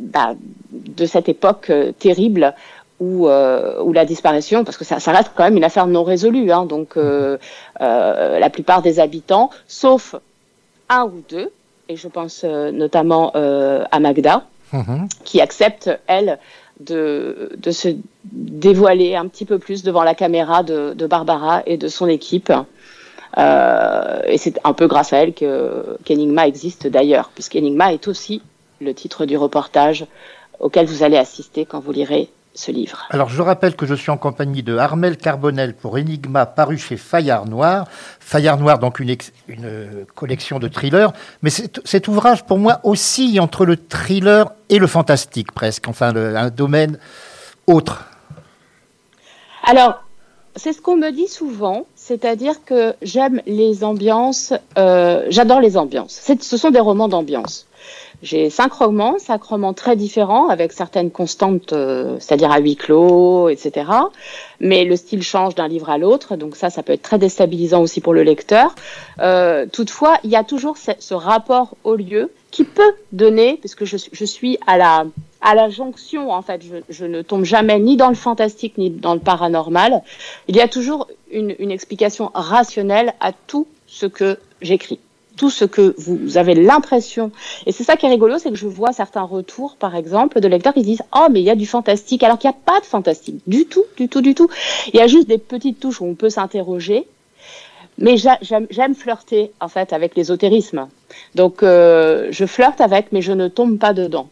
bah, 0.00 0.34
de 0.72 1.06
cette 1.06 1.28
époque 1.28 1.72
terrible 1.98 2.54
où, 3.00 3.28
euh, 3.28 3.80
où 3.82 3.92
la 3.92 4.04
disparition, 4.04 4.64
parce 4.64 4.76
que 4.76 4.84
ça, 4.84 5.00
ça 5.00 5.12
reste 5.12 5.32
quand 5.34 5.44
même 5.44 5.56
une 5.56 5.64
affaire 5.64 5.86
non 5.86 6.02
résolue, 6.02 6.50
hein, 6.50 6.64
donc 6.64 6.96
euh, 6.96 7.36
euh, 7.80 8.38
la 8.38 8.50
plupart 8.50 8.82
des 8.82 9.00
habitants, 9.00 9.50
sauf 9.68 10.14
un 10.88 11.04
ou 11.04 11.22
deux, 11.28 11.50
et 11.88 11.96
je 11.96 12.08
pense 12.08 12.42
euh, 12.44 12.70
notamment 12.72 13.32
euh, 13.36 13.84
à 13.90 14.00
Magda, 14.00 14.44
Mhm. 14.72 15.06
qui 15.24 15.40
accepte, 15.40 15.88
elle, 16.08 16.40
de, 16.80 17.52
de 17.56 17.70
se 17.70 17.88
dévoiler 18.24 19.14
un 19.14 19.28
petit 19.28 19.44
peu 19.44 19.60
plus 19.60 19.84
devant 19.84 20.02
la 20.02 20.16
caméra 20.16 20.64
de, 20.64 20.92
de 20.92 21.06
Barbara 21.06 21.62
et 21.66 21.76
de 21.76 21.86
son 21.86 22.08
équipe. 22.08 22.52
Euh, 23.38 24.20
et 24.26 24.38
c'est 24.38 24.58
un 24.64 24.72
peu 24.72 24.86
grâce 24.88 25.12
à 25.12 25.18
elle 25.18 25.34
que 25.34 25.96
qu'Enigma 26.04 26.46
existe 26.48 26.86
d'ailleurs, 26.88 27.30
puisqu'Enigma 27.34 27.92
est 27.92 28.08
aussi 28.08 28.42
le 28.80 28.92
titre 28.92 29.24
du 29.24 29.36
reportage 29.36 30.06
auquel 30.58 30.86
vous 30.86 31.02
allez 31.02 31.16
assister 31.16 31.64
quand 31.64 31.78
vous 31.80 31.92
lirez 31.92 32.28
ce 32.56 32.72
livre. 32.72 33.04
Alors 33.10 33.28
je 33.28 33.40
rappelle 33.42 33.76
que 33.76 33.86
je 33.86 33.94
suis 33.94 34.10
en 34.10 34.16
compagnie 34.16 34.62
de 34.62 34.76
Armel 34.76 35.16
Carbonel 35.16 35.74
pour 35.74 35.94
Enigma 35.94 36.46
paru 36.46 36.78
chez 36.78 36.96
Fayard 36.96 37.46
Noir. 37.46 37.86
Fayard 38.18 38.58
Noir, 38.58 38.78
donc 38.78 38.98
une, 38.98 39.10
ex- 39.10 39.32
une 39.48 39.64
euh, 39.64 40.04
collection 40.14 40.58
de 40.58 40.66
thrillers. 40.68 41.12
Mais 41.42 41.50
cet 41.50 42.08
ouvrage, 42.08 42.44
pour 42.44 42.58
moi, 42.58 42.80
oscille 42.82 43.38
entre 43.40 43.64
le 43.64 43.76
thriller 43.76 44.50
et 44.68 44.78
le 44.78 44.86
fantastique 44.86 45.52
presque. 45.52 45.86
Enfin, 45.88 46.12
le- 46.12 46.36
un 46.36 46.50
domaine 46.50 46.98
autre. 47.66 48.04
Alors, 49.64 50.02
c'est 50.54 50.72
ce 50.72 50.80
qu'on 50.80 50.96
me 50.96 51.10
dit 51.10 51.28
souvent, 51.28 51.84
c'est-à-dire 51.96 52.64
que 52.64 52.94
j'aime 53.02 53.42
les 53.46 53.84
ambiances, 53.84 54.54
euh, 54.78 55.26
j'adore 55.28 55.60
les 55.60 55.76
ambiances. 55.76 56.18
Ce 56.40 56.56
sont 56.56 56.70
des 56.70 56.80
romans 56.80 57.08
d'ambiance. 57.08 57.66
J'ai 58.22 58.48
cinq 58.48 58.72
romans, 58.72 59.16
cinq 59.18 59.42
romans 59.42 59.74
très 59.74 59.94
différents, 59.94 60.48
avec 60.48 60.72
certaines 60.72 61.10
constantes, 61.10 61.72
euh, 61.72 62.16
c'est-à-dire 62.18 62.50
à 62.50 62.58
huis 62.58 62.76
clos, 62.76 63.48
etc. 63.48 63.90
Mais 64.58 64.84
le 64.84 64.96
style 64.96 65.22
change 65.22 65.54
d'un 65.54 65.68
livre 65.68 65.90
à 65.90 65.98
l'autre, 65.98 66.36
donc 66.36 66.56
ça, 66.56 66.70
ça 66.70 66.82
peut 66.82 66.94
être 66.94 67.02
très 67.02 67.18
déstabilisant 67.18 67.82
aussi 67.82 68.00
pour 68.00 68.14
le 68.14 68.22
lecteur. 68.22 68.74
Euh, 69.20 69.66
toutefois, 69.70 70.18
il 70.24 70.30
y 70.30 70.36
a 70.36 70.44
toujours 70.44 70.76
ce, 70.78 71.14
rapport 71.14 71.76
au 71.84 71.94
lieu 71.94 72.32
qui 72.50 72.64
peut 72.64 72.94
donner, 73.12 73.58
puisque 73.58 73.84
je, 73.84 73.96
je 74.10 74.24
suis 74.24 74.58
à 74.66 74.78
la, 74.78 75.04
à 75.42 75.54
la 75.54 75.68
jonction, 75.68 76.32
en 76.32 76.42
fait, 76.42 76.62
je, 76.62 76.76
je 76.88 77.04
ne 77.04 77.20
tombe 77.20 77.44
jamais 77.44 77.78
ni 77.78 77.96
dans 77.96 78.08
le 78.08 78.14
fantastique 78.14 78.78
ni 78.78 78.88
dans 78.90 79.14
le 79.14 79.20
paranormal. 79.20 80.02
Il 80.48 80.56
y 80.56 80.60
a 80.60 80.68
toujours 80.68 81.06
une, 81.30 81.54
une 81.58 81.70
explication 81.70 82.30
rationnelle 82.34 83.12
à 83.20 83.32
tout 83.32 83.66
ce 83.86 84.06
que 84.06 84.38
j'écris 84.62 85.00
tout 85.36 85.50
ce 85.50 85.64
que 85.64 85.94
vous 85.98 86.38
avez 86.38 86.54
l'impression. 86.54 87.30
Et 87.66 87.72
c'est 87.72 87.84
ça 87.84 87.96
qui 87.96 88.06
est 88.06 88.08
rigolo, 88.08 88.38
c'est 88.38 88.50
que 88.50 88.56
je 88.56 88.66
vois 88.66 88.92
certains 88.92 89.22
retours, 89.22 89.76
par 89.76 89.94
exemple, 89.94 90.40
de 90.40 90.48
lecteurs 90.48 90.74
qui 90.74 90.82
disent 90.82 91.02
Oh, 91.14 91.26
mais 91.30 91.40
il 91.40 91.44
y 91.44 91.50
a 91.50 91.54
du 91.54 91.66
fantastique, 91.66 92.22
alors 92.22 92.38
qu'il 92.38 92.48
n'y 92.50 92.56
a 92.56 92.58
pas 92.72 92.80
de 92.80 92.86
fantastique. 92.86 93.40
Du 93.46 93.66
tout, 93.66 93.84
du 93.96 94.08
tout, 94.08 94.20
du 94.22 94.34
tout. 94.34 94.48
Il 94.92 94.96
y 94.96 95.00
a 95.02 95.06
juste 95.06 95.28
des 95.28 95.38
petites 95.38 95.78
touches 95.80 96.00
où 96.00 96.06
on 96.06 96.14
peut 96.14 96.30
s'interroger. 96.30 97.06
Mais 97.98 98.16
j'a- 98.18 98.38
j'aime 98.42 98.66
j'aime 98.70 98.94
flirter, 98.94 99.52
en 99.60 99.68
fait, 99.68 99.92
avec 99.94 100.16
l'ésotérisme. 100.16 100.88
Donc, 101.34 101.62
euh, 101.62 102.28
je 102.30 102.44
flirte 102.44 102.80
avec, 102.80 103.10
mais 103.12 103.22
je 103.22 103.32
ne 103.32 103.48
tombe 103.48 103.78
pas 103.78 103.94
dedans. 103.94 104.28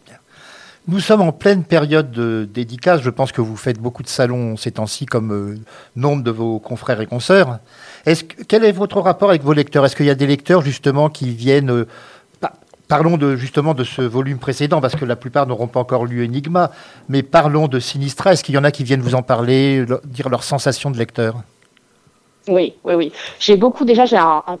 Nous 0.87 0.99
sommes 0.99 1.21
en 1.21 1.31
pleine 1.31 1.63
période 1.63 2.11
de 2.11 2.47
dédicace. 2.53 3.01
Je 3.01 3.09
pense 3.09 3.31
que 3.31 3.41
vous 3.41 3.55
faites 3.57 3.79
beaucoup 3.79 4.03
de 4.03 4.07
salons 4.07 4.55
ces 4.55 4.69
temps-ci, 4.69 5.07
comme 5.07 5.31
euh, 5.33 5.57
nombre 5.95 6.21
de 6.23 6.29
vos 6.29 6.59
confrères 6.59 7.01
et 7.01 7.07
consoeurs. 7.07 7.57
Quel 8.47 8.63
est 8.63 8.71
votre 8.71 8.99
rapport 9.01 9.29
avec 9.29 9.43
vos 9.43 9.53
lecteurs? 9.53 9.85
Est-ce 9.85 9.95
qu'il 9.95 10.05
y 10.05 10.09
a 10.11 10.15
des 10.15 10.27
lecteurs 10.27 10.61
justement 10.61 11.09
qui 11.09 11.29
viennent, 11.29 11.71
euh, 11.71 11.87
Parlons 12.87 13.17
justement 13.35 13.73
de 13.73 13.83
ce 13.83 14.03
volume 14.03 14.37
précédent, 14.37 14.79
parce 14.79 14.95
que 14.95 15.05
la 15.05 15.15
plupart 15.15 15.47
n'auront 15.47 15.65
pas 15.65 15.79
encore 15.79 16.05
lu 16.05 16.23
Enigma, 16.23 16.69
mais 17.09 17.23
parlons 17.23 17.67
de 17.67 17.79
Sinistra. 17.79 18.33
Est-ce 18.33 18.43
qu'il 18.43 18.53
y 18.53 18.59
en 18.59 18.63
a 18.63 18.69
qui 18.69 18.83
viennent 18.83 19.01
vous 19.01 19.15
en 19.15 19.23
parler, 19.23 19.83
le- 19.83 19.99
dire 20.05 20.29
leur 20.29 20.43
sensation 20.43 20.91
de 20.91 20.97
lecteur? 20.99 21.37
Oui, 22.47 22.75
oui, 22.83 22.93
oui. 22.93 23.11
J'ai 23.39 23.57
beaucoup 23.57 23.85
déjà, 23.85 24.05
j'ai 24.05 24.17
un, 24.17 24.43
un 24.45 24.57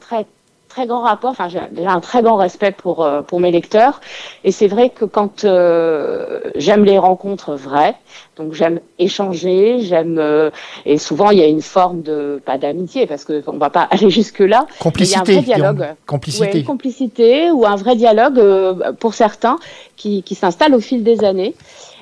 très 0.75 0.87
grand 0.87 1.03
rapport, 1.03 1.31
enfin 1.31 1.47
j'ai 1.47 1.85
un 1.85 2.01
très 2.01 2.21
grand 2.21 2.35
respect 2.35 2.73
pour 2.73 3.05
euh, 3.05 3.21
pour 3.21 3.39
mes 3.39 3.49
lecteurs, 3.49 4.01
et 4.43 4.51
c'est 4.51 4.67
vrai 4.67 4.89
que 4.89 5.05
quand 5.05 5.45
euh, 5.45 6.41
j'aime 6.55 6.83
les 6.83 6.97
rencontres 6.97 7.53
vraies, 7.53 7.95
donc 8.35 8.51
j'aime 8.53 8.81
échanger, 8.99 9.79
j'aime 9.79 10.17
euh, 10.19 10.49
et 10.85 10.97
souvent 10.97 11.29
il 11.29 11.39
y 11.39 11.41
a 11.41 11.47
une 11.47 11.61
forme 11.61 12.01
de 12.01 12.41
pas 12.45 12.57
d'amitié 12.57 13.07
parce 13.07 13.23
que 13.23 13.41
on 13.47 13.57
va 13.57 13.69
pas 13.69 13.83
aller 13.89 14.09
jusque 14.09 14.39
là, 14.39 14.67
Complicité. 14.79 15.35
il 15.35 15.47
y 15.47 15.53
a 15.53 15.55
un 15.55 15.71
vrai 15.71 15.73
dialogue. 15.73 15.85
Complicité. 16.05 16.45
Ouais, 16.45 16.59
une 16.59 16.65
complicité 16.65 17.51
ou 17.51 17.65
un 17.65 17.77
vrai 17.77 17.95
dialogue 17.95 18.37
euh, 18.39 18.91
pour 18.99 19.13
certains 19.13 19.57
qui, 19.95 20.23
qui 20.23 20.35
s'installe 20.35 20.75
au 20.75 20.81
fil 20.81 21.03
des 21.03 21.23
années 21.23 21.55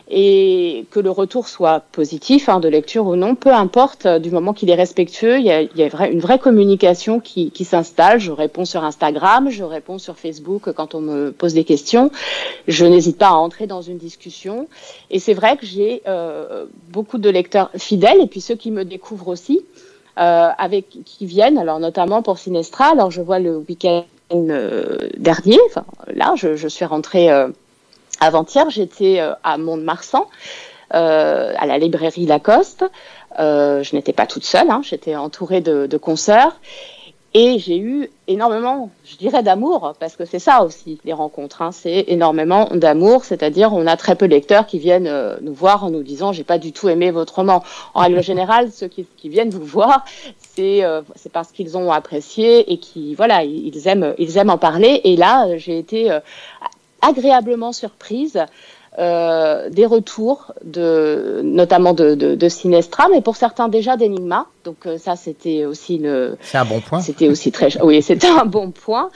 et 0.09 0.85
que 0.91 0.99
le 0.99 1.09
retour 1.09 1.47
soit 1.47 1.81
positif 1.91 2.49
hein, 2.49 2.59
de 2.59 2.67
lecture 2.67 3.07
ou 3.07 3.15
non, 3.15 3.35
peu 3.35 3.51
importe, 3.51 4.05
euh, 4.05 4.19
du 4.19 4.31
moment 4.31 4.53
qu'il 4.53 4.69
est 4.69 4.75
respectueux, 4.75 5.37
il 5.39 5.45
y 5.45 5.51
a, 5.51 5.61
il 5.61 5.75
y 5.75 5.83
a 5.83 6.07
une 6.07 6.19
vraie 6.19 6.39
communication 6.39 7.19
qui, 7.19 7.51
qui 7.51 7.63
s'installe. 7.63 8.19
Je 8.19 8.31
réponds 8.31 8.65
sur 8.65 8.83
Instagram, 8.83 9.49
je 9.49 9.63
réponds 9.63 9.99
sur 9.99 10.17
Facebook 10.17 10.71
quand 10.73 10.93
on 10.93 11.01
me 11.01 11.31
pose 11.31 11.53
des 11.53 11.63
questions. 11.63 12.11
Je 12.67 12.85
n'hésite 12.85 13.17
pas 13.17 13.29
à 13.29 13.33
entrer 13.33 13.65
dans 13.65 13.81
une 13.81 13.97
discussion. 13.97 14.67
Et 15.09 15.19
c'est 15.19 15.33
vrai 15.33 15.57
que 15.57 15.65
j'ai 15.65 16.01
euh, 16.07 16.65
beaucoup 16.89 17.17
de 17.17 17.29
lecteurs 17.29 17.69
fidèles 17.77 18.21
et 18.21 18.27
puis 18.27 18.41
ceux 18.41 18.55
qui 18.55 18.71
me 18.71 18.83
découvrent 18.83 19.29
aussi, 19.29 19.61
euh, 20.17 20.49
avec 20.57 20.89
qui 21.05 21.25
viennent, 21.25 21.57
alors 21.57 21.79
notamment 21.79 22.21
pour 22.21 22.37
Sinestra. 22.37 22.91
Alors 22.91 23.09
je 23.09 23.21
vois 23.21 23.39
le 23.39 23.57
week-end 23.57 24.03
euh, 24.31 24.97
dernier, 25.17 25.59
enfin 25.67 25.85
là, 26.13 26.33
je, 26.35 26.55
je 26.55 26.67
suis 26.67 26.85
rentrée 26.85 27.31
euh, 27.31 27.49
avant-hier, 28.19 28.69
j'étais 28.69 29.19
euh, 29.19 29.33
à 29.43 29.57
Mont-de-Marsan, 29.57 30.27
euh, 30.93 31.53
à 31.57 31.65
la 31.65 31.77
librairie 31.77 32.25
Lacoste. 32.25 32.85
Euh, 33.39 33.83
je 33.83 33.95
n'étais 33.95 34.13
pas 34.13 34.27
toute 34.27 34.45
seule, 34.45 34.69
hein, 34.69 34.81
j'étais 34.83 35.15
entourée 35.15 35.61
de, 35.61 35.87
de 35.87 35.97
consoeurs. 35.97 36.55
Et 37.35 37.57
j'ai 37.57 37.79
eu 37.79 38.11
énormément, 38.27 38.91
je 39.05 39.15
dirais, 39.15 39.41
d'amour, 39.41 39.95
parce 39.99 40.15
que 40.15 40.23
c'est 40.23 40.37
ça 40.37 40.63
aussi, 40.63 40.99
les 41.03 41.13
rencontres. 41.13 41.63
Hein, 41.63 41.71
c'est 41.71 42.05
énormément 42.07 42.69
d'amour, 42.71 43.25
c'est-à-dire 43.25 43.73
on 43.73 43.87
a 43.87 43.97
très 43.97 44.15
peu 44.15 44.27
de 44.27 44.33
lecteurs 44.33 44.67
qui 44.67 44.77
viennent 44.77 45.07
euh, 45.07 45.37
nous 45.41 45.53
voir 45.53 45.83
en 45.83 45.89
nous 45.89 46.03
disant 46.03 46.31
j'ai 46.31 46.43
pas 46.43 46.59
du 46.59 46.71
tout 46.73 46.89
aimé 46.89 47.09
votre 47.09 47.33
roman. 47.33 47.63
En 47.95 48.01
règle 48.01 48.21
générale, 48.31 48.71
ceux 48.71 48.87
qui, 48.87 49.07
qui 49.17 49.29
viennent 49.29 49.49
vous 49.49 49.65
voir, 49.65 50.05
c'est 50.55 50.83
euh, 50.83 51.01
c'est 51.15 51.31
parce 51.31 51.51
qu'ils 51.51 51.75
ont 51.75 51.91
apprécié 51.91 52.71
et 52.71 52.77
qui 52.77 53.15
voilà, 53.15 53.43
ils 53.43 53.87
aiment 53.87 54.13
ils 54.19 54.37
aiment 54.37 54.51
en 54.51 54.59
parler. 54.59 55.01
Et 55.03 55.15
là, 55.15 55.57
j'ai 55.57 55.79
été 55.79 56.11
euh, 56.11 56.19
agréablement 57.07 57.71
surprise 57.73 58.39
euh, 58.99 59.69
des 59.69 59.85
retours 59.87 60.53
de 60.63 61.41
notamment 61.43 61.93
de, 61.93 62.13
de, 62.15 62.35
de 62.35 62.49
Sinestra, 62.49 63.07
mais 63.11 63.21
pour 63.21 63.35
certains 63.35 63.67
déjà 63.67 63.97
d'Enigma. 63.97 64.45
Donc 64.65 64.85
euh, 64.85 64.97
ça, 64.97 65.15
c'était 65.15 65.65
aussi 65.65 65.95
une 65.95 66.35
C'est 66.41 66.57
un 66.59 66.65
bon 66.65 66.79
point. 66.79 66.99
c'était 67.01 67.27
aussi 67.27 67.51
très, 67.51 67.81
oui, 67.81 68.01
c'était 68.01 68.27
un 68.29 68.45
bon 68.45 68.71
point. 68.71 69.09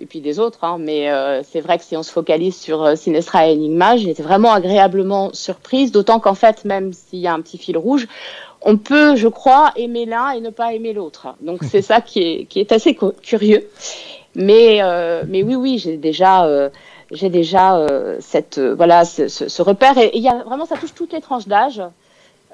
Et 0.00 0.06
puis 0.06 0.20
des 0.20 0.40
autres, 0.40 0.64
hein, 0.64 0.78
mais 0.80 1.10
euh, 1.10 1.42
c'est 1.48 1.60
vrai 1.60 1.78
que 1.78 1.84
si 1.84 1.96
on 1.96 2.02
se 2.02 2.10
focalise 2.10 2.56
sur 2.56 2.82
euh, 2.82 2.96
Sinestra 2.96 3.46
et 3.46 3.52
Enigma, 3.52 3.96
été 3.96 4.22
vraiment 4.22 4.52
agréablement 4.52 5.30
surprise, 5.32 5.92
d'autant 5.92 6.18
qu'en 6.18 6.34
fait, 6.34 6.64
même 6.64 6.92
s'il 6.92 7.20
y 7.20 7.28
a 7.28 7.32
un 7.32 7.40
petit 7.40 7.56
fil 7.56 7.78
rouge, 7.78 8.08
on 8.62 8.76
peut, 8.78 9.14
je 9.16 9.28
crois, 9.28 9.70
aimer 9.76 10.04
l'un 10.04 10.30
et 10.32 10.40
ne 10.40 10.50
pas 10.50 10.72
aimer 10.74 10.92
l'autre. 10.92 11.28
Donc 11.40 11.60
c'est 11.70 11.82
ça 11.82 12.00
qui 12.00 12.20
est, 12.20 12.44
qui 12.46 12.58
est 12.60 12.72
assez 12.72 12.94
cu- 12.96 13.12
curieux. 13.22 13.66
Mais, 14.34 14.78
euh, 14.82 15.22
mais 15.28 15.42
oui, 15.42 15.54
oui, 15.54 15.78
j'ai 15.78 15.96
déjà, 15.96 16.46
euh, 16.46 16.68
j'ai 17.12 17.28
déjà 17.28 17.76
euh, 17.76 18.16
cette, 18.20 18.58
euh, 18.58 18.74
voilà, 18.74 19.04
ce, 19.04 19.28
ce, 19.28 19.48
ce 19.48 19.62
repère. 19.62 19.96
Et 19.98 20.10
il 20.14 20.22
y 20.22 20.28
a 20.28 20.42
vraiment, 20.44 20.66
ça 20.66 20.76
touche 20.76 20.94
toutes 20.94 21.12
les 21.12 21.20
tranches 21.20 21.46
d'âge. 21.46 21.82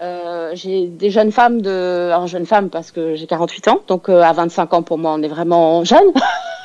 Euh, 0.01 0.53
j'ai 0.55 0.87
des 0.87 1.11
jeunes 1.11 1.33
femmes 1.33 1.61
de, 1.61 2.11
alors 2.13 2.29
jeunes 2.29 2.47
femmes 2.47 2.71
parce 2.71 2.93
que 2.93 3.17
j'ai 3.17 3.27
48 3.27 3.67
ans, 3.69 3.81
donc 3.89 4.09
euh, 4.09 4.23
à 4.23 4.33
25 4.33 4.73
ans 4.75 4.83
pour 4.83 4.97
moi 4.97 5.13
on 5.13 5.23
est 5.23 5.29
vraiment 5.29 5.83
jeune. 5.83 6.13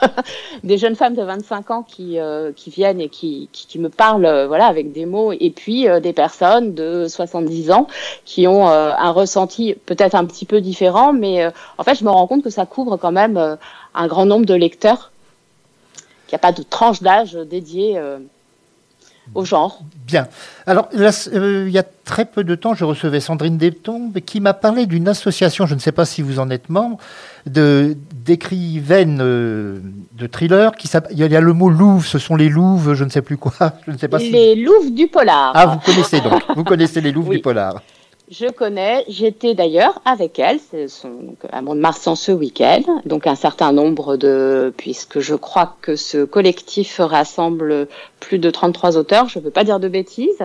des 0.63 0.77
jeunes 0.77 0.95
femmes 0.95 1.15
de 1.15 1.23
25 1.23 1.71
ans 1.71 1.81
qui 1.81 2.19
euh, 2.19 2.51
qui 2.55 2.69
viennent 2.69 3.01
et 3.01 3.09
qui, 3.09 3.49
qui 3.51 3.65
qui 3.65 3.79
me 3.79 3.89
parlent, 3.89 4.45
voilà, 4.47 4.67
avec 4.67 4.91
des 4.91 5.07
mots, 5.07 5.31
et 5.31 5.49
puis 5.49 5.87
des 6.03 6.13
personnes 6.13 6.75
de 6.75 7.07
70 7.07 7.71
ans 7.71 7.87
qui 8.23 8.45
ont 8.45 8.67
un 8.67 9.11
ressenti 9.11 9.73
peut-être 9.87 10.13
un 10.13 10.25
petit 10.25 10.45
peu 10.45 10.61
différent, 10.61 11.11
mais 11.11 11.47
en 11.79 11.83
fait 11.83 11.95
je 11.95 12.03
me 12.03 12.11
rends 12.11 12.27
compte 12.27 12.43
que 12.43 12.51
ça 12.51 12.67
couvre 12.67 12.97
quand 12.97 13.11
même 13.11 13.57
un 13.95 14.07
grand 14.07 14.25
nombre 14.27 14.45
de 14.45 14.53
lecteurs, 14.53 15.11
n'y 16.33 16.37
a 16.37 16.39
pas 16.39 16.51
de 16.51 16.63
tranche 16.63 17.01
d'âge 17.01 17.33
dédiée 17.49 17.97
euh, 17.97 18.17
au 19.35 19.45
genre. 19.45 19.79
Bien. 20.05 20.27
Alors, 20.65 20.89
là, 20.93 21.11
euh, 21.33 21.65
il 21.67 21.73
y 21.73 21.77
a 21.77 21.83
très 21.83 22.25
peu 22.25 22.43
de 22.43 22.55
temps, 22.55 22.73
je 22.73 22.83
recevais 22.85 23.19
Sandrine 23.19 23.57
Deptombe 23.57 24.19
qui 24.19 24.39
m'a 24.39 24.53
parlé 24.53 24.85
d'une 24.85 25.07
association, 25.07 25.65
je 25.65 25.75
ne 25.75 25.79
sais 25.79 25.91
pas 25.91 26.05
si 26.05 26.21
vous 26.21 26.39
en 26.39 26.49
êtes 26.49 26.69
membre, 26.69 26.97
de 27.45 27.95
d'écrivaines 28.25 29.19
euh, 29.21 29.79
de 30.13 30.27
thrillers. 30.27 30.71
Qui 30.77 30.89
il 31.11 31.17
y 31.19 31.23
a 31.23 31.25
il 31.27 31.31
y 31.31 31.35
a 31.35 31.41
le 31.41 31.53
mot 31.53 31.69
louve, 31.69 32.05
ce 32.05 32.19
sont 32.19 32.35
les 32.35 32.49
louves, 32.49 32.93
je 32.93 33.03
ne 33.03 33.09
sais 33.09 33.21
plus 33.21 33.37
quoi. 33.37 33.53
Je 33.85 33.91
ne 33.91 33.97
sais 33.97 34.07
pas 34.07 34.19
si. 34.19 34.31
Les 34.31 34.55
louves 34.55 34.93
du 34.93 35.07
polar. 35.07 35.51
Ah, 35.55 35.65
vous 35.67 35.79
connaissez 35.79 36.19
donc. 36.19 36.41
Vous 36.55 36.63
connaissez 36.63 36.99
les 37.01 37.11
louves 37.11 37.29
Oui. 37.29 37.37
du 37.37 37.41
polar. 37.41 37.81
Je 38.31 38.47
connais, 38.47 39.03
j'étais 39.09 39.53
d'ailleurs 39.53 40.01
avec 40.05 40.39
elle, 40.39 40.59
c'est 40.71 40.87
son, 40.87 41.09
donc, 41.09 41.37
à 41.51 41.61
Mont-de-Marsan 41.61 42.15
ce 42.15 42.31
week-end, 42.31 42.81
donc 43.05 43.27
un 43.27 43.35
certain 43.35 43.73
nombre 43.73 44.15
de, 44.15 44.73
puisque 44.77 45.19
je 45.19 45.35
crois 45.35 45.75
que 45.81 45.97
ce 45.97 46.23
collectif 46.23 46.99
rassemble 46.99 47.87
plus 48.21 48.39
de 48.39 48.49
33 48.49 48.97
auteurs, 48.97 49.27
je 49.27 49.39
ne 49.39 49.43
veux 49.43 49.51
pas 49.51 49.65
dire 49.65 49.79
de 49.79 49.89
bêtises. 49.89 50.43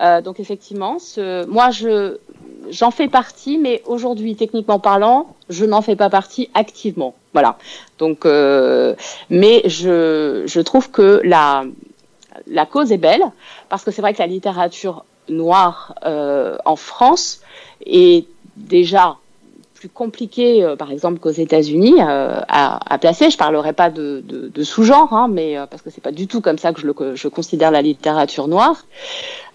Euh, 0.00 0.22
donc 0.22 0.40
effectivement, 0.40 0.98
ce, 0.98 1.44
moi 1.44 1.70
je, 1.70 2.16
j'en 2.70 2.90
fais 2.90 3.08
partie, 3.08 3.58
mais 3.58 3.82
aujourd'hui, 3.84 4.34
techniquement 4.34 4.78
parlant, 4.78 5.36
je 5.50 5.66
n'en 5.66 5.82
fais 5.82 5.96
pas 5.96 6.08
partie 6.08 6.48
activement. 6.54 7.14
Voilà. 7.34 7.58
Donc, 7.98 8.24
euh, 8.24 8.94
mais 9.28 9.62
je, 9.66 10.44
je 10.46 10.60
trouve 10.60 10.90
que 10.90 11.20
la, 11.22 11.64
la 12.46 12.64
cause 12.64 12.92
est 12.92 12.98
belle, 12.98 13.24
parce 13.68 13.84
que 13.84 13.90
c'est 13.90 14.00
vrai 14.00 14.14
que 14.14 14.20
la 14.20 14.26
littérature 14.26 15.04
noire 15.30 15.94
euh, 16.04 16.56
en 16.64 16.76
France 16.76 17.40
est 17.86 18.26
déjà 18.56 19.16
plus 19.74 19.88
compliquée, 19.88 20.62
euh, 20.62 20.76
par 20.76 20.90
exemple, 20.92 21.18
qu'aux 21.20 21.30
États-Unis 21.30 21.94
euh, 22.00 22.40
à, 22.48 22.92
à 22.92 22.98
placer. 22.98 23.30
Je 23.30 23.38
parlerai 23.38 23.72
pas 23.72 23.88
de, 23.88 24.22
de, 24.26 24.48
de 24.48 24.62
sous-genre, 24.62 25.12
hein, 25.14 25.28
mais 25.28 25.56
euh, 25.56 25.64
parce 25.66 25.80
que 25.80 25.88
c'est 25.88 26.02
pas 26.02 26.12
du 26.12 26.26
tout 26.26 26.42
comme 26.42 26.58
ça 26.58 26.74
que 26.74 26.80
je, 26.82 26.86
le, 26.86 26.92
que 26.92 27.16
je 27.16 27.28
considère 27.28 27.70
la 27.70 27.80
littérature 27.80 28.46
noire. 28.46 28.84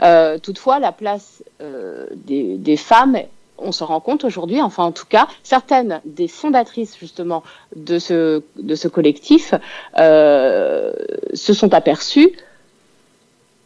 Euh, 0.01 0.39
toutefois, 0.39 0.79
la 0.79 0.91
place 0.91 1.43
euh, 1.61 2.07
des, 2.15 2.57
des 2.57 2.77
femmes 2.77 3.17
on 3.57 3.71
se 3.71 3.85
rend 3.85 4.01
compte 4.01 4.25
aujourd'hui, 4.25 4.61
enfin 4.61 4.83
en 4.83 4.91
tout 4.91 5.05
cas, 5.05 5.27
certaines 5.43 6.01
des 6.03 6.27
fondatrices 6.27 6.97
justement 6.99 7.41
de 7.75 7.99
ce, 7.99 8.43
de 8.57 8.75
ce 8.75 8.89
collectif 8.89 9.53
euh, 9.97 10.91
se 11.33 11.53
sont 11.53 11.73
aperçues 11.73 12.31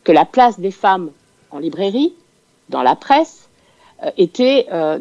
que 0.04 0.12
la 0.12 0.26
place 0.26 0.60
des 0.60 0.70
femmes 0.70 1.10
en 1.52 1.60
librairie, 1.60 2.14
dans 2.70 2.82
la 2.82 2.96
presse, 2.96 3.50
euh, 4.04 4.12
était 4.18 4.68
euh, 4.72 5.00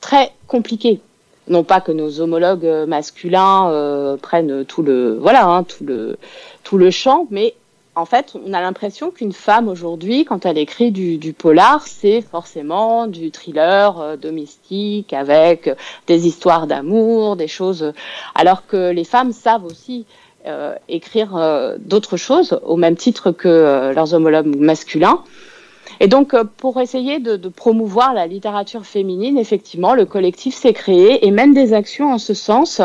très 0.00 0.32
compliquée. 0.46 1.00
Non 1.48 1.64
pas 1.64 1.80
que 1.80 1.92
nos 1.92 2.20
homologues 2.20 2.66
euh, 2.66 2.86
masculins 2.86 3.70
euh, 3.70 4.16
prennent 4.16 4.64
tout 4.64 4.82
le 4.82 5.18
voilà 5.18 5.46
hein, 5.46 5.64
tout 5.64 5.84
le 5.84 6.16
tout 6.62 6.78
le 6.78 6.90
champ, 6.90 7.26
mais 7.30 7.54
en 7.96 8.04
fait, 8.04 8.34
on 8.46 8.52
a 8.52 8.60
l'impression 8.60 9.10
qu'une 9.10 9.32
femme 9.32 9.68
aujourd'hui, 9.68 10.24
quand 10.24 10.46
elle 10.46 10.58
écrit 10.58 10.92
du, 10.92 11.18
du 11.18 11.32
polar, 11.32 11.86
c'est 11.86 12.22
forcément 12.22 13.06
du 13.06 13.30
thriller 13.30 14.00
euh, 14.00 14.16
domestique 14.16 15.12
avec 15.12 15.70
des 16.06 16.26
histoires 16.26 16.66
d'amour, 16.66 17.36
des 17.36 17.48
choses. 17.48 17.92
Alors 18.34 18.66
que 18.66 18.90
les 18.90 19.04
femmes 19.04 19.32
savent 19.32 19.64
aussi 19.64 20.06
euh, 20.46 20.74
écrire 20.88 21.36
euh, 21.36 21.76
d'autres 21.78 22.16
choses 22.16 22.58
au 22.64 22.76
même 22.76 22.96
titre 22.96 23.32
que 23.32 23.92
leurs 23.92 24.14
homologues 24.14 24.56
masculins. 24.56 25.22
Et 26.02 26.08
donc, 26.08 26.32
euh, 26.32 26.44
pour 26.44 26.80
essayer 26.80 27.18
de, 27.20 27.36
promouvoir 27.48 28.14
la 28.14 28.26
littérature 28.26 28.86
féminine, 28.86 29.36
effectivement, 29.36 29.94
le 29.94 30.06
collectif 30.06 30.54
s'est 30.54 30.72
créé 30.72 31.26
et 31.26 31.30
mène 31.30 31.52
des 31.52 31.74
actions 31.74 32.12
en 32.12 32.18
ce 32.18 32.32
sens. 32.32 32.80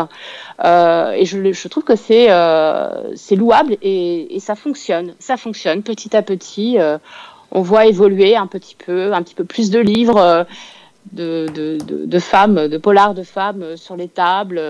Euh, 0.63 1.11
et 1.11 1.25
je, 1.25 1.67
trouve 1.69 1.83
que 1.83 1.95
c'est 1.95 2.27
euh, 2.29 3.13
louable 3.31 3.77
et, 3.81 4.37
ça 4.39 4.55
fonctionne. 4.55 5.15
Ça 5.19 5.37
fonctionne 5.37 5.81
petit 5.81 6.15
à 6.15 6.21
petit. 6.21 6.77
On 7.51 7.61
voit 7.61 7.85
évoluer 7.85 8.35
un 8.35 8.47
petit 8.47 8.75
peu, 8.75 9.13
un 9.13 9.21
petit 9.23 9.35
peu 9.35 9.45
plus 9.45 9.69
de 9.69 9.79
livres 9.79 10.45
de, 11.13 11.47
de 11.87 12.19
femmes, 12.19 12.67
de 12.67 12.77
polars 12.77 13.13
de 13.13 13.23
femmes 13.23 13.77
sur 13.77 13.95
les 13.95 14.09
tables. 14.09 14.61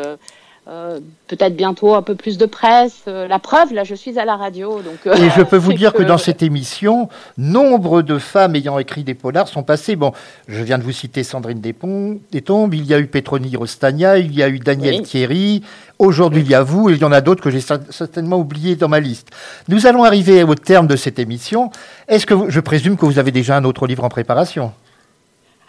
Euh, 0.68 1.00
peut-être 1.28 1.56
bientôt 1.56 1.94
un 1.94 2.02
peu 2.02 2.16
plus 2.16 2.38
de 2.40 2.46
presse. 2.48 3.02
Euh, 3.08 3.28
la 3.28 3.38
preuve, 3.38 3.72
là, 3.74 3.84
je 3.84 3.94
suis 3.94 4.18
à 4.18 4.26
la 4.26 4.36
radio. 4.36 4.82
Donc, 4.82 5.06
euh, 5.06 5.14
Et 5.16 5.30
je 5.30 5.44
peux 5.44 5.58
vous 5.58 5.74
dire 5.74 5.94
que 5.94 6.02
dans 6.02 6.18
cette 6.18 6.42
émission, 6.42 7.08
nombre 7.38 8.02
de 8.02 8.18
femmes 8.18 8.56
ayant 8.56 8.80
écrit 8.80 9.04
des 9.04 9.14
polars 9.14 9.48
sont 9.48 9.62
passées. 9.64 9.96
Bon, 9.96 10.12
je 10.48 10.64
viens 10.64 10.78
de 10.80 10.84
vous 10.84 10.92
citer 10.92 11.24
Sandrine 11.24 11.62
Destombes, 11.62 12.74
il 12.74 12.86
y 12.86 12.94
a 12.94 13.00
eu 13.00 13.08
Petroni 13.08 13.56
Rostagna, 13.56 14.18
il 14.18 14.34
y 14.34 14.42
a 14.42 14.50
eu 14.50 14.58
Daniel 14.60 14.96
Oui. 14.96 15.02
Thierry, 15.04 15.62
aujourd'hui 16.00 16.42
il 16.42 16.50
y 16.50 16.56
a 16.56 16.64
vous, 16.64 16.90
et 16.90 16.94
il 16.94 17.00
y 17.00 17.04
en 17.06 17.12
a 17.12 17.22
d'autres 17.22 17.44
que 17.44 17.52
j'ai 17.52 17.60
cer- 17.60 17.92
certainement 17.92 18.38
oubliés 18.38 18.76
dans 18.76 18.90
ma 18.90 19.00
liste. 19.00 19.30
Nous 19.68 19.86
allons 19.86 20.04
arriver 20.04 20.44
au 20.44 20.56
terme 20.56 20.88
de 20.88 20.96
cette 20.96 21.20
émission. 21.20 21.70
Est-ce 22.08 22.26
que 22.26 22.34
vous- 22.34 22.50
je 22.50 22.60
présume 22.60 22.98
que 22.98 23.06
vous 23.06 23.20
avez 23.20 23.32
déjà 23.32 23.56
un 23.58 23.64
autre 23.66 23.86
livre 23.88 24.04
en 24.04 24.10
préparation? 24.10 24.72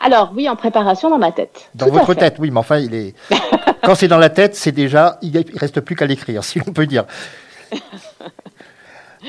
Alors, 0.00 0.32
oui, 0.34 0.48
en 0.48 0.56
préparation 0.56 1.10
dans 1.10 1.18
ma 1.18 1.32
tête. 1.32 1.70
Dans 1.74 1.86
Tout 1.86 1.92
votre 1.92 2.14
tête, 2.14 2.36
oui, 2.38 2.50
mais 2.50 2.58
enfin, 2.58 2.78
il 2.78 2.94
est. 2.94 3.14
Quand 3.82 3.94
c'est 3.94 4.08
dans 4.08 4.18
la 4.18 4.30
tête, 4.30 4.54
c'est 4.54 4.72
déjà. 4.72 5.18
Il 5.22 5.32
ne 5.32 5.58
reste 5.58 5.80
plus 5.80 5.96
qu'à 5.96 6.06
l'écrire, 6.06 6.44
si 6.44 6.60
on 6.66 6.72
peut 6.72 6.86
dire. 6.86 7.04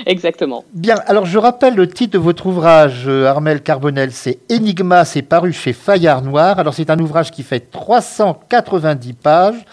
Exactement. 0.06 0.64
Bien, 0.74 0.96
alors 1.08 1.26
je 1.26 1.38
rappelle 1.38 1.76
le 1.76 1.88
titre 1.88 2.14
de 2.14 2.20
votre 2.20 2.46
ouvrage, 2.46 3.06
euh, 3.08 3.26
Armel 3.26 3.62
Carbonel, 3.62 4.12
c'est 4.12 4.40
Enigma, 4.52 5.06
c'est 5.06 5.24
paru 5.24 5.54
chez 5.54 5.74
Fayard 5.74 6.22
Noir. 6.22 6.60
Alors 6.60 6.74
c'est 6.74 6.90
un 6.92 7.00
ouvrage 7.00 7.32
qui 7.32 7.42
fait 7.42 7.72
390 7.72 9.14
pages. 9.14 9.66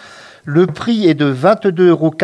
Le 0.45 0.67
prix 0.67 1.09
est 1.09 1.15
de 1.15 1.33
22,90 1.33 1.83
euros. 1.89 2.15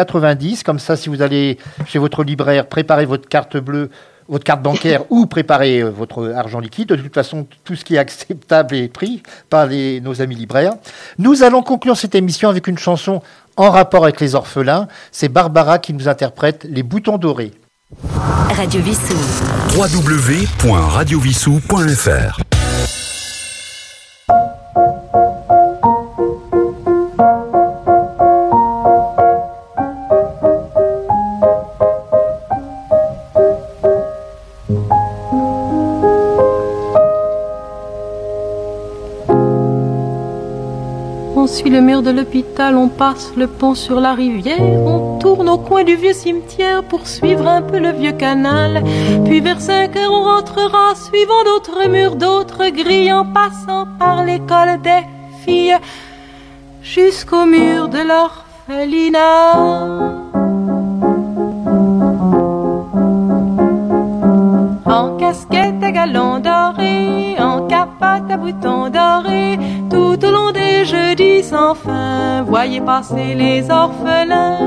Comme 0.65 0.79
ça, 0.79 0.97
si 0.97 1.09
vous 1.09 1.23
allez 1.23 1.59
chez 1.87 1.99
votre 1.99 2.23
libraire, 2.23 2.67
préparer 2.67 3.07
votre 3.07 3.29
carte 3.29 3.57
bleue, 3.57 3.91
votre 4.31 4.45
carte 4.45 4.63
bancaire 4.63 5.03
ou 5.11 5.27
préparer 5.27 5.81
euh, 5.81 5.91
votre 5.91 6.33
argent 6.35 6.61
liquide. 6.61 6.89
De 6.89 6.97
toute 6.97 7.13
façon, 7.15 7.47
tout 7.65 7.75
ce 7.77 7.85
qui 7.85 7.97
est 7.97 7.99
acceptable 7.99 8.75
est 8.77 8.89
pris 8.89 9.23
par 9.51 9.67
les- 9.67 10.01
nos 10.01 10.23
amis 10.23 10.37
libraires. 10.37 10.73
Nous 11.19 11.43
allons 11.43 11.63
conclure 11.63 11.97
cette 11.97 12.15
émission 12.15 12.49
avec 12.49 12.67
une 12.69 12.79
chanson 12.79 13.21
en 13.57 13.71
rapport 13.71 14.05
avec 14.05 14.21
les 14.21 14.35
orphelins. 14.35 14.89
C'est 15.13 15.29
Barbara 15.29 15.79
qui 15.79 15.93
nous 15.93 16.09
interprète 16.09 16.67
Les 16.71 16.83
boutons 16.83 17.19
dorés. 17.19 17.53
Radio 18.57 18.81
Vissou. 18.81 19.15
www.radiovissou.fr 19.77 22.60
Le 41.71 41.81
mur 41.81 42.03
de 42.03 42.11
l'hôpital, 42.11 42.75
on 42.75 42.89
passe 42.89 43.33
le 43.37 43.47
pont 43.47 43.77
sur 43.77 44.01
la 44.01 44.13
rivière, 44.13 44.61
on 44.61 45.21
tourne 45.21 45.49
au 45.49 45.59
coin 45.59 45.85
du 45.85 45.95
vieux 45.95 46.13
cimetière 46.13 46.83
pour 46.83 47.07
suivre 47.07 47.47
un 47.47 47.63
peu 47.63 47.79
le 47.79 47.93
vieux 47.93 48.11
canal. 48.11 48.83
Puis 49.25 49.41
vers 49.41 49.61
5 49.61 49.97
heures, 49.97 50.13
on 50.13 50.25
rentrera, 50.25 50.97
suivant 50.97 51.45
d'autres 51.45 51.89
murs, 51.89 52.17
d'autres 52.17 52.71
grilles, 52.71 53.13
en 53.13 53.25
passant 53.25 53.87
par 54.01 54.25
l'école 54.25 54.83
des 54.83 55.07
filles, 55.45 55.79
jusqu'au 56.83 57.47
mur 57.47 57.89
de 57.89 58.01
l'orphelinat. 58.01 60.30
Casquette 65.31 65.81
à 65.85 65.93
galons 65.93 66.41
dorés, 66.41 67.37
en 67.39 67.69
capote 67.69 68.29
à 68.29 68.37
boutons 68.37 68.91
dorés, 68.91 69.59
tout 69.89 70.19
au 70.27 70.31
long 70.33 70.51
des 70.51 70.85
jeudis 70.85 71.45
sans 71.45 71.77
fin, 71.77 72.43
voyez 72.43 72.81
passer 72.81 73.37
les 73.37 73.71
orphelins. 73.71 74.59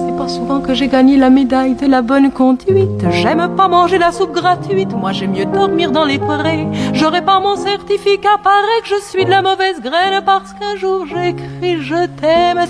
C'est 0.00 0.16
pas 0.18 0.28
souvent 0.28 0.60
que 0.60 0.74
j'ai 0.74 0.88
gagné 0.88 1.16
la 1.16 1.30
médaille 1.30 1.76
de 1.76 1.86
la 1.86 2.02
bonne 2.02 2.30
conduite. 2.30 3.06
J'aime 3.10 3.48
pas 3.56 3.68
manger 3.68 3.96
la 3.96 4.12
soupe 4.12 4.32
gratuite, 4.32 4.92
moi 4.92 5.12
j'aime 5.12 5.32
mieux 5.32 5.46
dormir 5.46 5.92
dans 5.92 6.04
les 6.04 6.18
prés. 6.18 6.66
J'aurais 6.92 7.24
pas 7.24 7.40
mon 7.40 7.56
certificat, 7.56 8.36
paraît 8.44 8.82
que 8.82 8.88
je 8.88 9.00
suis 9.02 9.24
de 9.24 9.30
la 9.30 9.40
mauvaise 9.40 9.80
graine 9.80 10.20
parce 10.26 10.52
qu'un 10.52 10.76
jour 10.76 11.06
j'écris 11.06 11.80
je 11.80 12.04
t'aime 12.20 12.66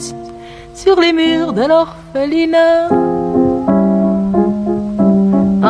sur 0.79 1.01
les 1.01 1.12
murs 1.12 1.53
de 1.53 1.62
l'orphelinat. 1.62 2.89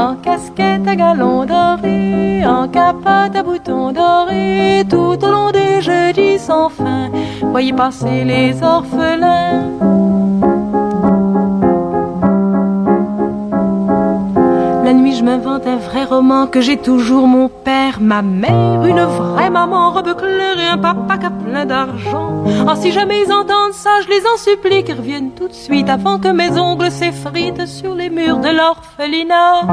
En 0.05 0.17
casquette 0.17 0.87
à 0.87 0.95
galons 0.97 1.47
dorés, 1.47 2.45
en 2.47 2.69
capote 2.69 3.35
à 3.35 3.43
boutons 3.43 3.93
dorés, 3.93 4.85
tout 4.89 5.19
au 5.27 5.31
long 5.31 5.51
des 5.51 5.81
jeudis 5.81 6.39
sans 6.39 6.69
fin, 6.69 7.11
voyez 7.41 7.73
passer 7.73 8.25
les 8.25 8.63
orphelins. 8.63 10.18
La 14.89 14.95
nuit, 14.95 15.15
je 15.15 15.23
m'invente 15.23 15.67
un 15.67 15.77
vrai 15.77 16.05
roman 16.05 16.47
que 16.47 16.63
j'ai 16.63 16.79
toujours 16.79 17.27
mon 17.27 17.51
père, 17.51 17.99
ma 18.01 18.23
mère, 18.23 18.87
une 18.87 19.05
vraie 19.05 19.51
maman, 19.51 19.91
robe 19.91 20.17
claire 20.17 20.59
et 20.59 20.67
un 20.67 20.79
papa 20.79 21.19
qui 21.19 21.27
a 21.27 21.31
plein 21.31 21.67
d'argent. 21.67 22.45
Ah, 22.67 22.75
si 22.75 22.91
jamais 22.91 23.23
ils 23.23 23.31
entendent 23.31 23.75
ça, 23.75 23.91
je 24.03 24.09
les 24.09 24.23
en 24.23 24.39
supplie 24.39 24.85
qu'ils 24.85 24.97
reviennent 24.97 25.33
tout 25.33 25.49
de 25.49 25.53
suite 25.53 25.91
avant 25.91 26.19
que 26.19 26.29
mes 26.29 26.59
ongles 26.59 26.91
s'effritent 26.91 27.67
sur 27.67 27.95
les 27.95 28.09
murs 28.09 28.39
de 28.39 28.49
l'orphelinat. 28.49 29.67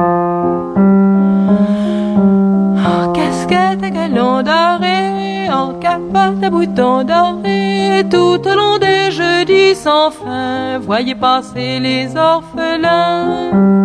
En 2.92 3.14
casquette 3.14 3.84
à 3.86 3.90
galons 3.92 4.44
dorés, 4.44 5.50
en 5.50 5.76
capote 5.80 6.44
à 6.44 6.50
boutons 6.50 7.06
dorés, 7.06 8.04
tout 8.12 8.42
au 8.46 8.54
long 8.54 8.78
des 8.80 9.12
jeudis 9.12 9.76
sans 9.76 10.12
fin, 10.12 10.78
voyez 10.80 11.16
passer 11.16 11.80
les 11.80 12.18
orphelins. 12.18 13.76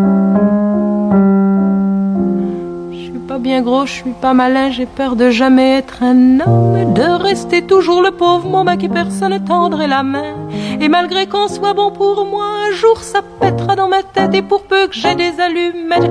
Pas 3.30 3.38
bien 3.38 3.62
gros, 3.62 3.86
je 3.86 3.92
suis 3.92 4.10
pas 4.10 4.34
malin, 4.34 4.72
j'ai 4.72 4.86
peur 4.86 5.14
de 5.14 5.30
jamais 5.30 5.76
être 5.78 6.02
un 6.02 6.40
homme, 6.40 6.94
de 6.94 7.02
rester 7.22 7.62
toujours 7.62 8.02
le 8.02 8.10
pauvre 8.10 8.48
môme 8.48 8.66
à 8.66 8.76
qui 8.76 8.88
personne 8.88 9.44
tendrait 9.44 9.86
la 9.86 10.02
main. 10.02 10.34
Et 10.80 10.88
malgré 10.88 11.28
qu'on 11.28 11.46
soit 11.46 11.72
bon 11.72 11.92
pour 11.92 12.26
moi, 12.26 12.44
un 12.68 12.72
jour 12.72 12.98
ça 12.98 13.20
pètera 13.40 13.76
dans 13.76 13.86
ma 13.86 14.02
tête, 14.02 14.34
et 14.34 14.42
pour 14.42 14.62
peu 14.64 14.88
que 14.88 14.94
j'ai 14.94 15.14
des 15.14 15.38
allumettes, 15.40 16.10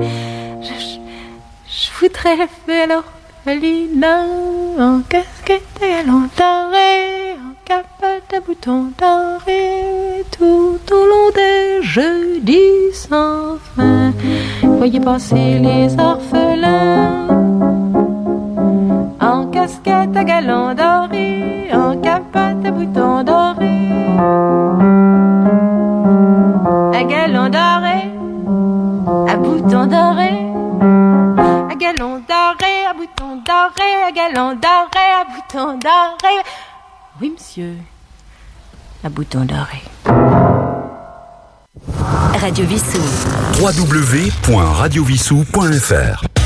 je, 0.62 0.68
je- 0.68 0.98
je 1.68 1.90
voudrais 2.00 2.36
rêver 2.36 2.80
à 2.84 2.86
l'orphelinat, 2.86 4.24
en 4.78 5.00
casquette 5.06 5.78
et 5.82 5.96
à 5.96 6.02
doré, 6.04 7.36
en 7.70 7.76
capote 7.76 8.34
à 8.34 8.40
boutons 8.40 8.92
dorés, 8.98 10.24
tout 10.32 10.78
au 10.92 11.06
long 11.06 11.30
des 11.34 11.82
jeudis 11.82 12.92
sans 12.92 13.58
fin. 13.76 14.12
Voyez 14.62 15.00
passer 15.00 15.58
les 15.60 15.94
orphelins 15.98 17.28
en 19.20 19.46
casquette 19.46 20.16
à 20.16 20.24
galons 20.24 20.74
dorés, 20.74 21.68
en 21.72 21.96
capote 21.98 22.64
à 22.64 22.70
boutons 22.70 23.22
dorés, 23.22 24.16
à 26.98 27.04
galons 27.04 27.50
dorés, 27.50 28.08
à 29.28 29.36
boutons 29.36 29.86
dorés, 29.86 30.46
à 31.70 31.74
galons 31.76 32.20
dorés, 32.28 32.84
à 32.88 32.94
boutons 32.94 33.36
dorés, 33.46 34.02
à 34.08 34.10
galons 34.10 34.54
dorés, 34.54 35.12
à 35.20 35.24
boutons 35.24 35.78
dorés. 35.78 36.42
Oui, 37.20 37.32
monsieur, 37.36 37.74
à 39.04 39.10
boutons 39.10 39.44
dorés. 39.44 39.82
Radio 42.40 42.64
Vissou. 42.64 42.98
www.radiovissou.fr 43.60 46.39